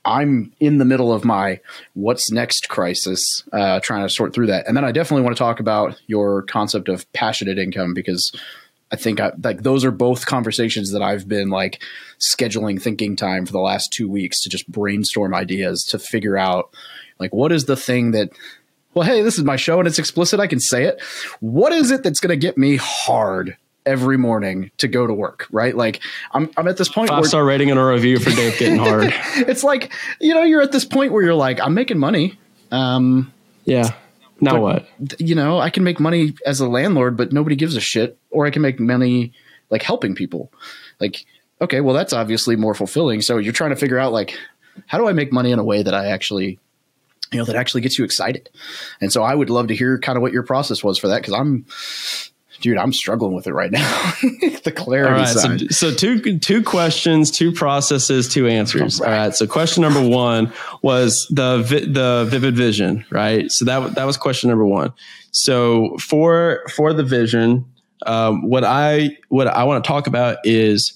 I'm 0.09 0.53
in 0.59 0.79
the 0.79 0.87
middle 0.87 1.13
of 1.13 1.23
my 1.23 1.61
what's 1.93 2.33
next 2.33 2.71
crisis, 2.71 3.43
uh, 3.53 3.79
trying 3.81 4.09
to 4.09 4.09
sort 4.09 4.35
through 4.35 4.47
that. 4.47 4.67
And 4.67 4.75
then 4.75 4.85
I 4.85 4.91
definitely 4.91 5.23
want 5.23 5.37
to 5.37 5.39
talk 5.39 5.61
about 5.61 6.01
your 6.07 6.43
concept 6.43 6.89
of 6.89 7.11
passionate 7.13 7.59
income 7.59 7.93
because 7.93 8.33
I 8.91 8.97
think 8.97 9.21
I, 9.21 9.33
like 9.45 9.65
those 9.65 9.85
are 9.85 9.91
both 9.91 10.25
conversations 10.25 10.93
that 10.93 11.03
I've 11.03 11.29
been 11.29 11.51
like 11.51 11.83
scheduling 12.19 12.81
thinking 12.81 13.17
time 13.17 13.45
for 13.45 13.53
the 13.53 13.59
last 13.59 13.93
two 13.93 14.09
weeks 14.09 14.41
to 14.43 14.49
just 14.49 14.67
brainstorm 14.73 15.35
ideas 15.35 15.85
to 15.91 15.99
figure 15.99 16.39
out 16.39 16.71
like 17.19 17.35
what 17.35 17.53
is 17.53 17.67
the 17.67 17.77
thing 17.77 18.13
that 18.13 18.31
well 18.95 19.07
hey 19.07 19.21
this 19.21 19.37
is 19.37 19.45
my 19.45 19.57
show 19.57 19.79
and 19.79 19.87
it's 19.87 19.99
explicit. 19.99 20.41
I 20.41 20.47
can 20.47 20.59
say 20.59 20.85
it. 20.85 21.03
What 21.41 21.73
is 21.73 21.91
it 21.91 22.03
that's 22.03 22.21
going 22.21 22.31
to 22.31 22.47
get 22.47 22.57
me 22.57 22.77
hard 22.77 23.59
every 23.89 24.19
morning 24.19 24.71
to 24.77 24.87
go 24.87 25.07
to 25.07 25.15
work, 25.15 25.47
right? 25.51 25.75
Like 25.75 26.01
I'm, 26.33 26.51
I'm 26.57 26.69
at 26.69 26.77
this 26.77 26.91
point. 26.91 27.09
five 27.09 27.25
star 27.25 27.45
rating 27.45 27.71
and 27.71 27.81
a 27.81 27.85
review 27.85 28.19
for 28.19 28.31
Dave 28.31 28.59
getting 28.59 28.79
hard. 28.79 29.13
it's 29.37 29.65
like, 29.65 29.93
you 30.21 30.35
know, 30.35 30.43
you're 30.43 30.61
at 30.61 30.73
this 30.73 30.85
point 30.85 31.13
where 31.13 31.23
you're 31.23 31.35
like, 31.35 31.59
I'm 31.61 31.73
making 31.73 31.99
money. 31.99 32.39
Um, 32.71 33.33
yeah. 33.65 33.93
Now 34.41 34.61
what? 34.61 34.87
You 35.19 35.35
know, 35.35 35.59
I 35.59 35.71
can 35.71 35.83
make 35.83 35.99
money 35.99 36.35
as 36.47 36.61
a 36.61 36.69
landlord, 36.69 37.17
but 37.17 37.33
nobody 37.33 37.57
gives 37.57 37.75
a 37.75 37.81
shit. 37.81 38.19
Or 38.31 38.47
I 38.47 38.51
can 38.51 38.63
make 38.63 38.79
money 38.79 39.33
like 39.71 39.83
helping 39.83 40.15
people. 40.15 40.53
Like, 41.01 41.25
okay, 41.61 41.81
well, 41.81 41.95
that's 41.95 42.13
obviously 42.13 42.55
more 42.55 42.75
fulfilling. 42.75 43.23
So 43.23 43.39
you're 43.39 43.55
trying 43.55 43.71
to 43.71 43.77
figure 43.77 43.99
out 43.99 44.13
like, 44.13 44.39
how 44.87 44.99
do 44.99 45.09
I 45.09 45.13
make 45.13 45.33
money 45.33 45.51
in 45.51 45.59
a 45.59 45.65
way 45.65 45.83
that 45.83 45.95
I 45.95 46.09
actually 46.09 46.61
you 47.33 47.39
know 47.39 47.45
that 47.45 47.57
actually 47.57 47.83
gets 47.83 47.99
you 47.99 48.07
excited 48.07 48.49
and 49.03 49.13
so 49.13 49.23
i 49.23 49.35
would 49.35 49.51
love 49.51 49.69
to 49.69 49.75
hear 49.75 49.99
kind 49.99 50.17
of 50.17 50.23
what 50.23 50.33
your 50.33 50.43
process 50.43 50.83
was 50.83 50.97
for 50.97 51.09
that 51.09 51.21
because 51.21 51.35
i'm 51.35 51.67
dude, 52.61 52.79
I'm 52.79 52.93
struggling 52.93 53.35
with 53.35 53.47
it 53.47 53.53
right 53.53 53.71
now. 53.71 54.13
the 54.65 54.73
clarity 54.75 55.15
All 55.15 55.21
right, 55.21 55.29
side. 55.29 55.61
So, 55.73 55.91
so, 55.91 55.95
two 55.95 56.39
two 56.39 56.63
questions, 56.63 57.31
two 57.31 57.53
processes, 57.53 58.29
two 58.29 58.47
answers. 58.47 59.01
All 59.01 59.07
right. 59.07 59.13
All 59.13 59.27
right. 59.27 59.35
So 59.35 59.47
question 59.47 59.83
number 59.83 60.07
one 60.07 60.53
was 60.83 61.27
the 61.31 61.59
the 61.59 62.27
vivid 62.29 62.57
vision, 62.57 63.05
right? 63.11 63.51
So 63.51 63.65
that 63.65 63.95
that 63.95 64.05
was 64.05 64.17
question 64.17 64.49
number 64.49 64.67
one. 64.67 64.93
So 65.31 65.97
for 65.99 66.65
for 66.75 66.93
the 66.93 67.05
vision, 67.05 67.65
um, 68.07 68.49
what 68.49 68.65
I 68.65 69.17
what 69.29 69.47
I 69.47 69.65
want 69.65 69.85
to 69.85 69.89
talk 69.89 70.07
about 70.07 70.39
is 70.45 70.95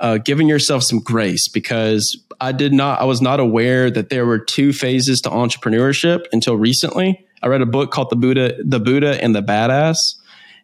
uh, 0.00 0.18
giving 0.18 0.48
yourself 0.48 0.82
some 0.82 1.00
grace 1.00 1.48
because 1.48 2.18
I 2.40 2.52
did 2.52 2.72
not 2.72 3.00
I 3.00 3.04
was 3.04 3.20
not 3.20 3.40
aware 3.40 3.90
that 3.90 4.08
there 4.10 4.26
were 4.26 4.38
two 4.38 4.72
phases 4.72 5.20
to 5.22 5.30
entrepreneurship 5.30 6.26
until 6.32 6.56
recently. 6.56 7.26
I 7.42 7.48
read 7.48 7.62
a 7.62 7.66
book 7.66 7.90
called 7.90 8.10
the 8.10 8.16
Buddha 8.16 8.54
the 8.62 8.80
Buddha 8.80 9.22
and 9.22 9.34
the 9.34 9.42
Badass 9.42 9.96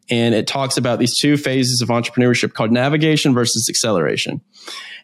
and 0.09 0.34
it 0.34 0.46
talks 0.46 0.76
about 0.76 0.98
these 0.98 1.18
two 1.18 1.36
phases 1.36 1.80
of 1.80 1.88
entrepreneurship 1.88 2.52
called 2.54 2.70
navigation 2.70 3.34
versus 3.34 3.68
acceleration. 3.68 4.40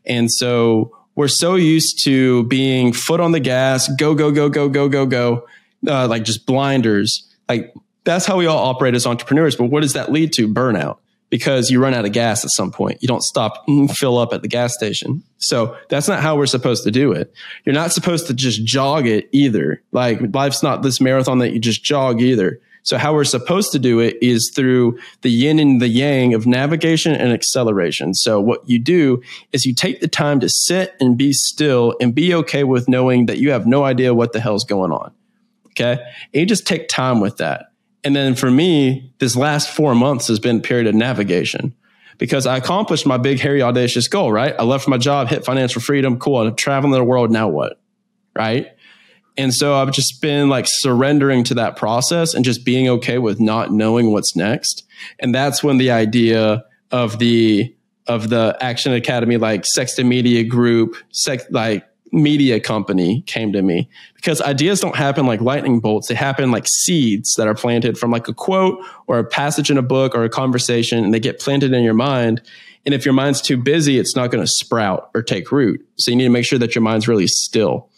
And 0.05 0.31
so 0.33 0.97
we're 1.15 1.29
so 1.29 1.57
used 1.57 2.03
to 2.05 2.45
being 2.45 2.93
foot 2.93 3.21
on 3.21 3.33
the 3.33 3.41
gas, 3.41 3.89
go, 3.97 4.15
go, 4.15 4.31
go, 4.31 4.49
go, 4.49 4.69
go, 4.69 4.89
go, 4.89 5.07
go, 5.07 5.47
uh, 5.87 6.09
like 6.09 6.25
just 6.25 6.47
blinders. 6.47 7.29
Like 7.49 7.75
that's 8.05 8.27
how 8.27 8.37
we 8.37 8.47
all 8.47 8.59
operate 8.59 8.95
as 8.95 9.07
entrepreneurs. 9.07 9.57
But 9.57 9.67
what 9.67 9.83
does 9.83 9.93
that 9.93 10.11
lead 10.11 10.33
to? 10.35 10.49
Burnout. 10.49 10.99
because 11.31 11.71
you 11.71 11.81
run 11.83 11.95
out 11.95 12.05
of 12.05 12.13
gas 12.13 12.45
at 12.45 12.51
some 12.51 12.71
point. 12.71 12.99
You 13.01 13.09
don't 13.09 13.23
stop 13.23 13.65
and 13.67 13.91
fill 13.97 14.19
up 14.19 14.35
at 14.35 14.43
the 14.43 14.49
gas 14.49 14.75
station. 14.75 15.23
So 15.39 15.77
that's 15.89 16.07
not 16.07 16.21
how 16.21 16.37
we're 16.37 16.45
supposed 16.47 16.85
to 16.85 16.91
do 16.91 17.13
it. 17.13 17.33
You're 17.65 17.75
not 17.75 17.91
supposed 17.91 18.27
to 18.27 18.35
just 18.35 18.65
jog 18.65 19.07
it 19.07 19.31
either. 19.33 19.83
Like 19.93 20.21
life's 20.35 20.63
not 20.63 20.83
this 20.83 21.01
marathon 21.01 21.39
that 21.39 21.53
you 21.53 21.59
just 21.59 21.83
jog 21.83 22.21
either. 22.21 22.61
So 22.85 22.99
how 22.99 23.15
we're 23.15 23.25
supposed 23.25 23.73
to 23.73 23.79
do 23.79 24.01
it 24.01 24.17
is 24.21 24.51
through 24.55 24.99
the 25.21 25.31
yin 25.31 25.59
and 25.59 25.81
the 25.81 25.89
yang 25.89 26.35
of 26.35 26.47
navigation 26.47 27.15
and 27.15 27.33
acceleration. 27.33 28.13
So 28.15 28.41
what 28.41 28.69
you 28.69 28.79
do 28.79 29.23
is 29.53 29.65
you 29.65 29.75
take 29.75 30.01
the 30.01 30.09
time 30.09 30.41
to 30.41 30.49
sit 30.49 30.95
and 30.99 31.17
be 31.17 31.33
still 31.33 31.95
and 32.01 32.15
be 32.15 32.35
okay 32.35 32.65
with 32.65 32.89
knowing 32.89 33.27
that 33.27 33.39
you 33.39 33.53
have 33.53 33.67
no 33.67 33.85
idea 33.85 34.15
what 34.15 34.33
the 34.33 34.41
hell's 34.41 34.65
going 34.65 34.91
on. 34.91 35.13
Okay. 35.69 35.93
And 35.93 36.41
you 36.41 36.47
just 36.47 36.67
take 36.67 36.89
time 36.89 37.21
with 37.21 37.39
that. 37.39 37.73
And 38.05 38.17
then 38.17 38.35
for 38.35 38.51
me, 38.51 39.15
this 39.19 39.37
last 39.37 39.71
four 39.71 39.95
months 39.95 40.27
has 40.27 40.41
been 40.41 40.57
a 40.57 40.61
period 40.61 40.89
of 40.89 40.95
navigation 40.95 41.75
because 42.19 42.47
I 42.47 42.57
accomplished 42.57 43.07
my 43.07 43.17
big, 43.17 43.39
hairy, 43.39 43.63
audacious 43.63 44.09
goal, 44.09 44.33
right? 44.33 44.55
I 44.59 44.65
left 44.65 44.89
my 44.89 44.99
job, 44.99 45.29
hit 45.29 45.45
financial 45.45 45.81
freedom. 45.81 46.19
Cool. 46.19 46.41
I'm 46.41 46.57
traveling 46.57 46.93
the 46.93 47.05
world. 47.05 47.31
Now 47.31 47.49
what? 47.49 47.79
Right. 48.35 48.69
And 49.37 49.55
so 49.55 49.75
I've 49.75 49.93
just 49.93 50.21
been 50.21 50.49
like 50.49 50.67
surrendering 50.69 51.45
to 51.45 51.55
that 51.55 51.77
process 51.77 52.35
and 52.35 52.45
just 52.45 52.65
being 52.65 52.89
okay 52.89 53.19
with 53.19 53.41
not 53.41 53.73
knowing 53.73 54.13
what's 54.13 54.37
next. 54.37 54.85
And 55.19 55.35
that's 55.35 55.63
when 55.63 55.79
the 55.79 55.91
idea 55.91 56.65
of 56.91 57.19
the, 57.19 57.75
of 58.07 58.29
the 58.29 58.57
Action 58.61 58.93
Academy, 58.93 59.39
like 59.39 59.65
Sexton 59.65 60.09
Media 60.09 60.45
Group, 60.45 60.97
sex, 61.13 61.45
like 61.51 61.87
media 62.13 62.61
company 62.61 63.23
came 63.23 63.53
to 63.53 63.63
me 63.63 63.89
because 64.17 64.43
ideas 64.43 64.81
don't 64.81 64.97
happen 64.97 65.27
like 65.27 65.41
lightning 65.41 65.81
bolts. 65.81 66.09
They 66.09 66.15
happen 66.15 66.51
like 66.51 66.67
seeds 66.69 67.35
that 67.39 67.49
are 67.49 67.55
planted 67.55 67.97
from 67.97 68.11
like 68.11 68.29
a 68.29 68.35
quote 68.35 68.79
or 69.07 69.19
a 69.19 69.25
passage 69.25 69.71
in 69.71 69.79
a 69.79 69.83
book 69.83 70.15
or 70.15 70.23
a 70.23 70.29
conversation 70.29 71.03
and 71.03 71.15
they 71.15 71.21
get 71.21 71.41
planted 71.41 71.73
in 71.73 71.83
your 71.83 71.95
mind. 71.95 72.43
And 72.85 72.95
if 72.95 73.07
your 73.07 73.15
mind's 73.15 73.41
too 73.41 73.57
busy, 73.57 73.99
it's 73.99 74.15
not 74.15 74.31
going 74.31 74.45
to 74.45 74.51
sprout 74.51 75.11
or 75.15 75.23
take 75.23 75.51
root. 75.51 75.87
So 75.97 76.11
you 76.11 76.17
need 76.19 76.25
to 76.25 76.31
make 76.31 76.45
sure 76.45 76.59
that 76.59 76.75
your 76.75 76.83
mind's 76.83 77.09
really 77.09 77.29
still. 77.29 77.89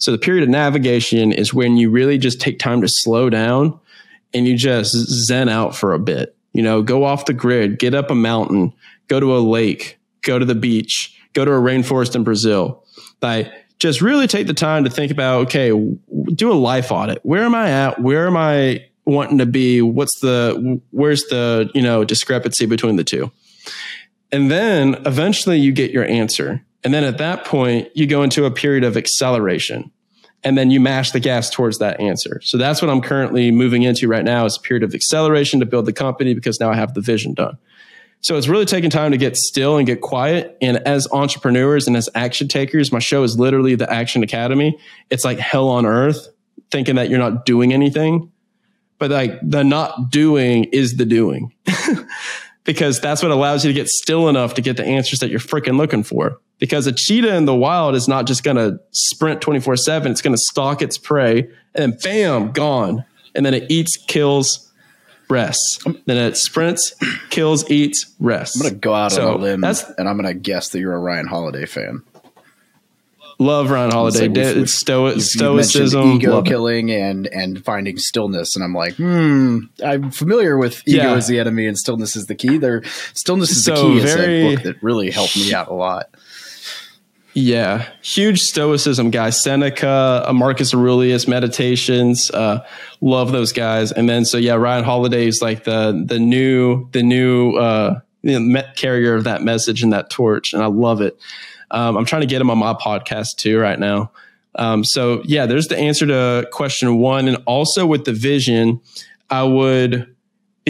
So 0.00 0.10
the 0.10 0.18
period 0.18 0.42
of 0.42 0.48
navigation 0.48 1.30
is 1.30 1.54
when 1.54 1.76
you 1.76 1.90
really 1.90 2.16
just 2.16 2.40
take 2.40 2.58
time 2.58 2.80
to 2.80 2.88
slow 2.88 3.28
down 3.28 3.78
and 4.32 4.48
you 4.48 4.56
just 4.56 4.92
zen 4.92 5.48
out 5.48 5.76
for 5.76 5.92
a 5.92 5.98
bit. 5.98 6.34
You 6.54 6.62
know, 6.62 6.82
go 6.82 7.04
off 7.04 7.26
the 7.26 7.34
grid, 7.34 7.78
get 7.78 7.94
up 7.94 8.10
a 8.10 8.14
mountain, 8.14 8.72
go 9.08 9.20
to 9.20 9.36
a 9.36 9.38
lake, 9.38 9.98
go 10.22 10.38
to 10.38 10.44
the 10.44 10.54
beach, 10.54 11.16
go 11.34 11.44
to 11.44 11.52
a 11.52 11.60
rainforest 11.60 12.16
in 12.16 12.24
Brazil. 12.24 12.82
Like 13.20 13.52
just 13.78 14.00
really 14.00 14.26
take 14.26 14.46
the 14.46 14.54
time 14.54 14.84
to 14.84 14.90
think 14.90 15.12
about, 15.12 15.42
okay, 15.42 15.70
do 16.34 16.50
a 16.50 16.54
life 16.54 16.90
audit. 16.90 17.20
Where 17.22 17.42
am 17.42 17.54
I 17.54 17.70
at? 17.70 18.00
Where 18.00 18.26
am 18.26 18.38
I 18.38 18.86
wanting 19.04 19.38
to 19.38 19.46
be? 19.46 19.82
What's 19.82 20.18
the, 20.20 20.80
where's 20.92 21.24
the, 21.24 21.70
you 21.74 21.82
know, 21.82 22.04
discrepancy 22.04 22.64
between 22.64 22.96
the 22.96 23.04
two? 23.04 23.30
And 24.32 24.50
then 24.50 24.94
eventually 25.04 25.58
you 25.58 25.72
get 25.72 25.90
your 25.90 26.04
answer. 26.04 26.64
And 26.82 26.94
then 26.94 27.04
at 27.04 27.18
that 27.18 27.44
point, 27.44 27.88
you 27.94 28.06
go 28.06 28.22
into 28.22 28.44
a 28.44 28.50
period 28.50 28.84
of 28.84 28.96
acceleration 28.96 29.90
and 30.42 30.56
then 30.56 30.70
you 30.70 30.80
mash 30.80 31.10
the 31.10 31.20
gas 31.20 31.50
towards 31.50 31.78
that 31.78 32.00
answer. 32.00 32.40
So 32.42 32.56
that's 32.56 32.80
what 32.80 32.90
I'm 32.90 33.02
currently 33.02 33.50
moving 33.50 33.82
into 33.82 34.08
right 34.08 34.24
now 34.24 34.46
is 34.46 34.56
a 34.56 34.60
period 34.60 34.82
of 34.82 34.94
acceleration 34.94 35.60
to 35.60 35.66
build 35.66 35.86
the 35.86 35.92
company 35.92 36.34
because 36.34 36.58
now 36.58 36.70
I 36.70 36.76
have 36.76 36.94
the 36.94 37.02
vision 37.02 37.34
done. 37.34 37.58
So 38.22 38.36
it's 38.36 38.48
really 38.48 38.66
taking 38.66 38.90
time 38.90 39.12
to 39.12 39.16
get 39.16 39.36
still 39.36 39.78
and 39.78 39.86
get 39.86 40.00
quiet. 40.02 40.56
And 40.60 40.76
as 40.86 41.08
entrepreneurs 41.10 41.86
and 41.86 41.96
as 41.96 42.08
action 42.14 42.48
takers, 42.48 42.92
my 42.92 42.98
show 42.98 43.22
is 43.22 43.38
literally 43.38 43.74
the 43.74 43.90
Action 43.90 44.22
Academy. 44.22 44.78
It's 45.08 45.24
like 45.24 45.38
hell 45.38 45.68
on 45.68 45.86
earth, 45.86 46.28
thinking 46.70 46.96
that 46.96 47.08
you're 47.08 47.18
not 47.18 47.46
doing 47.46 47.72
anything. 47.72 48.30
But 48.98 49.10
like 49.10 49.38
the 49.42 49.64
not 49.64 50.10
doing 50.10 50.64
is 50.64 50.96
the 50.98 51.06
doing. 51.06 51.54
because 52.64 53.00
that's 53.00 53.22
what 53.22 53.32
allows 53.32 53.64
you 53.64 53.70
to 53.72 53.74
get 53.74 53.88
still 53.88 54.28
enough 54.28 54.54
to 54.54 54.62
get 54.62 54.76
the 54.76 54.84
answers 54.84 55.20
that 55.20 55.30
you're 55.30 55.40
freaking 55.40 55.78
looking 55.78 56.02
for. 56.02 56.38
Because 56.60 56.86
a 56.86 56.92
cheetah 56.92 57.34
in 57.34 57.46
the 57.46 57.54
wild 57.54 57.94
is 57.96 58.06
not 58.06 58.26
just 58.26 58.44
going 58.44 58.56
to 58.58 58.78
sprint 58.92 59.40
24 59.40 59.76
7, 59.76 60.12
it's 60.12 60.22
going 60.22 60.34
to 60.36 60.42
stalk 60.42 60.82
its 60.82 60.96
prey 60.98 61.48
and 61.74 61.92
then 61.92 61.98
bam, 62.02 62.52
gone. 62.52 63.04
And 63.34 63.44
then 63.44 63.54
it 63.54 63.70
eats, 63.70 63.96
kills, 63.96 64.70
rests. 65.28 65.78
Then 66.06 66.16
it 66.16 66.36
sprints, 66.36 66.94
kills, 67.30 67.68
eats, 67.70 68.14
rests. 68.20 68.56
I'm 68.60 68.66
gonna 68.68 68.74
go 68.80 68.92
out 68.94 69.12
So, 69.12 69.28
on 69.28 69.34
a 69.34 69.38
limb 69.38 69.64
and 69.64 70.08
I'm 70.08 70.16
gonna 70.16 70.34
guess 70.34 70.68
that 70.70 70.80
you're 70.80 70.92
a 70.94 70.98
Ryan 70.98 71.26
Holiday 71.28 71.64
fan. 71.66 72.02
Love 73.38 73.70
Ryan 73.70 73.90
Holiday. 73.90 74.26
It's 74.26 74.36
like 74.36 74.46
we've- 74.48 74.60
De- 74.60 74.66
sto- 74.66 75.06
You've- 75.06 75.14
you've 75.16 75.24
stoicism. 75.24 76.10
ego 76.16 76.30
love 76.34 76.46
it. 76.46 76.50
killing 76.50 76.90
and 76.90 77.26
and 77.28 77.64
finding 77.64 77.96
stillness, 77.96 78.54
and 78.54 78.62
I'm 78.62 78.74
like, 78.74 78.96
hmm. 78.96 79.60
I'm 79.82 80.10
familiar 80.10 80.58
with 80.58 80.82
ego 80.86 81.04
Yeah. 81.04 81.16
is 81.16 81.26
the 81.26 81.38
enemy 81.38 81.66
and 81.66 81.78
stillness 81.78 82.16
is 82.16 82.26
the 82.26 82.34
key. 82.34 82.58
There, 82.58 82.82
stillness 83.14 83.50
is 83.50 83.64
the 83.64 83.76
So 83.76 83.82
key. 83.92 83.96
Is 83.98 84.14
a 84.14 84.54
book 84.56 84.62
that 84.64 84.82
really 84.82 85.10
helped 85.10 85.36
me 85.36 85.54
out 85.54 85.68
a 85.68 85.74
lot. 85.74 86.09
Yeah, 87.32 87.88
huge 88.02 88.40
stoicism 88.40 89.10
guy. 89.10 89.30
Seneca, 89.30 90.24
uh, 90.26 90.32
Marcus 90.32 90.74
Aurelius, 90.74 91.28
Meditations. 91.28 92.30
Uh, 92.30 92.66
love 93.00 93.30
those 93.30 93.52
guys. 93.52 93.92
And 93.92 94.08
then 94.08 94.24
so 94.24 94.36
yeah, 94.36 94.54
Ryan 94.54 94.84
Holiday 94.84 95.26
is 95.26 95.40
like 95.40 95.64
the 95.64 96.04
the 96.04 96.18
new 96.18 96.88
the 96.90 97.02
new 97.02 97.54
uh, 97.54 98.00
you 98.22 98.38
know, 98.38 98.62
carrier 98.76 99.14
of 99.14 99.24
that 99.24 99.42
message 99.42 99.82
and 99.82 99.92
that 99.92 100.10
torch, 100.10 100.52
and 100.52 100.62
I 100.62 100.66
love 100.66 101.00
it. 101.00 101.18
Um, 101.70 101.96
I'm 101.96 102.04
trying 102.04 102.22
to 102.22 102.26
get 102.26 102.40
him 102.40 102.50
on 102.50 102.58
my 102.58 102.74
podcast 102.74 103.36
too 103.36 103.58
right 103.58 103.78
now. 103.78 104.10
Um, 104.56 104.82
so 104.82 105.22
yeah, 105.24 105.46
there's 105.46 105.68
the 105.68 105.78
answer 105.78 106.06
to 106.06 106.48
question 106.50 106.98
one, 106.98 107.28
and 107.28 107.38
also 107.46 107.86
with 107.86 108.04
the 108.04 108.12
vision, 108.12 108.80
I 109.30 109.44
would 109.44 110.14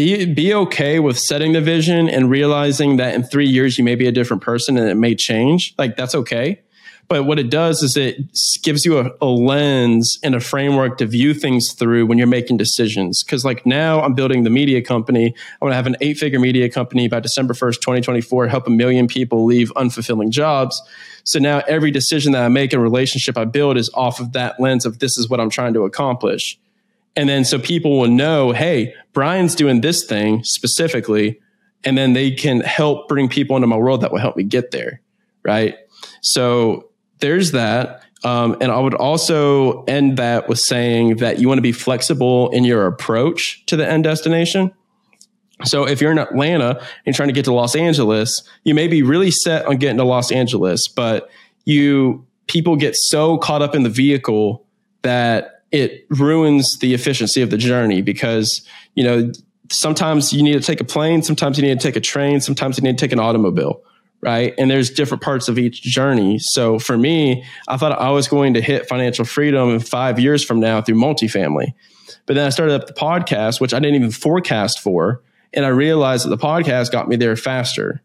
be 0.00 0.24
be 0.24 0.54
okay 0.54 0.98
with 0.98 1.18
setting 1.18 1.52
the 1.52 1.60
vision 1.60 2.08
and 2.08 2.30
realizing 2.30 2.96
that 2.96 3.14
in 3.14 3.22
three 3.22 3.46
years 3.46 3.76
you 3.76 3.84
may 3.84 3.94
be 3.94 4.06
a 4.06 4.12
different 4.12 4.42
person 4.42 4.78
and 4.78 4.88
it 4.88 4.94
may 4.94 5.14
change. 5.14 5.74
Like 5.76 5.96
that's 5.96 6.14
okay. 6.14 6.60
But 7.08 7.24
what 7.24 7.40
it 7.40 7.50
does 7.50 7.82
is 7.82 7.96
it 7.96 8.18
gives 8.62 8.84
you 8.84 8.98
a, 8.98 9.10
a 9.20 9.26
lens 9.26 10.16
and 10.22 10.34
a 10.34 10.40
framework 10.40 10.96
to 10.98 11.06
view 11.06 11.34
things 11.34 11.72
through 11.72 12.06
when 12.06 12.18
you're 12.18 12.28
making 12.28 12.56
decisions. 12.56 13.24
Because 13.24 13.44
like 13.44 13.66
now 13.66 14.00
I'm 14.00 14.14
building 14.14 14.44
the 14.44 14.50
media 14.50 14.80
company. 14.80 15.34
I 15.60 15.64
want 15.64 15.72
to 15.72 15.76
have 15.76 15.88
an 15.88 15.96
eight 16.00 16.18
figure 16.18 16.38
media 16.38 16.70
company 16.70 17.08
by 17.08 17.18
December 17.18 17.52
1st, 17.52 17.80
2024, 17.80 18.46
help 18.46 18.68
a 18.68 18.70
million 18.70 19.08
people 19.08 19.44
leave 19.44 19.72
unfulfilling 19.74 20.30
jobs. 20.30 20.80
So 21.24 21.40
now 21.40 21.62
every 21.66 21.90
decision 21.90 22.30
that 22.32 22.44
I 22.44 22.48
make 22.48 22.72
and 22.72 22.80
relationship 22.80 23.36
I 23.36 23.44
build 23.44 23.76
is 23.76 23.90
off 23.92 24.20
of 24.20 24.32
that 24.32 24.60
lens 24.60 24.86
of 24.86 25.00
this 25.00 25.18
is 25.18 25.28
what 25.28 25.40
I'm 25.40 25.50
trying 25.50 25.74
to 25.74 25.84
accomplish. 25.84 26.58
And 27.16 27.28
then 27.28 27.44
so 27.44 27.58
people 27.58 27.98
will 27.98 28.10
know, 28.10 28.52
hey, 28.52 28.94
Brian's 29.12 29.54
doing 29.54 29.80
this 29.80 30.04
thing 30.04 30.44
specifically. 30.44 31.40
And 31.84 31.96
then 31.96 32.12
they 32.12 32.30
can 32.30 32.60
help 32.60 33.08
bring 33.08 33.28
people 33.28 33.56
into 33.56 33.66
my 33.66 33.76
world 33.76 34.02
that 34.02 34.12
will 34.12 34.20
help 34.20 34.36
me 34.36 34.44
get 34.44 34.70
there. 34.70 35.00
Right. 35.42 35.76
So 36.22 36.90
there's 37.20 37.52
that. 37.52 38.02
Um, 38.22 38.56
and 38.60 38.70
I 38.70 38.78
would 38.78 38.94
also 38.94 39.82
end 39.84 40.18
that 40.18 40.48
with 40.48 40.58
saying 40.58 41.16
that 41.16 41.38
you 41.38 41.48
want 41.48 41.58
to 41.58 41.62
be 41.62 41.72
flexible 41.72 42.50
in 42.50 42.64
your 42.64 42.86
approach 42.86 43.64
to 43.66 43.76
the 43.76 43.88
end 43.88 44.04
destination. 44.04 44.72
So 45.64 45.86
if 45.86 46.00
you're 46.00 46.12
in 46.12 46.18
Atlanta 46.18 46.84
and 47.06 47.14
trying 47.14 47.28
to 47.28 47.34
get 47.34 47.46
to 47.46 47.52
Los 47.52 47.74
Angeles, 47.74 48.42
you 48.64 48.74
may 48.74 48.88
be 48.88 49.02
really 49.02 49.30
set 49.30 49.66
on 49.66 49.76
getting 49.76 49.98
to 49.98 50.04
Los 50.04 50.30
Angeles, 50.30 50.86
but 50.88 51.30
you 51.64 52.26
people 52.46 52.76
get 52.76 52.94
so 52.96 53.38
caught 53.38 53.62
up 53.62 53.74
in 53.74 53.82
the 53.82 53.90
vehicle 53.90 54.66
that 55.02 55.59
it 55.72 56.06
ruins 56.10 56.78
the 56.78 56.94
efficiency 56.94 57.42
of 57.42 57.50
the 57.50 57.56
journey 57.56 58.02
because 58.02 58.66
you 58.94 59.04
know 59.04 59.32
sometimes 59.70 60.32
you 60.32 60.42
need 60.42 60.54
to 60.54 60.60
take 60.60 60.80
a 60.80 60.84
plane, 60.84 61.22
sometimes 61.22 61.58
you 61.58 61.62
need 61.62 61.80
to 61.80 61.86
take 61.86 61.96
a 61.96 62.00
train, 62.00 62.40
sometimes 62.40 62.76
you 62.76 62.82
need 62.82 62.98
to 62.98 63.04
take 63.04 63.12
an 63.12 63.20
automobile, 63.20 63.82
right? 64.20 64.52
And 64.58 64.70
there's 64.70 64.90
different 64.90 65.22
parts 65.22 65.48
of 65.48 65.58
each 65.58 65.82
journey. 65.82 66.38
So 66.38 66.78
for 66.78 66.98
me, 66.98 67.44
I 67.68 67.76
thought 67.76 67.98
I 67.98 68.10
was 68.10 68.28
going 68.28 68.54
to 68.54 68.60
hit 68.60 68.88
financial 68.88 69.24
freedom 69.24 69.70
in 69.70 69.80
five 69.80 70.18
years 70.18 70.44
from 70.44 70.60
now 70.60 70.82
through 70.82 70.96
multifamily. 70.96 71.74
But 72.26 72.34
then 72.34 72.46
I 72.46 72.50
started 72.50 72.74
up 72.74 72.86
the 72.86 72.92
podcast, 72.92 73.60
which 73.60 73.72
I 73.72 73.78
didn't 73.78 73.96
even 73.96 74.10
forecast 74.10 74.80
for. 74.80 75.22
And 75.52 75.64
I 75.64 75.68
realized 75.68 76.24
that 76.26 76.30
the 76.30 76.38
podcast 76.38 76.92
got 76.92 77.08
me 77.08 77.16
there 77.16 77.36
faster. 77.36 78.02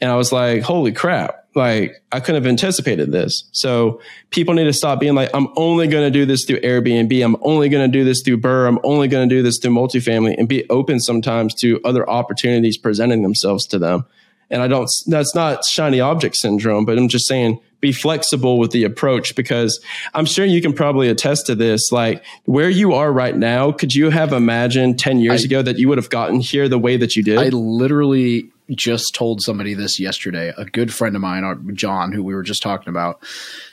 And 0.00 0.10
I 0.10 0.16
was 0.16 0.32
like, 0.32 0.62
holy 0.62 0.92
crap. 0.92 1.41
Like 1.54 2.02
I 2.10 2.20
couldn't 2.20 2.42
have 2.42 2.48
anticipated 2.48 3.12
this. 3.12 3.44
So 3.52 4.00
people 4.30 4.54
need 4.54 4.64
to 4.64 4.72
stop 4.72 5.00
being 5.00 5.14
like, 5.14 5.30
I'm 5.34 5.48
only 5.56 5.86
going 5.86 6.04
to 6.04 6.10
do 6.10 6.24
this 6.24 6.44
through 6.44 6.60
Airbnb. 6.60 7.24
I'm 7.24 7.36
only 7.42 7.68
going 7.68 7.90
to 7.90 7.92
do 7.98 8.04
this 8.04 8.22
through 8.22 8.38
BRRRR. 8.38 8.68
I'm 8.68 8.78
only 8.84 9.08
going 9.08 9.28
to 9.28 9.34
do 9.34 9.42
this 9.42 9.58
through 9.58 9.72
multifamily 9.72 10.34
and 10.38 10.48
be 10.48 10.68
open 10.70 10.98
sometimes 11.00 11.54
to 11.56 11.80
other 11.84 12.08
opportunities 12.08 12.78
presenting 12.78 13.22
themselves 13.22 13.66
to 13.66 13.78
them. 13.78 14.06
And 14.50 14.62
I 14.62 14.68
don't, 14.68 14.88
that's 15.06 15.34
not 15.34 15.64
shiny 15.64 16.00
object 16.00 16.36
syndrome, 16.36 16.84
but 16.84 16.98
I'm 16.98 17.08
just 17.08 17.26
saying 17.26 17.58
be 17.82 17.92
flexible 17.92 18.58
with 18.58 18.70
the 18.70 18.84
approach 18.84 19.34
because 19.34 19.80
I'm 20.14 20.24
sure 20.24 20.46
you 20.46 20.62
can 20.62 20.72
probably 20.72 21.08
attest 21.08 21.46
to 21.46 21.54
this. 21.54 21.90
Like 21.92 22.24
where 22.44 22.70
you 22.70 22.94
are 22.94 23.12
right 23.12 23.36
now, 23.36 23.72
could 23.72 23.94
you 23.94 24.08
have 24.08 24.32
imagined 24.32 24.98
10 24.98 25.18
years 25.20 25.42
I- 25.42 25.44
ago 25.46 25.60
that 25.62 25.78
you 25.78 25.88
would 25.88 25.98
have 25.98 26.08
gotten 26.08 26.40
here 26.40 26.68
the 26.68 26.78
way 26.78 26.96
that 26.96 27.16
you 27.16 27.22
did? 27.22 27.38
I 27.38 27.48
literally 27.48 28.50
just 28.74 29.14
told 29.14 29.40
somebody 29.40 29.74
this 29.74 30.00
yesterday. 30.00 30.52
A 30.56 30.64
good 30.64 30.92
friend 30.92 31.14
of 31.14 31.22
mine, 31.22 31.44
uh, 31.44 31.54
John, 31.74 32.12
who 32.12 32.22
we 32.22 32.34
were 32.34 32.42
just 32.42 32.62
talking 32.62 32.88
about 32.88 33.22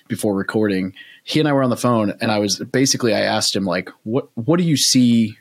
before 0.07 0.35
recording, 0.35 0.93
he 1.23 1.39
and 1.39 1.47
I 1.47 1.53
were 1.53 1.63
on 1.63 1.69
the 1.69 1.77
phone, 1.77 2.13
and 2.21 2.31
I 2.31 2.39
was 2.39 2.59
basically 2.59 3.13
I 3.13 3.21
asked 3.21 3.55
him 3.55 3.65
like, 3.65 3.89
"What 4.03 4.29
what 4.35 4.57
do 4.57 4.63
you 4.63 4.77
see 4.77 5.37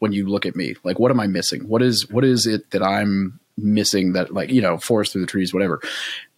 when 0.00 0.12
you 0.12 0.26
look 0.26 0.46
at 0.46 0.56
me? 0.56 0.76
Like, 0.82 0.98
what 0.98 1.10
am 1.10 1.20
I 1.20 1.26
missing? 1.26 1.68
What 1.68 1.82
is 1.82 2.10
what 2.10 2.24
is 2.24 2.46
it 2.46 2.70
that 2.70 2.82
I'm 2.82 3.40
missing 3.62 4.12
that 4.12 4.32
like 4.32 4.50
you 4.50 4.60
know 4.60 4.78
forest 4.78 5.12
through 5.12 5.20
the 5.20 5.26
trees 5.26 5.52
whatever 5.52 5.80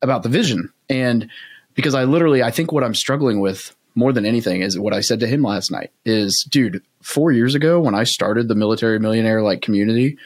about 0.00 0.22
the 0.22 0.28
vision 0.28 0.72
and 0.88 1.28
because 1.74 1.94
i 1.94 2.04
literally 2.04 2.42
i 2.42 2.50
think 2.50 2.72
what 2.72 2.84
i'm 2.84 2.94
struggling 2.94 3.40
with 3.40 3.74
more 3.94 4.12
than 4.12 4.26
anything 4.26 4.62
is 4.62 4.78
what 4.78 4.94
i 4.94 5.00
said 5.00 5.20
to 5.20 5.26
him 5.26 5.42
last 5.42 5.70
night 5.70 5.90
is 6.04 6.46
dude 6.50 6.82
four 7.00 7.32
years 7.32 7.54
ago 7.54 7.80
when 7.80 7.94
i 7.94 8.04
started 8.04 8.48
the 8.48 8.54
military 8.54 8.98
millionaire 8.98 9.42
like 9.42 9.62
community 9.62 10.16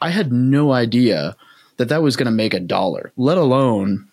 i 0.00 0.10
had 0.10 0.32
no 0.32 0.72
idea 0.72 1.36
that 1.76 1.88
that 1.88 2.02
was 2.02 2.16
going 2.16 2.26
to 2.26 2.32
make 2.32 2.54
a 2.54 2.60
dollar 2.60 3.12
let 3.16 3.38
alone 3.38 4.08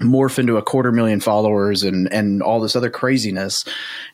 morph 0.00 0.38
into 0.38 0.56
a 0.56 0.62
quarter 0.62 0.92
million 0.92 1.20
followers 1.20 1.82
and 1.82 2.12
and 2.12 2.42
all 2.42 2.60
this 2.60 2.76
other 2.76 2.90
craziness. 2.90 3.64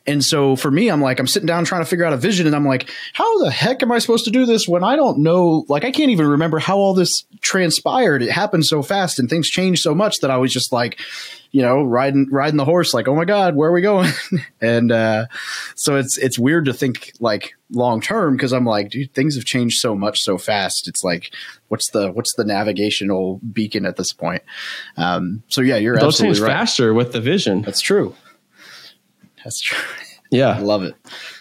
And 0.07 0.25
so 0.25 0.57
for 0.57 0.71
me, 0.71 0.89
I'm 0.89 1.01
like, 1.01 1.19
I'm 1.19 1.27
sitting 1.27 1.47
down 1.47 1.65
trying 1.65 1.83
to 1.83 1.89
figure 1.89 2.05
out 2.05 2.13
a 2.13 2.17
vision, 2.17 2.47
and 2.47 2.55
I'm 2.55 2.67
like, 2.67 2.91
how 3.13 3.43
the 3.43 3.51
heck 3.51 3.83
am 3.83 3.93
I 3.93 3.99
supposed 3.99 4.25
to 4.25 4.31
do 4.31 4.47
this 4.47 4.69
when 4.69 4.85
I 4.85 4.97
don't 4.97 5.19
know? 5.19 5.65
Like, 5.69 5.85
I 5.85 5.91
can't 5.91 6.11
even 6.11 6.27
remember 6.27 6.59
how 6.59 6.79
all 6.79 6.95
this 6.95 7.25
transpired. 7.41 8.23
It 8.23 8.31
happened 8.31 8.67
so 8.67 8.83
fast, 8.83 9.19
and 9.19 9.29
things 9.29 9.49
changed 9.49 9.83
so 9.83 9.95
much 9.95 10.19
that 10.21 10.31
I 10.31 10.37
was 10.37 10.53
just 10.53 10.73
like, 10.73 11.01
you 11.53 11.61
know, 11.61 11.83
riding 11.83 12.29
riding 12.31 12.57
the 12.57 12.65
horse, 12.65 12.95
like, 12.95 13.07
oh 13.07 13.15
my 13.15 13.27
god, 13.27 13.55
where 13.55 13.69
are 13.69 13.73
we 13.73 13.83
going? 13.83 14.11
and 14.61 14.91
uh, 14.91 15.27
so 15.77 15.97
it's 15.97 16.17
it's 16.17 16.39
weird 16.39 16.65
to 16.65 16.73
think 16.73 17.13
like 17.21 17.53
long 17.71 18.01
term 18.01 18.37
because 18.37 18.53
I'm 18.53 18.65
like, 18.65 18.91
dude, 18.91 19.13
things 19.13 19.35
have 19.37 19.45
changed 19.45 19.79
so 19.79 19.95
much 19.95 20.23
so 20.23 20.39
fast. 20.39 20.89
It's 20.89 21.05
like, 21.05 21.31
what's 21.69 21.91
the 21.91 22.11
what's 22.11 22.35
the 22.35 22.45
navigational 22.45 23.39
beacon 23.53 23.85
at 23.85 23.97
this 23.97 24.15
point? 24.15 24.43
Um, 24.97 25.43
so 25.49 25.61
yeah, 25.61 25.77
you're 25.77 25.97
Those 25.97 26.15
absolutely 26.15 26.37
things 26.37 26.41
right. 26.41 26.53
faster 26.53 26.95
with 26.95 27.13
the 27.13 27.21
vision. 27.21 27.61
That's 27.63 27.83
true. 27.83 28.17
That's 29.45 29.61
true. 29.61 29.79
Yeah, 30.35 30.57
I 30.57 30.61
love 30.61 30.83
it. 30.83 30.95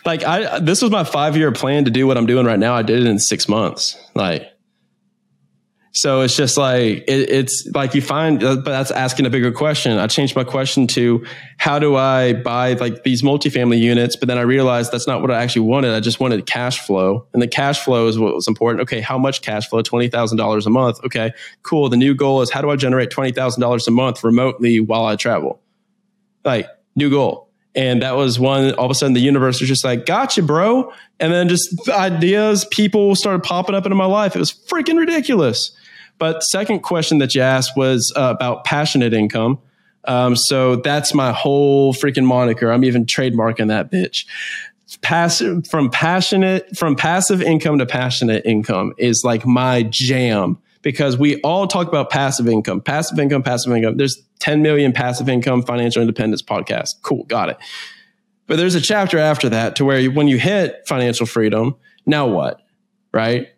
Like 0.05 0.26
I 0.26 0.59
this 0.59 0.82
was 0.82 0.91
my 0.91 1.03
5-year 1.03 1.53
plan 1.53 1.86
to 1.86 1.91
do 1.91 2.05
what 2.05 2.18
I'm 2.18 2.26
doing 2.26 2.45
right 2.45 2.59
now. 2.59 2.76
I 2.76 2.82
did 2.82 2.99
it 2.99 3.07
in 3.07 3.20
6 3.20 3.47
months. 3.47 3.97
Like 4.16 4.51
so 5.94 6.22
it's 6.22 6.38
just 6.38 6.58
like 6.58 7.04
it, 7.08 7.30
it's 7.30 7.68
like 7.74 7.94
you 7.94 8.02
find 8.02 8.42
uh, 8.44 8.56
but 8.56 8.72
that's 8.72 8.92
asking 8.92 9.26
a 9.26 9.30
bigger 9.30 9.52
question. 9.52 9.98
I 9.98 10.08
changed 10.08 10.36
my 10.36 10.46
question 10.46 10.88
to 10.88 11.26
how 11.58 11.80
do 11.80 11.98
I 11.98 12.34
buy 12.34 12.74
like 12.74 13.04
these 13.04 13.22
multifamily 13.22 13.80
units, 13.80 14.16
but 14.16 14.28
then 14.30 14.38
I 14.38 14.42
realized 14.42 14.94
that's 14.94 15.08
not 15.08 15.22
what 15.22 15.32
I 15.32 15.44
actually 15.44 15.68
wanted. 15.68 15.94
I 15.94 16.00
just 16.00 16.20
wanted 16.22 16.46
cash 16.46 16.80
flow. 16.80 17.28
And 17.34 17.42
the 17.42 17.48
cash 17.48 17.84
flow 17.84 18.08
is 18.08 18.18
what 18.18 18.34
was 18.34 18.48
important. 18.48 18.82
Okay, 18.84 19.02
how 19.02 19.18
much 19.18 19.42
cash 19.42 19.68
flow? 19.68 19.82
$20,000 19.82 20.66
a 20.66 20.70
month. 20.70 21.04
Okay, 21.06 21.34
cool. 21.64 21.89
The 21.89 21.98
new 21.98 22.16
goal 22.16 22.42
is 22.42 22.50
how 22.50 22.62
do 22.62 22.70
I 22.70 22.78
generate 22.78 23.10
$20,000 23.10 23.88
a 23.88 23.92
month 23.92 24.24
remotely 24.24 24.80
while 24.80 25.06
I 25.06 25.18
travel? 25.18 25.60
Like 26.46 26.68
new 26.96 27.10
goal. 27.10 27.50
And 27.76 28.02
that 28.02 28.16
was 28.16 28.39
one, 28.39 28.74
all 28.74 28.86
of 28.86 28.92
a 28.92 28.96
sudden 28.96 29.14
the 29.14 29.22
universe 29.22 29.60
was 29.60 29.68
just 29.68 29.84
like, 29.84 30.06
gotcha, 30.06 30.42
bro. 30.42 30.92
And 31.20 31.32
then 31.32 31.48
just 31.50 31.89
ideas, 31.89 32.66
people 32.66 33.16
started 33.16 33.44
popping 33.44 33.76
up 33.76 33.86
into 33.86 33.96
my 33.96 34.06
life. 34.06 34.36
It 34.36 34.39
was 34.39 34.52
freaking 34.52 34.98
ridiculous. 34.98 35.72
But 36.18 36.43
second 36.43 36.80
question 36.80 37.18
that 37.20 37.34
you 37.36 37.41
asked 37.41 37.76
was 37.76 38.14
uh, 38.16 38.34
about 38.36 38.64
passionate 38.64 39.14
income. 39.14 39.59
Um, 40.05 40.36
so 40.36 40.78
that's 40.78 41.14
my 41.14 41.32
whole 41.32 41.93
freaking 41.93 42.26
moniker. 42.26 42.72
I'm 42.72 42.84
even 42.84 43.05
trademarking 43.05 43.68
that 43.68 43.91
bitch. 43.91 44.26
Passive 45.01 45.68
from 45.68 45.89
passionate 45.89 46.76
from 46.76 46.95
passive 46.95 47.41
income 47.41 47.80
to 47.80 47.86
passionate 47.86 48.45
income 48.45 48.93
is 48.97 49.24
like 49.24 49.45
my 49.45 49.84
jam 49.84 50.57
because 50.82 51.18
we 51.18 51.39
all 51.41 51.68
talk 51.68 51.88
about 51.88 52.09
passive 52.09 52.47
income, 52.47 52.82
passive 52.82 53.18
income, 53.18 53.41
passive 53.41 53.72
income. 53.74 53.97
There's 53.97 54.22
10 54.39 54.62
million 54.62 54.91
passive 54.91 55.30
income 55.30 55.62
financial 55.62 56.01
independence 56.01 56.41
podcasts. 56.41 56.95
Cool, 57.03 57.24
got 57.26 57.49
it. 57.49 57.57
But 58.47 58.57
there's 58.57 58.76
a 58.76 58.82
chapter 58.82 59.18
after 59.18 59.47
that 59.49 59.78
to 59.78 59.86
where 59.86 59.99
you, 59.99 60.12
when 60.12 60.28
you 60.28 60.38
hit 60.38 60.82
financial 60.88 61.26
freedom, 61.26 61.76
now 62.05 62.28
what? 62.28 62.59
Right? 63.14 63.49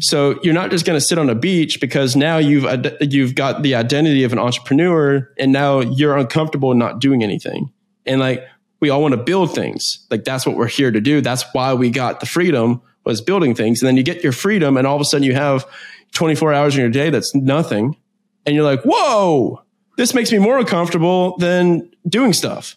So 0.00 0.38
you're 0.42 0.54
not 0.54 0.70
just 0.70 0.84
going 0.84 0.98
to 0.98 1.04
sit 1.04 1.18
on 1.18 1.28
a 1.30 1.34
beach 1.34 1.80
because 1.80 2.16
now 2.16 2.38
you've 2.38 2.66
you've 3.00 3.34
got 3.34 3.62
the 3.62 3.74
identity 3.74 4.24
of 4.24 4.32
an 4.32 4.38
entrepreneur 4.38 5.30
and 5.38 5.52
now 5.52 5.80
you're 5.80 6.16
uncomfortable 6.16 6.74
not 6.74 7.00
doing 7.00 7.22
anything. 7.22 7.72
And 8.04 8.20
like 8.20 8.46
we 8.80 8.90
all 8.90 9.02
want 9.02 9.12
to 9.12 9.22
build 9.22 9.54
things. 9.54 10.06
Like 10.10 10.24
that's 10.24 10.46
what 10.46 10.56
we're 10.56 10.68
here 10.68 10.90
to 10.90 11.00
do. 11.00 11.20
That's 11.20 11.44
why 11.52 11.74
we 11.74 11.90
got 11.90 12.20
the 12.20 12.26
freedom 12.26 12.82
was 13.04 13.20
building 13.20 13.54
things. 13.54 13.80
And 13.80 13.88
then 13.88 13.96
you 13.96 14.02
get 14.02 14.22
your 14.22 14.32
freedom 14.32 14.76
and 14.76 14.86
all 14.86 14.96
of 14.96 15.00
a 15.00 15.04
sudden 15.04 15.24
you 15.24 15.34
have 15.34 15.66
24 16.12 16.52
hours 16.52 16.74
in 16.74 16.80
your 16.80 16.90
day 16.90 17.10
that's 17.10 17.34
nothing. 17.34 17.96
And 18.44 18.54
you're 18.54 18.64
like, 18.64 18.82
"Whoa, 18.82 19.62
this 19.96 20.14
makes 20.14 20.30
me 20.30 20.38
more 20.38 20.58
uncomfortable 20.58 21.36
than 21.38 21.90
doing 22.08 22.32
stuff." 22.32 22.76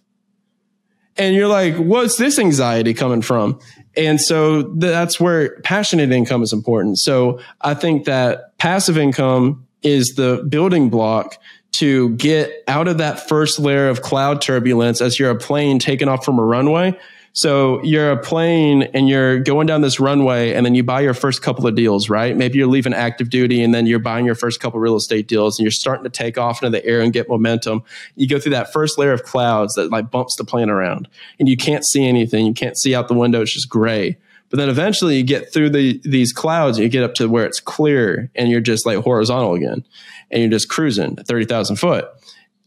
And 1.20 1.36
you're 1.36 1.47
like, 1.47 1.76
"What's 1.76 2.15
this 2.15 2.39
anxiety 2.39 2.93
coming 2.93 3.22
from?" 3.22 3.59
And 3.95 4.20
so 4.20 4.61
that's 4.61 5.20
where 5.20 5.59
passionate 5.61 6.11
income 6.11 6.41
is 6.41 6.53
important. 6.53 6.99
So 6.99 7.39
I 7.61 7.74
think 7.74 8.05
that 8.05 8.57
passive 8.57 8.97
income 8.97 9.65
is 9.84 10.15
the 10.15 10.45
building 10.47 10.89
block 10.89 11.38
to 11.72 12.09
get 12.15 12.63
out 12.67 12.88
of 12.88 12.97
that 12.97 13.28
first 13.28 13.59
layer 13.59 13.89
of 13.89 14.01
cloud 14.01 14.41
turbulence 14.41 15.01
as 15.01 15.20
you're 15.20 15.30
a 15.30 15.36
plane 15.36 15.80
taking 15.80 16.07
off 16.07 16.26
from 16.26 16.39
a 16.39 16.43
runway. 16.43 16.97
So 17.34 17.82
you're 17.84 18.11
a 18.11 18.17
plane 18.17 18.84
and 18.93 19.07
you're 19.07 19.39
going 19.39 19.67
down 19.67 19.82
this 19.82 19.99
runway 19.99 20.53
and 20.53 20.65
then 20.65 20.75
you 20.75 20.84
buy 20.84 21.01
your 21.01 21.13
first 21.13 21.41
couple 21.41 21.67
of 21.67 21.75
deals, 21.75 22.09
right? 22.09 22.36
Maybe 22.36 22.57
you're 22.57 22.67
leaving 22.67 22.93
active 22.93 23.30
duty 23.30 23.63
and 23.63 23.73
then 23.73 23.86
you're 23.86 23.99
buying 23.99 24.25
your 24.25 24.36
first 24.36 24.59
couple 24.59 24.80
real 24.80 24.95
estate 24.95 25.27
deals 25.27 25.57
and 25.57 25.63
you're 25.63 25.71
starting 25.71 26.03
to 26.03 26.09
take 26.09 26.38
off 26.38 26.63
into 26.63 26.77
the 26.77 26.86
air 26.86 27.01
and 27.01 27.13
get 27.13 27.30
momentum. 27.30 27.84
You 28.15 28.27
go 28.27 28.39
through 28.39 28.53
that 28.53 28.73
first 28.73 28.97
layer 28.97 29.13
of 29.13 29.23
clouds 29.23 29.75
that 29.75 29.91
like 29.91 30.09
bumps 30.09 30.36
the 30.38 30.43
plane 30.43 30.69
around 30.69 31.07
and 31.39 31.47
you 31.47 31.55
can't 31.55 31.86
see 31.86 32.05
anything. 32.05 32.45
You 32.45 32.53
can't 32.53 32.77
see 32.77 32.95
out 32.95 33.07
the 33.07 33.13
window. 33.13 33.41
It's 33.41 33.53
just 33.53 33.69
gray. 33.69 34.17
But 34.49 34.57
then 34.57 34.69
eventually 34.69 35.17
you 35.17 35.23
get 35.23 35.53
through 35.53 35.69
the, 35.69 36.01
these 36.03 36.34
clouds 36.34 36.77
and 36.77 36.84
you 36.84 36.89
get 36.89 37.03
up 37.03 37.13
to 37.15 37.30
where 37.30 37.45
it's 37.45 37.59
clear 37.59 38.32
and 38.34 38.49
you're 38.49 38.61
just 38.61 38.86
like 38.86 38.97
horizontal 38.97 39.53
again 39.53 39.86
and 40.32 40.41
you're 40.41 40.51
just 40.51 40.69
cruising 40.69 41.17
at 41.19 41.27
30,000 41.27 41.75
foot. 41.75 42.09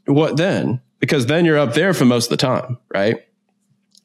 What 0.06 0.36
then? 0.36 0.80
Because 1.00 1.26
then 1.26 1.44
you're 1.44 1.58
up 1.58 1.74
there 1.74 1.92
for 1.94 2.04
most 2.04 2.26
of 2.26 2.30
the 2.30 2.36
time, 2.36 2.78
right? 2.94 3.24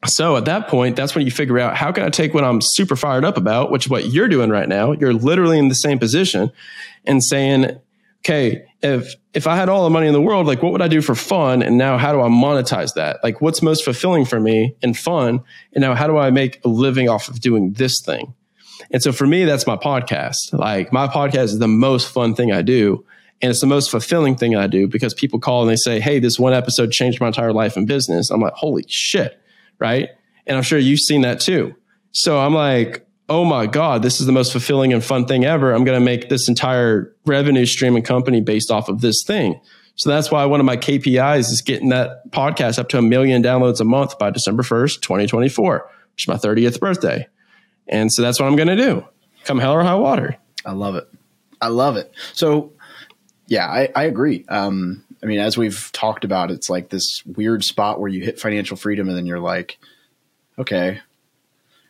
So 0.06 0.36
at 0.36 0.44
that 0.44 0.68
point, 0.68 0.94
that's 0.94 1.14
when 1.14 1.24
you 1.24 1.30
figure 1.30 1.58
out 1.58 1.76
how 1.76 1.90
can 1.90 2.04
I 2.04 2.10
take 2.10 2.32
what 2.32 2.44
I'm 2.44 2.60
super 2.62 2.94
fired 2.94 3.24
up 3.24 3.36
about, 3.36 3.72
which 3.72 3.86
is 3.86 3.90
what 3.90 4.06
you're 4.06 4.28
doing 4.28 4.48
right 4.48 4.68
now. 4.68 4.92
You're 4.92 5.12
literally 5.12 5.58
in 5.58 5.68
the 5.68 5.74
same 5.74 5.98
position 5.98 6.52
and 7.04 7.22
saying, 7.22 7.80
okay, 8.20 8.64
if 8.82 9.14
if 9.34 9.46
I 9.46 9.56
had 9.56 9.68
all 9.68 9.84
the 9.84 9.90
money 9.90 10.06
in 10.06 10.12
the 10.12 10.20
world, 10.20 10.46
like 10.46 10.62
what 10.62 10.72
would 10.72 10.82
I 10.82 10.88
do 10.88 11.00
for 11.00 11.14
fun? 11.14 11.62
And 11.62 11.78
now 11.78 11.98
how 11.98 12.12
do 12.12 12.20
I 12.20 12.28
monetize 12.28 12.94
that? 12.94 13.22
Like 13.24 13.40
what's 13.40 13.60
most 13.60 13.84
fulfilling 13.84 14.24
for 14.24 14.38
me 14.38 14.76
and 14.82 14.96
fun? 14.96 15.40
And 15.72 15.82
now 15.82 15.94
how 15.94 16.06
do 16.06 16.16
I 16.16 16.30
make 16.30 16.64
a 16.64 16.68
living 16.68 17.08
off 17.08 17.28
of 17.28 17.40
doing 17.40 17.72
this 17.72 18.00
thing? 18.04 18.34
And 18.90 19.02
so 19.02 19.12
for 19.12 19.26
me, 19.26 19.44
that's 19.44 19.66
my 19.66 19.76
podcast. 19.76 20.52
Like 20.52 20.92
my 20.92 21.08
podcast 21.08 21.44
is 21.44 21.58
the 21.58 21.68
most 21.68 22.08
fun 22.08 22.34
thing 22.34 22.52
I 22.52 22.62
do. 22.62 23.04
And 23.40 23.50
it's 23.50 23.60
the 23.60 23.66
most 23.66 23.90
fulfilling 23.90 24.36
thing 24.36 24.56
I 24.56 24.66
do 24.66 24.88
because 24.88 25.14
people 25.14 25.38
call 25.38 25.62
and 25.62 25.70
they 25.70 25.76
say, 25.76 26.00
Hey, 26.00 26.18
this 26.18 26.38
one 26.38 26.52
episode 26.52 26.90
changed 26.90 27.20
my 27.20 27.28
entire 27.28 27.52
life 27.52 27.76
and 27.76 27.86
business. 27.86 28.30
I'm 28.30 28.40
like, 28.40 28.54
holy 28.54 28.84
shit. 28.88 29.40
Right. 29.78 30.08
And 30.46 30.56
I'm 30.56 30.62
sure 30.62 30.78
you've 30.78 31.00
seen 31.00 31.22
that 31.22 31.40
too. 31.40 31.74
So 32.12 32.38
I'm 32.38 32.54
like, 32.54 33.06
oh 33.28 33.44
my 33.44 33.66
God, 33.66 34.02
this 34.02 34.20
is 34.20 34.26
the 34.26 34.32
most 34.32 34.52
fulfilling 34.52 34.92
and 34.92 35.04
fun 35.04 35.26
thing 35.26 35.44
ever. 35.44 35.72
I'm 35.72 35.84
going 35.84 35.98
to 35.98 36.04
make 36.04 36.28
this 36.28 36.48
entire 36.48 37.14
revenue 37.26 37.66
stream 37.66 37.94
and 37.94 38.04
company 38.04 38.40
based 38.40 38.70
off 38.70 38.88
of 38.88 39.00
this 39.00 39.22
thing. 39.26 39.60
So 39.96 40.10
that's 40.10 40.30
why 40.30 40.44
one 40.44 40.60
of 40.60 40.66
my 40.66 40.76
KPIs 40.76 41.50
is 41.50 41.60
getting 41.60 41.88
that 41.88 42.30
podcast 42.30 42.78
up 42.78 42.88
to 42.90 42.98
a 42.98 43.02
million 43.02 43.42
downloads 43.42 43.80
a 43.80 43.84
month 43.84 44.18
by 44.18 44.30
December 44.30 44.62
1st, 44.62 45.00
2024, 45.02 45.90
which 46.14 46.24
is 46.24 46.28
my 46.28 46.36
30th 46.36 46.80
birthday. 46.80 47.26
And 47.88 48.12
so 48.12 48.22
that's 48.22 48.38
what 48.38 48.46
I'm 48.46 48.56
going 48.56 48.68
to 48.68 48.76
do. 48.76 49.04
Come 49.44 49.58
hell 49.58 49.72
or 49.72 49.82
high 49.82 49.96
water. 49.96 50.36
I 50.64 50.72
love 50.72 50.94
it. 50.94 51.08
I 51.60 51.68
love 51.68 51.96
it. 51.96 52.12
So, 52.32 52.72
yeah, 53.46 53.66
I, 53.66 53.88
I 53.94 54.04
agree. 54.04 54.44
Um, 54.48 55.04
I 55.22 55.26
mean, 55.26 55.40
as 55.40 55.58
we've 55.58 55.90
talked 55.92 56.24
about, 56.24 56.50
it's 56.50 56.70
like 56.70 56.90
this 56.90 57.22
weird 57.26 57.64
spot 57.64 58.00
where 58.00 58.08
you 58.08 58.22
hit 58.22 58.40
financial 58.40 58.76
freedom 58.76 59.08
and 59.08 59.16
then 59.16 59.26
you're 59.26 59.40
like, 59.40 59.78
okay, 60.58 61.00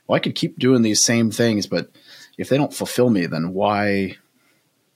well, 0.06 0.16
I 0.16 0.20
could 0.20 0.34
keep 0.34 0.58
doing 0.58 0.82
these 0.82 1.04
same 1.04 1.30
things, 1.30 1.66
but 1.66 1.90
if 2.38 2.48
they 2.48 2.56
don't 2.56 2.72
fulfill 2.72 3.10
me, 3.10 3.26
then 3.26 3.52
why? 3.52 4.16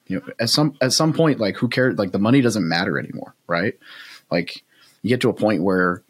You 0.07 0.18
know, 0.18 0.22
at 0.41 0.51
some 0.51 0.76
at 0.80 0.93
some 0.93 1.12
point, 1.12 1.41
like 1.41 1.57
who 1.57 1.68
cares? 1.68 1.99
Like 1.99 2.12
the 2.12 2.18
money 2.18 2.41
doesn't 2.41 2.66
matter 2.66 2.99
anymore, 2.99 3.35
right? 3.47 3.74
Like 4.30 4.64
you 5.03 5.11
get 5.11 5.20
to 5.22 5.28
a 5.28 5.35
point 5.35 5.62
where 5.62 6.03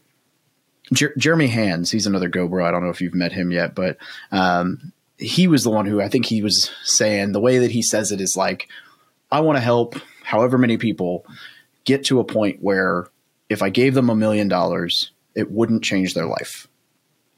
Jer- 0.93 1.15
Jeremy 1.17 1.49
Hands, 1.49 1.91
he's 1.91 2.07
another 2.07 2.31
GoBro. 2.31 2.65
I 2.65 2.71
don't 2.71 2.83
know 2.83 2.91
if 2.91 3.01
you've 3.01 3.15
met 3.15 3.33
him 3.33 3.51
yet, 3.51 3.75
but 3.75 3.97
um, 4.31 4.93
he 5.19 5.49
was 5.49 5.65
the 5.65 5.71
one 5.71 5.87
who 5.87 6.01
I 6.01 6.09
think 6.09 6.27
he 6.27 6.43
was 6.43 6.71
saying 6.85 7.33
the 7.33 7.41
way 7.41 7.59
that 7.59 7.71
he 7.71 7.83
says 7.83 8.13
it 8.13 8.21
is 8.21 8.37
like, 8.37 8.69
I 9.31 9.41
want 9.41 9.57
to 9.57 9.63
help 9.63 9.97
however 10.23 10.59
many 10.59 10.77
people 10.77 11.27
get 11.85 12.05
to 12.07 12.21
a 12.21 12.25
point 12.25 12.59
where 12.61 13.07
if 13.49 13.63
I 13.63 13.71
gave 13.71 13.95
them 13.95 14.11
a 14.11 14.15
million 14.15 14.49
dollars, 14.49 15.13
it 15.35 15.51
wouldn't 15.51 15.85
change 15.85 16.15
their 16.15 16.27
life. 16.27 16.69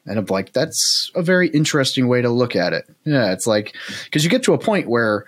And 0.06 0.18
I'm 0.18 0.26
like, 0.26 0.52
that's 0.52 1.10
a 1.14 1.22
very 1.22 1.48
interesting 1.48 2.08
way 2.08 2.22
to 2.22 2.28
look 2.28 2.54
at 2.54 2.72
it. 2.72 2.84
Yeah, 3.04 3.32
it's 3.32 3.46
like, 3.46 3.74
because 4.04 4.22
you 4.22 4.30
get 4.30 4.42
to 4.44 4.52
a 4.52 4.58
point 4.58 4.88
where, 4.88 5.24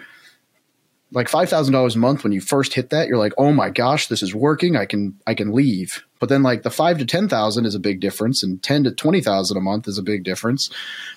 like 1.12 1.29
five 1.29 1.49
thousand 1.49 1.73
dollars 1.73 1.97
a 1.97 1.99
month 1.99 2.25
when 2.25 2.33
you 2.33 2.41
first 2.41 2.75
hit 2.75 2.91
that, 2.91 3.09
you're 3.09 3.17
like, 3.17 3.33
oh 3.39 3.53
my 3.53 3.71
gosh, 3.71 4.09
this 4.09 4.23
is 4.23 4.35
working. 4.35 4.77
I 4.77 4.85
can 4.85 5.19
I 5.27 5.35
can 5.35 5.53
leave. 5.53 6.05
But 6.19 6.29
then 6.29 6.43
like 6.43 6.62
the 6.62 6.71
five 6.71 6.99
to 6.99 7.05
ten 7.05 7.29
thousand 7.29 7.67
is 7.67 7.75
a 7.75 7.81
big 7.81 8.01
difference, 8.01 8.43
and 8.43 8.62
ten 8.62 8.85
to 8.85 8.91
twenty 8.91 9.21
thousand 9.21 9.57
a 9.57 9.61
month 9.61 9.87
is 9.87 9.99
a 9.99 10.03
big 10.03 10.25
difference. 10.25 10.71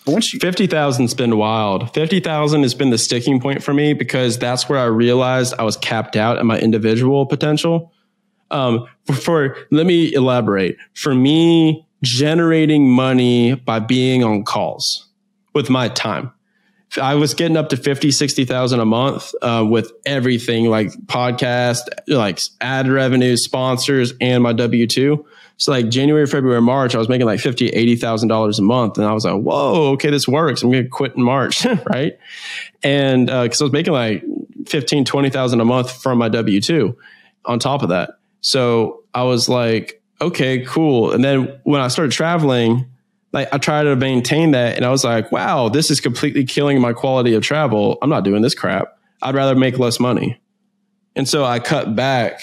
But 0.05 0.11
once 0.13 0.33
you 0.33 0.39
Fifty 0.39 0.67
thousand's 0.67 1.13
been 1.13 1.37
wild. 1.37 1.93
Fifty 1.93 2.19
thousand 2.19 2.63
has 2.63 2.73
been 2.73 2.89
the 2.89 2.97
sticking 2.97 3.39
point 3.39 3.63
for 3.63 3.73
me 3.73 3.93
because 3.93 4.37
that's 4.37 4.67
where 4.67 4.79
I 4.79 4.85
realized 4.85 5.53
I 5.57 5.63
was 5.63 5.77
capped 5.77 6.15
out 6.15 6.37
at 6.37 6.45
my 6.45 6.59
individual 6.59 7.25
potential. 7.25 7.91
Um, 8.51 8.87
for, 9.05 9.13
for 9.13 9.57
let 9.71 9.85
me 9.85 10.13
elaborate. 10.13 10.77
For 10.95 11.13
me, 11.13 11.85
generating 12.03 12.89
money 12.89 13.55
by 13.55 13.79
being 13.79 14.23
on 14.23 14.43
calls 14.43 15.07
with 15.53 15.69
my 15.69 15.89
time. 15.89 16.31
I 16.97 17.15
was 17.15 17.33
getting 17.35 17.57
up 17.57 17.69
to 17.69 17.77
50, 17.77 18.11
60,000 18.11 18.79
a 18.79 18.85
month 18.85 19.33
uh, 19.41 19.65
with 19.69 19.91
everything 20.05 20.65
like 20.65 20.91
podcast, 21.05 21.81
like 22.07 22.39
ad 22.61 22.87
revenue, 22.87 23.37
sponsors, 23.37 24.13
and 24.19 24.41
my 24.41 24.53
W 24.53 24.87
2. 24.87 25.25
So 25.59 25.73
like 25.73 25.89
January, 25.89 26.25
February, 26.25 26.61
March, 26.61 26.95
I 26.95 26.97
was 26.97 27.09
making 27.09 27.27
like 27.27 27.41
fifty, 27.41 27.67
eighty 27.67 27.97
thousand 27.97 28.29
dollars 28.29 28.59
a 28.59 28.61
month, 28.61 28.97
and 28.97 29.05
I 29.05 29.11
was 29.11 29.25
like, 29.25 29.41
"Whoa, 29.41 29.91
okay, 29.91 30.09
this 30.09 30.25
works. 30.25 30.63
I'm 30.63 30.71
gonna 30.71 30.87
quit 30.87 31.17
in 31.17 31.21
March, 31.21 31.65
right?" 31.85 32.17
And 32.81 33.25
because 33.27 33.61
uh, 33.61 33.65
I 33.65 33.67
was 33.67 33.73
making 33.73 33.91
like 33.91 34.23
fifteen, 34.65 35.03
twenty 35.03 35.29
thousand 35.29 35.59
a 35.59 35.65
month 35.65 35.91
from 35.91 36.17
my 36.17 36.29
W 36.29 36.61
two, 36.61 36.97
on 37.43 37.59
top 37.59 37.83
of 37.83 37.89
that, 37.89 38.11
so 38.39 39.03
I 39.13 39.23
was 39.23 39.49
like, 39.49 40.01
"Okay, 40.21 40.63
cool." 40.63 41.11
And 41.11 41.25
then 41.25 41.59
when 41.63 41.81
I 41.81 41.89
started 41.89 42.13
traveling, 42.13 42.85
like 43.31 43.53
I 43.53 43.57
tried 43.57 43.83
to 43.83 43.95
maintain 43.95 44.51
that, 44.51 44.75
and 44.75 44.85
I 44.85 44.89
was 44.89 45.03
like, 45.03 45.31
"Wow, 45.31 45.69
this 45.69 45.91
is 45.91 46.01
completely 46.01 46.45
killing 46.45 46.81
my 46.81 46.93
quality 46.93 47.33
of 47.33 47.43
travel. 47.43 47.97
I'm 48.01 48.09
not 48.09 48.23
doing 48.23 48.41
this 48.41 48.55
crap. 48.55 48.97
I'd 49.21 49.35
rather 49.35 49.55
make 49.55 49.77
less 49.77 49.99
money." 49.99 50.39
And 51.15 51.27
so 51.27 51.43
I 51.43 51.59
cut 51.59 51.95
back 51.95 52.41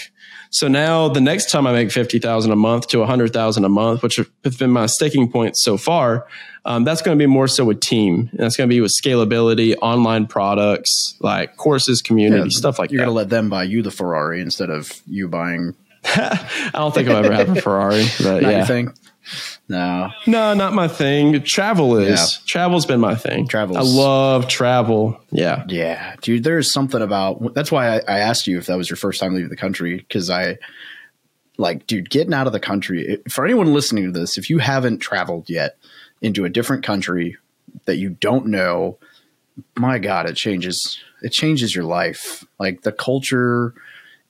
so 0.51 0.69
now 0.69 1.09
the 1.09 1.21
next 1.21 1.51
time 1.51 1.67
I 1.67 1.73
make 1.73 1.91
50,000 1.91 2.51
a 2.51 2.57
month 2.57 2.89
to 2.89 2.99
100,000 2.99 3.65
a 3.65 3.69
month, 3.69 4.03
which 4.03 4.17
have 4.17 4.59
been 4.59 4.71
my 4.71 4.87
sticking 4.87 5.31
points 5.31 5.63
so 5.63 5.77
far, 5.77 6.27
um, 6.65 6.85
that's 6.85 7.03
going 7.03 7.17
to 7.17 7.23
be 7.23 7.27
more 7.27 7.49
so 7.49 7.67
with 7.67 7.81
team. 7.81 8.31
And 8.33 8.41
that's 8.41 8.57
going 8.57 8.69
to 8.69 8.75
be 8.75 8.81
with 8.81 8.93
scalability, 8.93 9.77
online 9.83 10.27
products, 10.27 11.17
like 11.21 11.57
courses, 11.57 12.01
community, 12.01 12.45
yeah, 12.45 12.57
stuff 12.57 12.79
like 12.79 12.91
you're 12.91 13.01
that. 13.01 13.03
You're 13.03 13.15
going 13.15 13.15
to 13.15 13.19
let 13.19 13.29
them 13.29 13.51
buy 13.51 13.65
you 13.65 13.83
the 13.83 13.91
Ferrari 13.91 14.41
instead 14.41 14.71
of 14.71 14.91
you 15.07 15.29
buying. 15.29 15.75
I 16.17 16.71
don't 16.75 16.95
think 16.95 17.09
I'll 17.09 17.25
ever 17.25 17.35
have 17.35 17.57
a 17.57 17.61
Ferrari, 17.61 18.05
but 18.23 18.43
Not 18.43 18.53
yeah. 18.53 18.65
thing? 18.65 18.93
No. 19.69 20.11
No, 20.27 20.55
not 20.55 20.73
my 20.73 20.87
thing. 20.87 21.43
Travel 21.43 21.97
is. 21.97 22.09
Yeah. 22.09 22.47
Travel's 22.47 22.87
been 22.87 23.01
my 23.01 23.17
thing. 23.17 23.49
Travel. 23.49 23.77
I 23.77 23.81
love 23.81 24.47
travel. 24.47 25.21
Yeah. 25.31 25.65
Yeah. 25.69 26.15
Dude, 26.21 26.45
there's 26.45 26.73
something 26.73 27.03
about 27.03 27.55
that's 27.55 27.73
why 27.73 27.97
I, 27.97 28.03
I 28.07 28.19
asked 28.21 28.47
you 28.47 28.59
if 28.59 28.67
that 28.67 28.77
was 28.77 28.89
your 28.89 28.97
first 28.97 29.21
time 29.21 29.35
leaving 29.35 29.51
the 29.51 29.57
country. 29.57 30.07
Cause 30.09 30.31
I 30.31 30.59
like, 31.59 31.87
dude, 31.87 32.11
getting 32.11 32.35
out 32.35 32.47
of 32.47 32.53
the 32.53 32.61
country 32.61 33.21
for 33.29 33.45
anyone 33.45 33.73
listening 33.73 34.13
to 34.13 34.19
this, 34.19 34.39
if 34.39 34.49
you 34.51 34.59
haven't 34.59 34.99
traveled 34.99 35.51
yet 35.51 35.77
into 36.23 36.45
a 36.45 36.49
different 36.49 36.85
country 36.85 37.37
that 37.87 37.97
you 37.97 38.11
don't 38.11 38.47
know, 38.47 38.99
my 39.75 39.99
God, 39.99 40.29
it 40.29 40.37
changes 40.37 41.01
it 41.23 41.33
changes 41.33 41.75
your 41.75 41.85
life. 41.85 42.45
Like 42.61 42.83
the 42.83 42.93
culture 42.93 43.75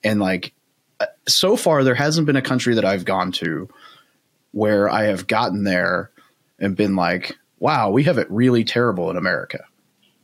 and 0.03 0.21
like 0.21 0.55
so 1.29 1.57
far 1.57 1.85
there 1.85 1.95
hasn't 1.95 2.27
been 2.27 2.37
a 2.37 2.43
country 2.43 2.75
that 2.75 2.85
I've 2.85 3.05
gone 3.05 3.33
to 3.33 3.69
where 4.53 4.89
I 4.89 5.05
have 5.05 5.27
gotten 5.27 5.65
there 5.65 6.11
and 6.59 6.77
been 6.77 6.97
like, 6.97 7.37
wow, 7.59 7.91
we 7.91 8.05
have 8.05 8.19
it 8.19 8.31
really 8.31 8.65
terrible 8.65 9.11
in 9.11 9.17
America. 9.17 9.65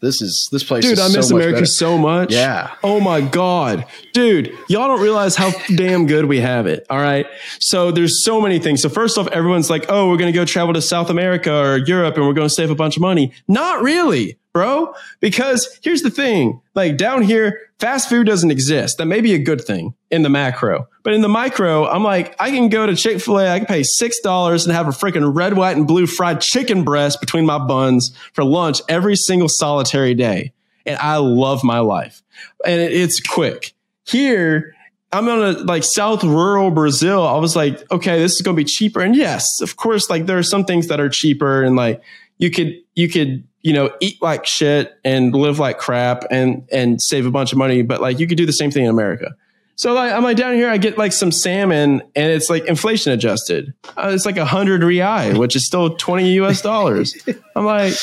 This 0.01 0.21
is 0.21 0.49
this 0.51 0.65
place. 0.65 0.85
Dude, 0.85 0.99
I 0.99 1.09
miss 1.09 1.29
so 1.29 1.37
America 1.37 1.65
so 1.65 1.97
much. 1.97 2.33
Yeah. 2.33 2.75
Oh 2.83 2.99
my 2.99 3.21
god, 3.21 3.87
dude, 4.13 4.53
y'all 4.69 4.89
don't 4.89 5.01
realize 5.01 5.37
how 5.37 5.53
damn 5.77 6.07
good 6.07 6.25
we 6.25 6.41
have 6.41 6.67
it. 6.67 6.85
All 6.91 6.99
right. 6.99 7.25
So 7.61 7.93
there's 7.93 8.25
so 8.25 8.41
many 8.41 8.59
things. 8.59 8.83
So 8.83 8.89
first 8.89 9.17
off, 9.17 9.29
everyone's 9.29 9.71
like, 9.71 9.87
oh, 9.89 10.11
we're 10.11 10.17
gonna 10.17 10.33
go 10.33 10.45
travel 10.45 10.75
to 10.75 10.83
South 10.83 11.09
America 11.09 11.57
or 11.57 11.77
Europe 11.77 12.17
and 12.17 12.27
we're 12.27 12.33
gonna 12.33 12.51
save 12.51 12.71
a 12.71 12.75
bunch 12.75 12.97
of 12.97 13.01
money. 13.01 13.33
Not 13.47 13.81
really 13.81 14.39
bro. 14.53 14.95
Because 15.21 15.79
here's 15.83 16.03
the 16.03 16.11
thing 16.11 16.61
like 16.75 16.97
down 16.97 17.23
here, 17.23 17.71
fast 17.79 18.09
food 18.09 18.27
doesn't 18.27 18.51
exist. 18.51 18.99
That 18.99 19.07
may 19.07 19.21
be 19.21 19.35
a 19.35 19.39
good 19.39 19.61
thing 19.61 19.95
in 20.11 20.23
the 20.23 20.29
macro. 20.29 20.89
But 21.03 21.15
in 21.15 21.23
the 21.23 21.29
micro, 21.29 21.87
I'm 21.87 22.05
like, 22.05 22.37
I 22.41 22.51
can 22.51 22.69
go 22.69 22.87
to 22.87 22.95
Chick 22.95 23.21
fil 23.21 23.39
A, 23.39 23.51
I 23.51 23.59
can 23.59 23.67
pay 23.67 23.83
$6 23.83 24.65
and 24.65 24.73
have 24.73 24.89
a 24.89 24.91
freaking 24.91 25.35
red, 25.35 25.57
white, 25.57 25.77
and 25.77 25.87
blue 25.87 26.07
fried 26.07 26.41
chicken 26.41 26.85
breast 26.85 27.21
between 27.21 27.47
my 27.47 27.59
buns 27.59 28.17
for 28.35 28.45
lunch 28.45 28.81
every 28.89 29.17
single 29.17 29.49
solitary 29.49 30.15
day. 30.15 30.53
And 30.87 30.99
I 30.99 31.17
love 31.17 31.65
my 31.65 31.79
life. 31.79 32.23
And 32.67 32.81
it's 32.81 33.21
quick. 33.21 33.75
Here, 34.05 34.75
I'm 35.13 35.29
on 35.29 35.43
a 35.43 35.53
like 35.61 35.85
South 35.85 36.25
rural 36.25 36.71
Brazil. 36.71 37.27
I 37.27 37.37
was 37.37 37.55
like, 37.55 37.91
okay, 37.93 38.19
this 38.19 38.33
is 38.33 38.43
going 38.43 38.57
to 38.57 38.61
be 38.61 38.69
cheaper. 38.69 39.01
And 39.01 39.15
yes, 39.15 39.47
of 39.61 39.77
course, 39.77 40.11
like 40.11 40.27
there 40.27 40.39
are 40.39 40.43
some 40.43 40.65
things 40.65 40.89
that 40.89 41.01
are 41.01 41.09
cheaper 41.09 41.63
and 41.63 41.77
like 41.77 42.03
you 42.39 42.51
could, 42.51 42.75
you 42.95 43.09
could 43.09 43.45
you 43.63 43.73
know, 43.73 43.91
eat 44.01 44.21
like 44.21 44.45
shit 44.45 44.99
and 45.05 45.35
live 45.35 45.59
like 45.59 45.79
crap 45.79 46.25
and 46.31 46.69
and 46.73 47.01
save 47.01 47.27
a 47.27 47.31
bunch 47.31 47.53
of 47.53 47.59
money, 47.59 47.83
but 47.83 48.01
like 48.01 48.19
you 48.19 48.27
could 48.27 48.39
do 48.39 48.47
the 48.47 48.53
same 48.53 48.71
thing 48.71 48.85
in 48.85 48.91
America. 48.91 49.35
So 49.77 49.95
like 49.95 50.13
I'm 50.13 50.23
like 50.23 50.37
down 50.37 50.55
here, 50.55 50.69
I 50.69 50.79
get 50.79 50.99
like 50.99 51.13
some 51.13 51.33
salmon 51.33 52.03
and 52.15 52.33
it's 52.33 52.51
like 52.51 52.65
inflation 52.67 53.13
adjusted. 53.13 53.73
Uh, 53.97 54.11
it's 54.13 54.27
like 54.27 54.37
a 54.37 54.45
hundred 54.45 54.83
real, 54.83 55.39
which 55.39 55.57
is 55.57 55.67
still 55.67 55.97
twenty 55.97 56.33
US 56.35 56.61
dollars. 56.61 57.17
I'm 57.57 57.65
like, 57.65 57.95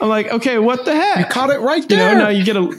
I'm 0.00 0.08
like, 0.08 0.28
okay, 0.32 0.58
what 0.58 0.84
the 0.84 0.94
heck? 0.94 1.18
You 1.18 1.24
caught 1.26 1.50
it 1.50 1.60
right 1.60 1.86
there. 1.88 2.12
You 2.12 2.18
know, 2.18 2.24
now 2.24 2.30
you 2.30 2.44
get 2.44 2.56
a, 2.56 2.76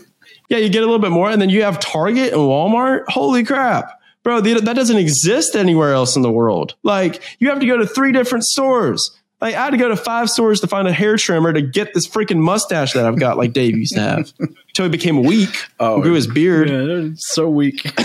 yeah, 0.49 0.57
you 0.57 0.69
get 0.69 0.83
a 0.83 0.85
little 0.85 0.99
bit 0.99 1.11
more, 1.11 1.29
and 1.29 1.41
then 1.41 1.49
you 1.49 1.63
have 1.63 1.79
Target 1.79 2.33
and 2.33 2.41
Walmart. 2.41 3.05
Holy 3.07 3.43
crap, 3.43 3.99
bro! 4.23 4.41
That 4.41 4.75
doesn't 4.75 4.97
exist 4.97 5.55
anywhere 5.55 5.93
else 5.93 6.15
in 6.15 6.21
the 6.21 6.31
world. 6.31 6.75
Like 6.83 7.21
you 7.39 7.49
have 7.49 7.59
to 7.59 7.65
go 7.65 7.77
to 7.77 7.87
three 7.87 8.11
different 8.11 8.43
stores. 8.43 9.17
Like 9.43 9.55
I 9.55 9.65
had 9.65 9.71
to 9.71 9.77
go 9.77 9.89
to 9.89 9.97
five 9.97 10.29
stores 10.29 10.61
to 10.61 10.67
find 10.67 10.87
a 10.87 10.93
hair 10.93 11.17
trimmer 11.17 11.51
to 11.51 11.61
get 11.61 11.93
this 11.93 12.07
freaking 12.07 12.37
mustache 12.37 12.93
that 12.93 13.05
I've 13.05 13.19
got, 13.19 13.35
like 13.35 13.51
Dave 13.51 13.75
used 13.75 13.93
to 13.95 13.99
have, 13.99 14.33
until 14.39 14.85
he 14.85 14.89
became 14.89 15.21
weak. 15.21 15.65
Oh, 15.81 16.01
grew 16.01 16.13
his 16.13 16.27
beard. 16.27 16.69
Yeah, 16.69 17.09
so 17.17 17.49
weak. 17.49 17.81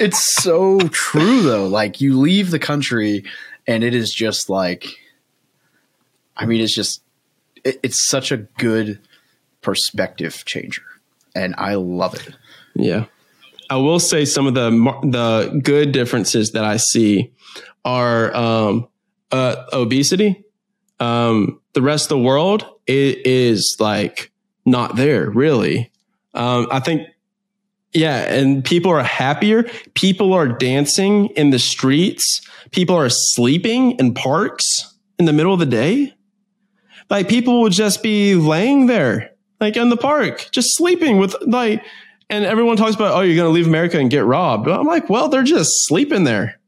it's 0.00 0.42
so 0.42 0.78
true 0.92 1.42
though. 1.42 1.66
Like 1.66 2.00
you 2.00 2.18
leave 2.18 2.50
the 2.50 2.58
country, 2.58 3.22
and 3.66 3.84
it 3.84 3.94
is 3.94 4.10
just 4.10 4.48
like, 4.48 4.86
I 6.38 6.46
mean, 6.46 6.62
it's 6.62 6.74
just, 6.74 7.02
it, 7.62 7.78
it's 7.82 8.08
such 8.08 8.32
a 8.32 8.38
good 8.38 8.98
perspective 9.60 10.42
changer, 10.46 10.84
and 11.34 11.54
I 11.58 11.74
love 11.74 12.14
it. 12.14 12.34
Yeah. 12.74 13.04
I 13.68 13.76
will 13.76 14.00
say 14.00 14.24
some 14.24 14.46
of 14.46 14.54
the 14.54 14.70
the 15.02 15.60
good 15.62 15.92
differences 15.92 16.52
that 16.52 16.64
I 16.64 16.78
see 16.78 17.30
are 17.84 18.34
um, 18.34 18.88
uh, 19.30 19.64
obesity. 19.72 20.44
Um, 21.00 21.60
the 21.74 21.82
rest 21.82 22.06
of 22.06 22.08
the 22.10 22.18
world 22.18 22.66
is, 22.86 23.16
is 23.24 23.76
like 23.78 24.32
not 24.66 24.96
there 24.96 25.30
really. 25.30 25.90
Um, 26.34 26.68
I 26.70 26.80
think, 26.80 27.08
yeah, 27.92 28.32
and 28.32 28.64
people 28.64 28.90
are 28.90 29.02
happier. 29.02 29.64
People 29.94 30.34
are 30.34 30.46
dancing 30.46 31.26
in 31.28 31.50
the 31.50 31.58
streets. 31.58 32.42
People 32.70 32.96
are 32.96 33.08
sleeping 33.08 33.92
in 33.92 34.14
parks 34.14 34.94
in 35.18 35.24
the 35.24 35.32
middle 35.32 35.52
of 35.52 35.58
the 35.58 35.66
day. 35.66 36.14
Like 37.10 37.28
people 37.28 37.62
will 37.62 37.70
just 37.70 38.02
be 38.02 38.34
laying 38.34 38.86
there, 38.86 39.30
like 39.60 39.76
in 39.76 39.88
the 39.88 39.96
park, 39.96 40.48
just 40.52 40.76
sleeping 40.76 41.16
with 41.18 41.34
like, 41.46 41.82
and 42.28 42.44
everyone 42.44 42.76
talks 42.76 42.94
about, 42.94 43.14
oh, 43.14 43.22
you're 43.22 43.36
going 43.36 43.48
to 43.48 43.54
leave 43.54 43.66
America 43.66 43.98
and 43.98 44.10
get 44.10 44.24
robbed. 44.24 44.66
But 44.66 44.78
I'm 44.78 44.86
like, 44.86 45.08
well, 45.08 45.28
they're 45.28 45.42
just 45.42 45.70
sleeping 45.86 46.24
there. 46.24 46.60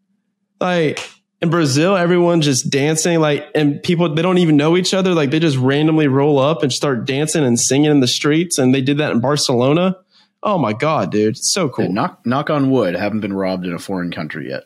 Like, 0.59 1.07
in 1.43 1.51
Brazil, 1.51 1.97
everyone 1.97 2.43
just 2.43 2.69
dancing 2.69 3.19
like, 3.21 3.49
and 3.55 3.83
people 3.83 4.15
they 4.15 4.23
don't 4.23 4.39
even 4.39 4.57
know 4.57 4.77
each 4.77 4.93
other. 4.93 5.15
Like 5.15 5.31
they 5.31 5.39
just 5.39 5.57
randomly 5.57 6.07
roll 6.07 6.39
up 6.39 6.63
and 6.63 6.73
start 6.73 7.07
dancing 7.07 7.45
and 7.45 7.59
singing 7.59 7.91
in 7.91 8.01
the 8.01 8.09
streets. 8.09 8.59
And 8.59 8.75
they 8.75 8.83
did 8.83 8.99
that 8.99 9.13
in 9.13 9.21
Barcelona. 9.21 9.97
Oh 10.43 10.59
my 10.59 10.73
god, 10.73 11.11
dude, 11.13 11.37
it's 11.37 11.53
so 11.53 11.69
cool. 11.69 11.91
knock 11.91 12.25
knock 12.25 12.51
on 12.51 12.71
wood, 12.71 12.95
haven't 12.95 13.21
been 13.21 13.33
robbed 13.33 13.67
in 13.67 13.75
a 13.75 13.79
foreign 13.79 14.11
country 14.11 14.49
yet. 14.49 14.65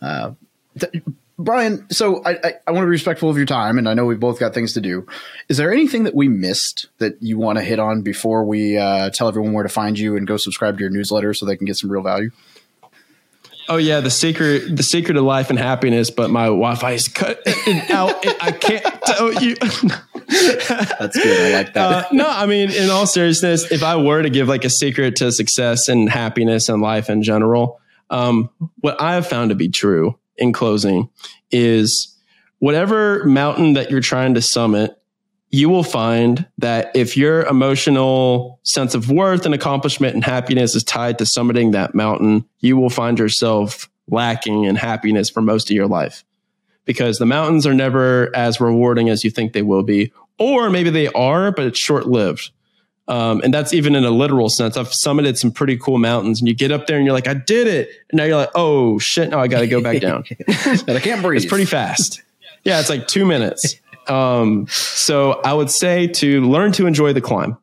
Uh, 0.00 0.32
th- 0.78 1.02
Brian, 1.38 1.86
so 1.90 2.22
I, 2.24 2.30
I, 2.30 2.52
I 2.66 2.70
want 2.70 2.82
to 2.82 2.86
be 2.86 2.90
respectful 2.90 3.28
of 3.28 3.36
your 3.36 3.44
time, 3.44 3.76
and 3.76 3.86
I 3.88 3.94
know 3.94 4.06
we've 4.06 4.18
both 4.18 4.40
got 4.40 4.54
things 4.54 4.72
to 4.72 4.80
do. 4.80 5.06
Is 5.50 5.58
there 5.58 5.70
anything 5.70 6.04
that 6.04 6.14
we 6.14 6.28
missed 6.28 6.88
that 6.96 7.22
you 7.22 7.38
want 7.38 7.58
to 7.58 7.64
hit 7.64 7.78
on 7.78 8.00
before 8.00 8.44
we 8.44 8.78
uh, 8.78 9.10
tell 9.10 9.28
everyone 9.28 9.52
where 9.52 9.62
to 9.62 9.68
find 9.68 9.98
you 9.98 10.16
and 10.16 10.26
go 10.26 10.38
subscribe 10.38 10.78
to 10.78 10.80
your 10.80 10.90
newsletter 10.90 11.34
so 11.34 11.44
they 11.44 11.56
can 11.56 11.66
get 11.66 11.76
some 11.76 11.92
real 11.92 12.02
value? 12.02 12.30
Oh 13.68 13.76
yeah, 13.76 14.00
the 14.00 14.10
secret, 14.10 14.76
the 14.76 14.82
secret 14.82 15.16
of 15.16 15.24
life 15.24 15.50
and 15.50 15.58
happiness. 15.58 16.10
But 16.10 16.30
my 16.30 16.46
Wi-Fi 16.46 16.92
is 16.92 17.08
cut 17.08 17.40
out. 17.90 18.14
I 18.40 18.52
can't 18.52 18.84
tell 19.04 19.32
you. 19.34 19.56
That's 20.28 21.16
good. 21.16 21.54
I 21.54 21.58
like 21.58 21.74
that. 21.74 21.76
Uh, 21.76 22.04
no, 22.12 22.26
I 22.28 22.46
mean, 22.46 22.70
in 22.70 22.90
all 22.90 23.06
seriousness, 23.06 23.70
if 23.70 23.82
I 23.82 23.96
were 23.96 24.22
to 24.22 24.30
give 24.30 24.48
like 24.48 24.64
a 24.64 24.70
secret 24.70 25.16
to 25.16 25.32
success 25.32 25.88
and 25.88 26.08
happiness 26.08 26.68
and 26.68 26.80
life 26.80 27.10
in 27.10 27.22
general, 27.22 27.80
um, 28.10 28.50
what 28.80 29.00
I 29.00 29.14
have 29.14 29.26
found 29.26 29.50
to 29.50 29.56
be 29.56 29.68
true 29.68 30.18
in 30.36 30.52
closing 30.52 31.10
is 31.50 32.16
whatever 32.58 33.24
mountain 33.24 33.74
that 33.74 33.90
you're 33.90 34.00
trying 34.00 34.34
to 34.34 34.42
summit, 34.42 34.95
you 35.56 35.70
will 35.70 35.82
find 35.82 36.46
that 36.58 36.94
if 36.94 37.16
your 37.16 37.46
emotional 37.46 38.60
sense 38.62 38.94
of 38.94 39.10
worth 39.10 39.46
and 39.46 39.54
accomplishment 39.54 40.14
and 40.14 40.22
happiness 40.22 40.74
is 40.74 40.84
tied 40.84 41.16
to 41.16 41.24
summiting 41.24 41.72
that 41.72 41.94
mountain, 41.94 42.44
you 42.60 42.76
will 42.76 42.90
find 42.90 43.18
yourself 43.18 43.88
lacking 44.10 44.64
in 44.64 44.76
happiness 44.76 45.30
for 45.30 45.40
most 45.40 45.70
of 45.70 45.74
your 45.74 45.86
life 45.86 46.24
because 46.84 47.16
the 47.16 47.24
mountains 47.24 47.66
are 47.66 47.72
never 47.72 48.30
as 48.36 48.60
rewarding 48.60 49.08
as 49.08 49.24
you 49.24 49.30
think 49.30 49.54
they 49.54 49.62
will 49.62 49.82
be, 49.82 50.12
or 50.38 50.68
maybe 50.68 50.90
they 50.90 51.08
are, 51.08 51.50
but 51.50 51.64
it's 51.64 51.78
short 51.78 52.06
lived. 52.06 52.50
Um, 53.08 53.40
and 53.42 53.54
that's 53.54 53.72
even 53.72 53.96
in 53.96 54.04
a 54.04 54.10
literal 54.10 54.50
sense. 54.50 54.76
I've 54.76 54.90
summited 54.90 55.38
some 55.38 55.52
pretty 55.52 55.78
cool 55.78 55.96
mountains, 55.96 56.38
and 56.38 56.48
you 56.48 56.54
get 56.54 56.70
up 56.70 56.86
there 56.86 56.98
and 56.98 57.06
you're 57.06 57.14
like, 57.14 57.28
I 57.28 57.34
did 57.34 57.66
it. 57.66 57.88
And 58.10 58.18
now 58.18 58.24
you're 58.24 58.36
like, 58.36 58.50
oh 58.54 58.98
shit, 58.98 59.30
now 59.30 59.40
I 59.40 59.48
got 59.48 59.60
to 59.60 59.68
go 59.68 59.80
back 59.80 60.02
down. 60.02 60.24
and 60.48 60.90
I 60.90 61.00
can't 61.00 61.22
breathe. 61.22 61.42
It's 61.42 61.48
pretty 61.48 61.64
fast. 61.64 62.22
Yeah, 62.62 62.80
it's 62.80 62.90
like 62.90 63.06
two 63.06 63.24
minutes. 63.24 63.76
Um, 64.08 64.66
so 64.68 65.40
I 65.44 65.52
would 65.52 65.70
say 65.70 66.06
to 66.08 66.42
learn 66.42 66.72
to 66.72 66.86
enjoy 66.86 67.12
the 67.12 67.20
climb, 67.20 67.56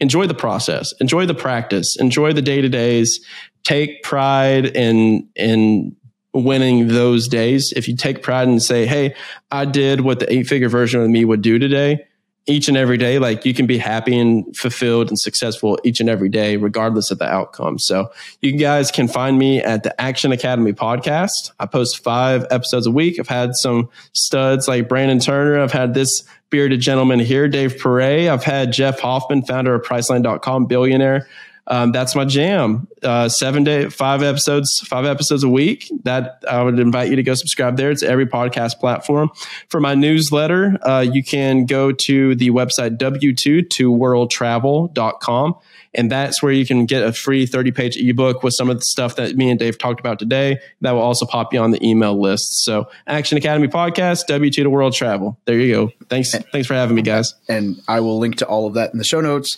enjoy 0.00 0.26
the 0.26 0.34
process, 0.34 0.92
enjoy 1.00 1.26
the 1.26 1.34
practice, 1.34 1.96
enjoy 1.96 2.32
the 2.32 2.42
day 2.42 2.60
to 2.60 2.68
days. 2.68 3.24
Take 3.64 4.02
pride 4.02 4.66
in 4.76 5.28
in 5.34 5.96
winning 6.32 6.88
those 6.88 7.28
days. 7.28 7.72
If 7.74 7.88
you 7.88 7.96
take 7.96 8.22
pride 8.22 8.48
and 8.48 8.62
say, 8.62 8.86
"Hey, 8.86 9.14
I 9.50 9.64
did 9.64 10.00
what 10.02 10.20
the 10.20 10.32
eight 10.32 10.46
figure 10.46 10.68
version 10.68 11.00
of 11.02 11.08
me 11.10 11.24
would 11.24 11.42
do 11.42 11.58
today," 11.58 12.00
each 12.48 12.66
and 12.66 12.76
every 12.76 12.96
day, 12.96 13.18
like 13.18 13.44
you 13.44 13.52
can 13.52 13.66
be 13.66 13.78
happy 13.78 14.18
and 14.18 14.56
fulfilled 14.56 15.08
and 15.08 15.18
successful 15.18 15.78
each 15.84 16.00
and 16.00 16.08
every 16.08 16.28
day, 16.28 16.56
regardless 16.56 17.10
of 17.10 17.18
the 17.18 17.26
outcome. 17.26 17.78
So 17.78 18.10
you 18.40 18.56
guys 18.56 18.90
can 18.90 19.06
find 19.06 19.38
me 19.38 19.62
at 19.62 19.82
the 19.82 20.00
Action 20.00 20.32
Academy 20.32 20.72
podcast. 20.72 21.52
I 21.60 21.66
post 21.66 22.02
five 22.02 22.46
episodes 22.50 22.86
a 22.86 22.90
week. 22.90 23.20
I've 23.20 23.28
had 23.28 23.54
some 23.54 23.90
studs 24.12 24.66
like 24.66 24.88
Brandon 24.88 25.18
Turner. 25.18 25.60
I've 25.60 25.72
had 25.72 25.92
this 25.94 26.24
bearded 26.50 26.80
gentleman 26.80 27.18
here, 27.18 27.48
Dave 27.48 27.78
Pere. 27.78 28.30
I've 28.30 28.44
had 28.44 28.72
Jeff 28.72 28.98
Hoffman, 28.98 29.42
founder 29.42 29.74
of 29.74 29.82
Priceline.com, 29.82 30.66
billionaire 30.66 31.28
um, 31.68 31.92
that's 31.92 32.14
my 32.14 32.24
jam. 32.24 32.88
Uh, 33.02 33.28
seven 33.28 33.62
day, 33.62 33.88
five 33.90 34.22
episodes, 34.22 34.80
five 34.86 35.04
episodes 35.04 35.44
a 35.44 35.48
week. 35.48 35.90
That 36.04 36.42
I 36.50 36.62
would 36.62 36.78
invite 36.78 37.10
you 37.10 37.16
to 37.16 37.22
go 37.22 37.34
subscribe 37.34 37.76
there. 37.76 37.90
It's 37.90 38.02
every 38.02 38.26
podcast 38.26 38.80
platform. 38.80 39.30
For 39.68 39.78
my 39.78 39.94
newsletter, 39.94 40.78
uh, 40.82 41.00
you 41.00 41.22
can 41.22 41.66
go 41.66 41.92
to 41.92 42.34
the 42.34 42.50
website 42.50 42.96
w2 42.96 43.68
to 43.68 43.92
worldtravel.com. 43.92 45.54
And 45.94 46.10
that's 46.10 46.42
where 46.42 46.52
you 46.52 46.66
can 46.66 46.86
get 46.86 47.02
a 47.02 47.12
free 47.12 47.46
30 47.46 47.72
page 47.72 47.96
ebook 47.96 48.42
with 48.42 48.54
some 48.54 48.70
of 48.70 48.76
the 48.76 48.84
stuff 48.84 49.16
that 49.16 49.36
me 49.36 49.50
and 49.50 49.58
Dave 49.58 49.78
talked 49.78 50.00
about 50.00 50.18
today. 50.18 50.58
That 50.80 50.92
will 50.92 51.02
also 51.02 51.26
pop 51.26 51.52
you 51.52 51.60
on 51.60 51.70
the 51.70 51.84
email 51.84 52.18
list. 52.18 52.64
So 52.64 52.88
Action 53.06 53.36
Academy 53.36 53.68
podcast, 53.68 54.26
W2 54.28 54.52
to 54.52 54.70
World 54.70 54.94
Travel. 54.94 55.38
There 55.44 55.58
you 55.58 55.74
go. 55.74 55.92
Thanks. 56.08 56.32
Thanks 56.32 56.66
for 56.66 56.74
having 56.74 56.96
me, 56.96 57.02
guys. 57.02 57.34
And 57.48 57.80
I 57.88 58.00
will 58.00 58.18
link 58.18 58.36
to 58.36 58.46
all 58.46 58.66
of 58.66 58.74
that 58.74 58.92
in 58.92 58.98
the 58.98 59.04
show 59.04 59.20
notes. 59.20 59.56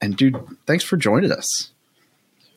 And 0.00 0.16
dude, 0.16 0.36
thanks 0.66 0.84
for 0.84 0.96
joining 0.96 1.32
us. 1.32 1.70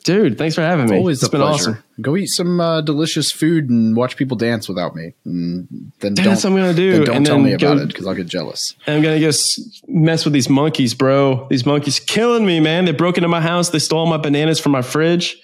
Dude, 0.04 0.38
thanks 0.38 0.56
for 0.56 0.62
having 0.62 0.90
me. 0.90 0.98
Always 0.98 1.20
it's 1.20 1.28
a 1.28 1.32
been 1.32 1.42
pleasure. 1.42 1.54
awesome. 1.72 1.84
Go 2.02 2.18
eat 2.18 2.28
some 2.28 2.60
uh, 2.60 2.82
delicious 2.82 3.32
food 3.32 3.70
and 3.70 3.96
watch 3.96 4.18
people 4.18 4.36
dance 4.36 4.68
without 4.68 4.96
me. 4.96 5.14
And 5.26 5.92
then 6.00 6.16
don't, 6.16 6.26
That's 6.26 6.44
what 6.44 6.52
I'm 6.52 6.56
gonna 6.56 6.74
do. 6.74 6.92
Then 6.94 7.04
don't 7.04 7.16
and 7.18 7.26
tell 7.26 7.38
me 7.38 7.54
about 7.54 7.78
it 7.78 7.88
because 7.90 8.08
I'll 8.08 8.16
get 8.16 8.26
jealous. 8.26 8.76
I'm 8.88 9.04
gonna 9.04 9.20
just 9.20 9.88
mess 9.88 10.26
with 10.26 10.34
these 10.34 10.50
monkeys, 10.50 10.96
bro. 10.96 11.48
These 11.50 11.68
monkeys 11.68 12.00
killing 12.00 12.46
me, 12.46 12.60
man. 12.60 12.86
They 12.86 12.94
broke 12.94 13.18
into 13.18 13.28
my 13.28 13.42
house. 13.42 13.70
They 13.70 13.80
stole 13.80 14.08
my 14.08 14.18
bananas 14.18 14.60
from 14.60 14.72
my 14.72 14.82
fridge. 14.82 15.40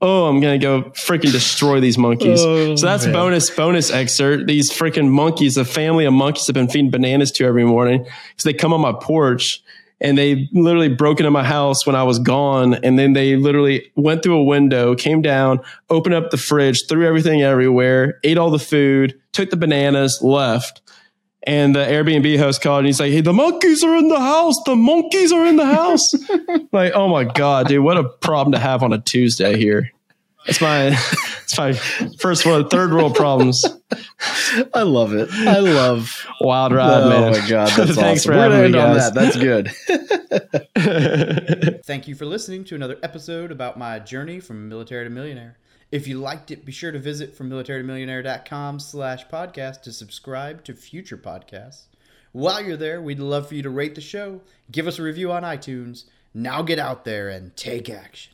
Oh, 0.00 0.26
I'm 0.26 0.40
gonna 0.40 0.58
go 0.58 0.82
freaking 0.92 1.32
destroy 1.32 1.80
these 1.80 1.98
monkeys. 1.98 2.40
Oh, 2.40 2.76
so 2.76 2.86
that's 2.86 3.06
man. 3.06 3.14
bonus 3.14 3.50
bonus 3.50 3.90
excerpt. 3.90 4.46
These 4.46 4.70
freaking 4.70 5.08
monkeys, 5.08 5.56
a 5.56 5.64
family 5.64 6.04
of 6.04 6.12
monkeys, 6.12 6.46
have 6.46 6.54
been 6.54 6.68
feeding 6.68 6.90
bananas 6.90 7.32
to 7.32 7.44
every 7.44 7.64
morning 7.64 8.04
because 8.04 8.44
they 8.44 8.52
come 8.52 8.72
on 8.72 8.80
my 8.80 8.92
porch 8.92 9.62
and 10.00 10.18
they 10.18 10.48
literally 10.52 10.88
broke 10.88 11.20
into 11.20 11.30
my 11.30 11.44
house 11.44 11.86
when 11.86 11.96
I 11.96 12.02
was 12.02 12.18
gone. 12.18 12.74
And 12.74 12.98
then 12.98 13.14
they 13.14 13.36
literally 13.36 13.90
went 13.96 14.22
through 14.22 14.36
a 14.36 14.44
window, 14.44 14.94
came 14.94 15.22
down, 15.22 15.60
opened 15.88 16.14
up 16.14 16.30
the 16.30 16.36
fridge, 16.36 16.86
threw 16.88 17.06
everything 17.06 17.42
everywhere, 17.42 18.18
ate 18.22 18.38
all 18.38 18.50
the 18.50 18.58
food, 18.58 19.18
took 19.32 19.50
the 19.50 19.56
bananas, 19.56 20.20
left. 20.22 20.82
And 21.44 21.74
the 21.76 21.80
Airbnb 21.80 22.38
host 22.38 22.60
called 22.60 22.80
and 22.80 22.86
he's 22.86 22.98
like, 22.98 23.12
Hey, 23.12 23.20
the 23.20 23.32
monkeys 23.32 23.84
are 23.84 23.96
in 23.96 24.08
the 24.08 24.18
house. 24.18 24.56
The 24.66 24.74
monkeys 24.74 25.32
are 25.32 25.46
in 25.46 25.56
the 25.56 25.66
house. 25.66 26.12
like, 26.72 26.92
oh 26.94 27.08
my 27.08 27.24
God, 27.24 27.68
dude, 27.68 27.84
what 27.84 27.96
a 27.96 28.04
problem 28.04 28.52
to 28.52 28.58
have 28.58 28.82
on 28.82 28.92
a 28.92 28.98
Tuesday 28.98 29.56
here. 29.56 29.92
It's 30.46 30.60
my 30.60 30.86
it's 31.42 31.58
my 31.58 31.72
first 32.18 32.46
world, 32.46 32.70
third 32.70 32.92
world 32.92 33.14
problems. 33.14 33.64
I 34.74 34.82
love 34.82 35.12
it. 35.12 35.28
I 35.32 35.58
love. 35.58 36.26
Wild 36.40 36.72
ride, 36.72 37.02
oh 37.02 37.08
man. 37.08 37.32
my 37.32 37.48
god, 37.48 37.68
that's 37.76 37.94
Thanks 37.94 38.22
awesome. 38.22 38.32
for 38.32 38.36
We're 38.36 38.42
having 38.50 38.58
me, 38.58 38.64
end 38.66 38.76
on 38.76 38.96
that. 38.96 39.14
That's 39.14 39.36
good. 39.36 39.70
Thank 41.84 42.08
you 42.08 42.14
for 42.14 42.26
listening 42.26 42.64
to 42.64 42.74
another 42.74 42.96
episode 43.02 43.50
about 43.50 43.78
my 43.78 43.98
journey 43.98 44.40
from 44.40 44.68
military 44.68 45.04
to 45.04 45.10
millionaire. 45.10 45.58
If 45.92 46.08
you 46.08 46.18
liked 46.18 46.50
it, 46.50 46.64
be 46.64 46.72
sure 46.72 46.90
to 46.90 46.98
visit 46.98 47.36
from 47.36 47.48
militarytomillionaire.com 47.48 48.80
slash 48.80 49.26
podcast 49.28 49.82
to 49.82 49.92
subscribe 49.92 50.64
to 50.64 50.74
future 50.74 51.16
podcasts. 51.16 51.84
While 52.32 52.62
you're 52.62 52.76
there, 52.76 53.00
we'd 53.00 53.20
love 53.20 53.48
for 53.48 53.54
you 53.54 53.62
to 53.62 53.70
rate 53.70 53.94
the 53.94 54.00
show, 54.00 54.40
give 54.70 54.86
us 54.86 54.98
a 54.98 55.02
review 55.02 55.30
on 55.32 55.42
iTunes. 55.42 56.04
Now 56.34 56.60
get 56.62 56.78
out 56.78 57.04
there 57.04 57.30
and 57.30 57.56
take 57.56 57.88
action. 57.88 58.32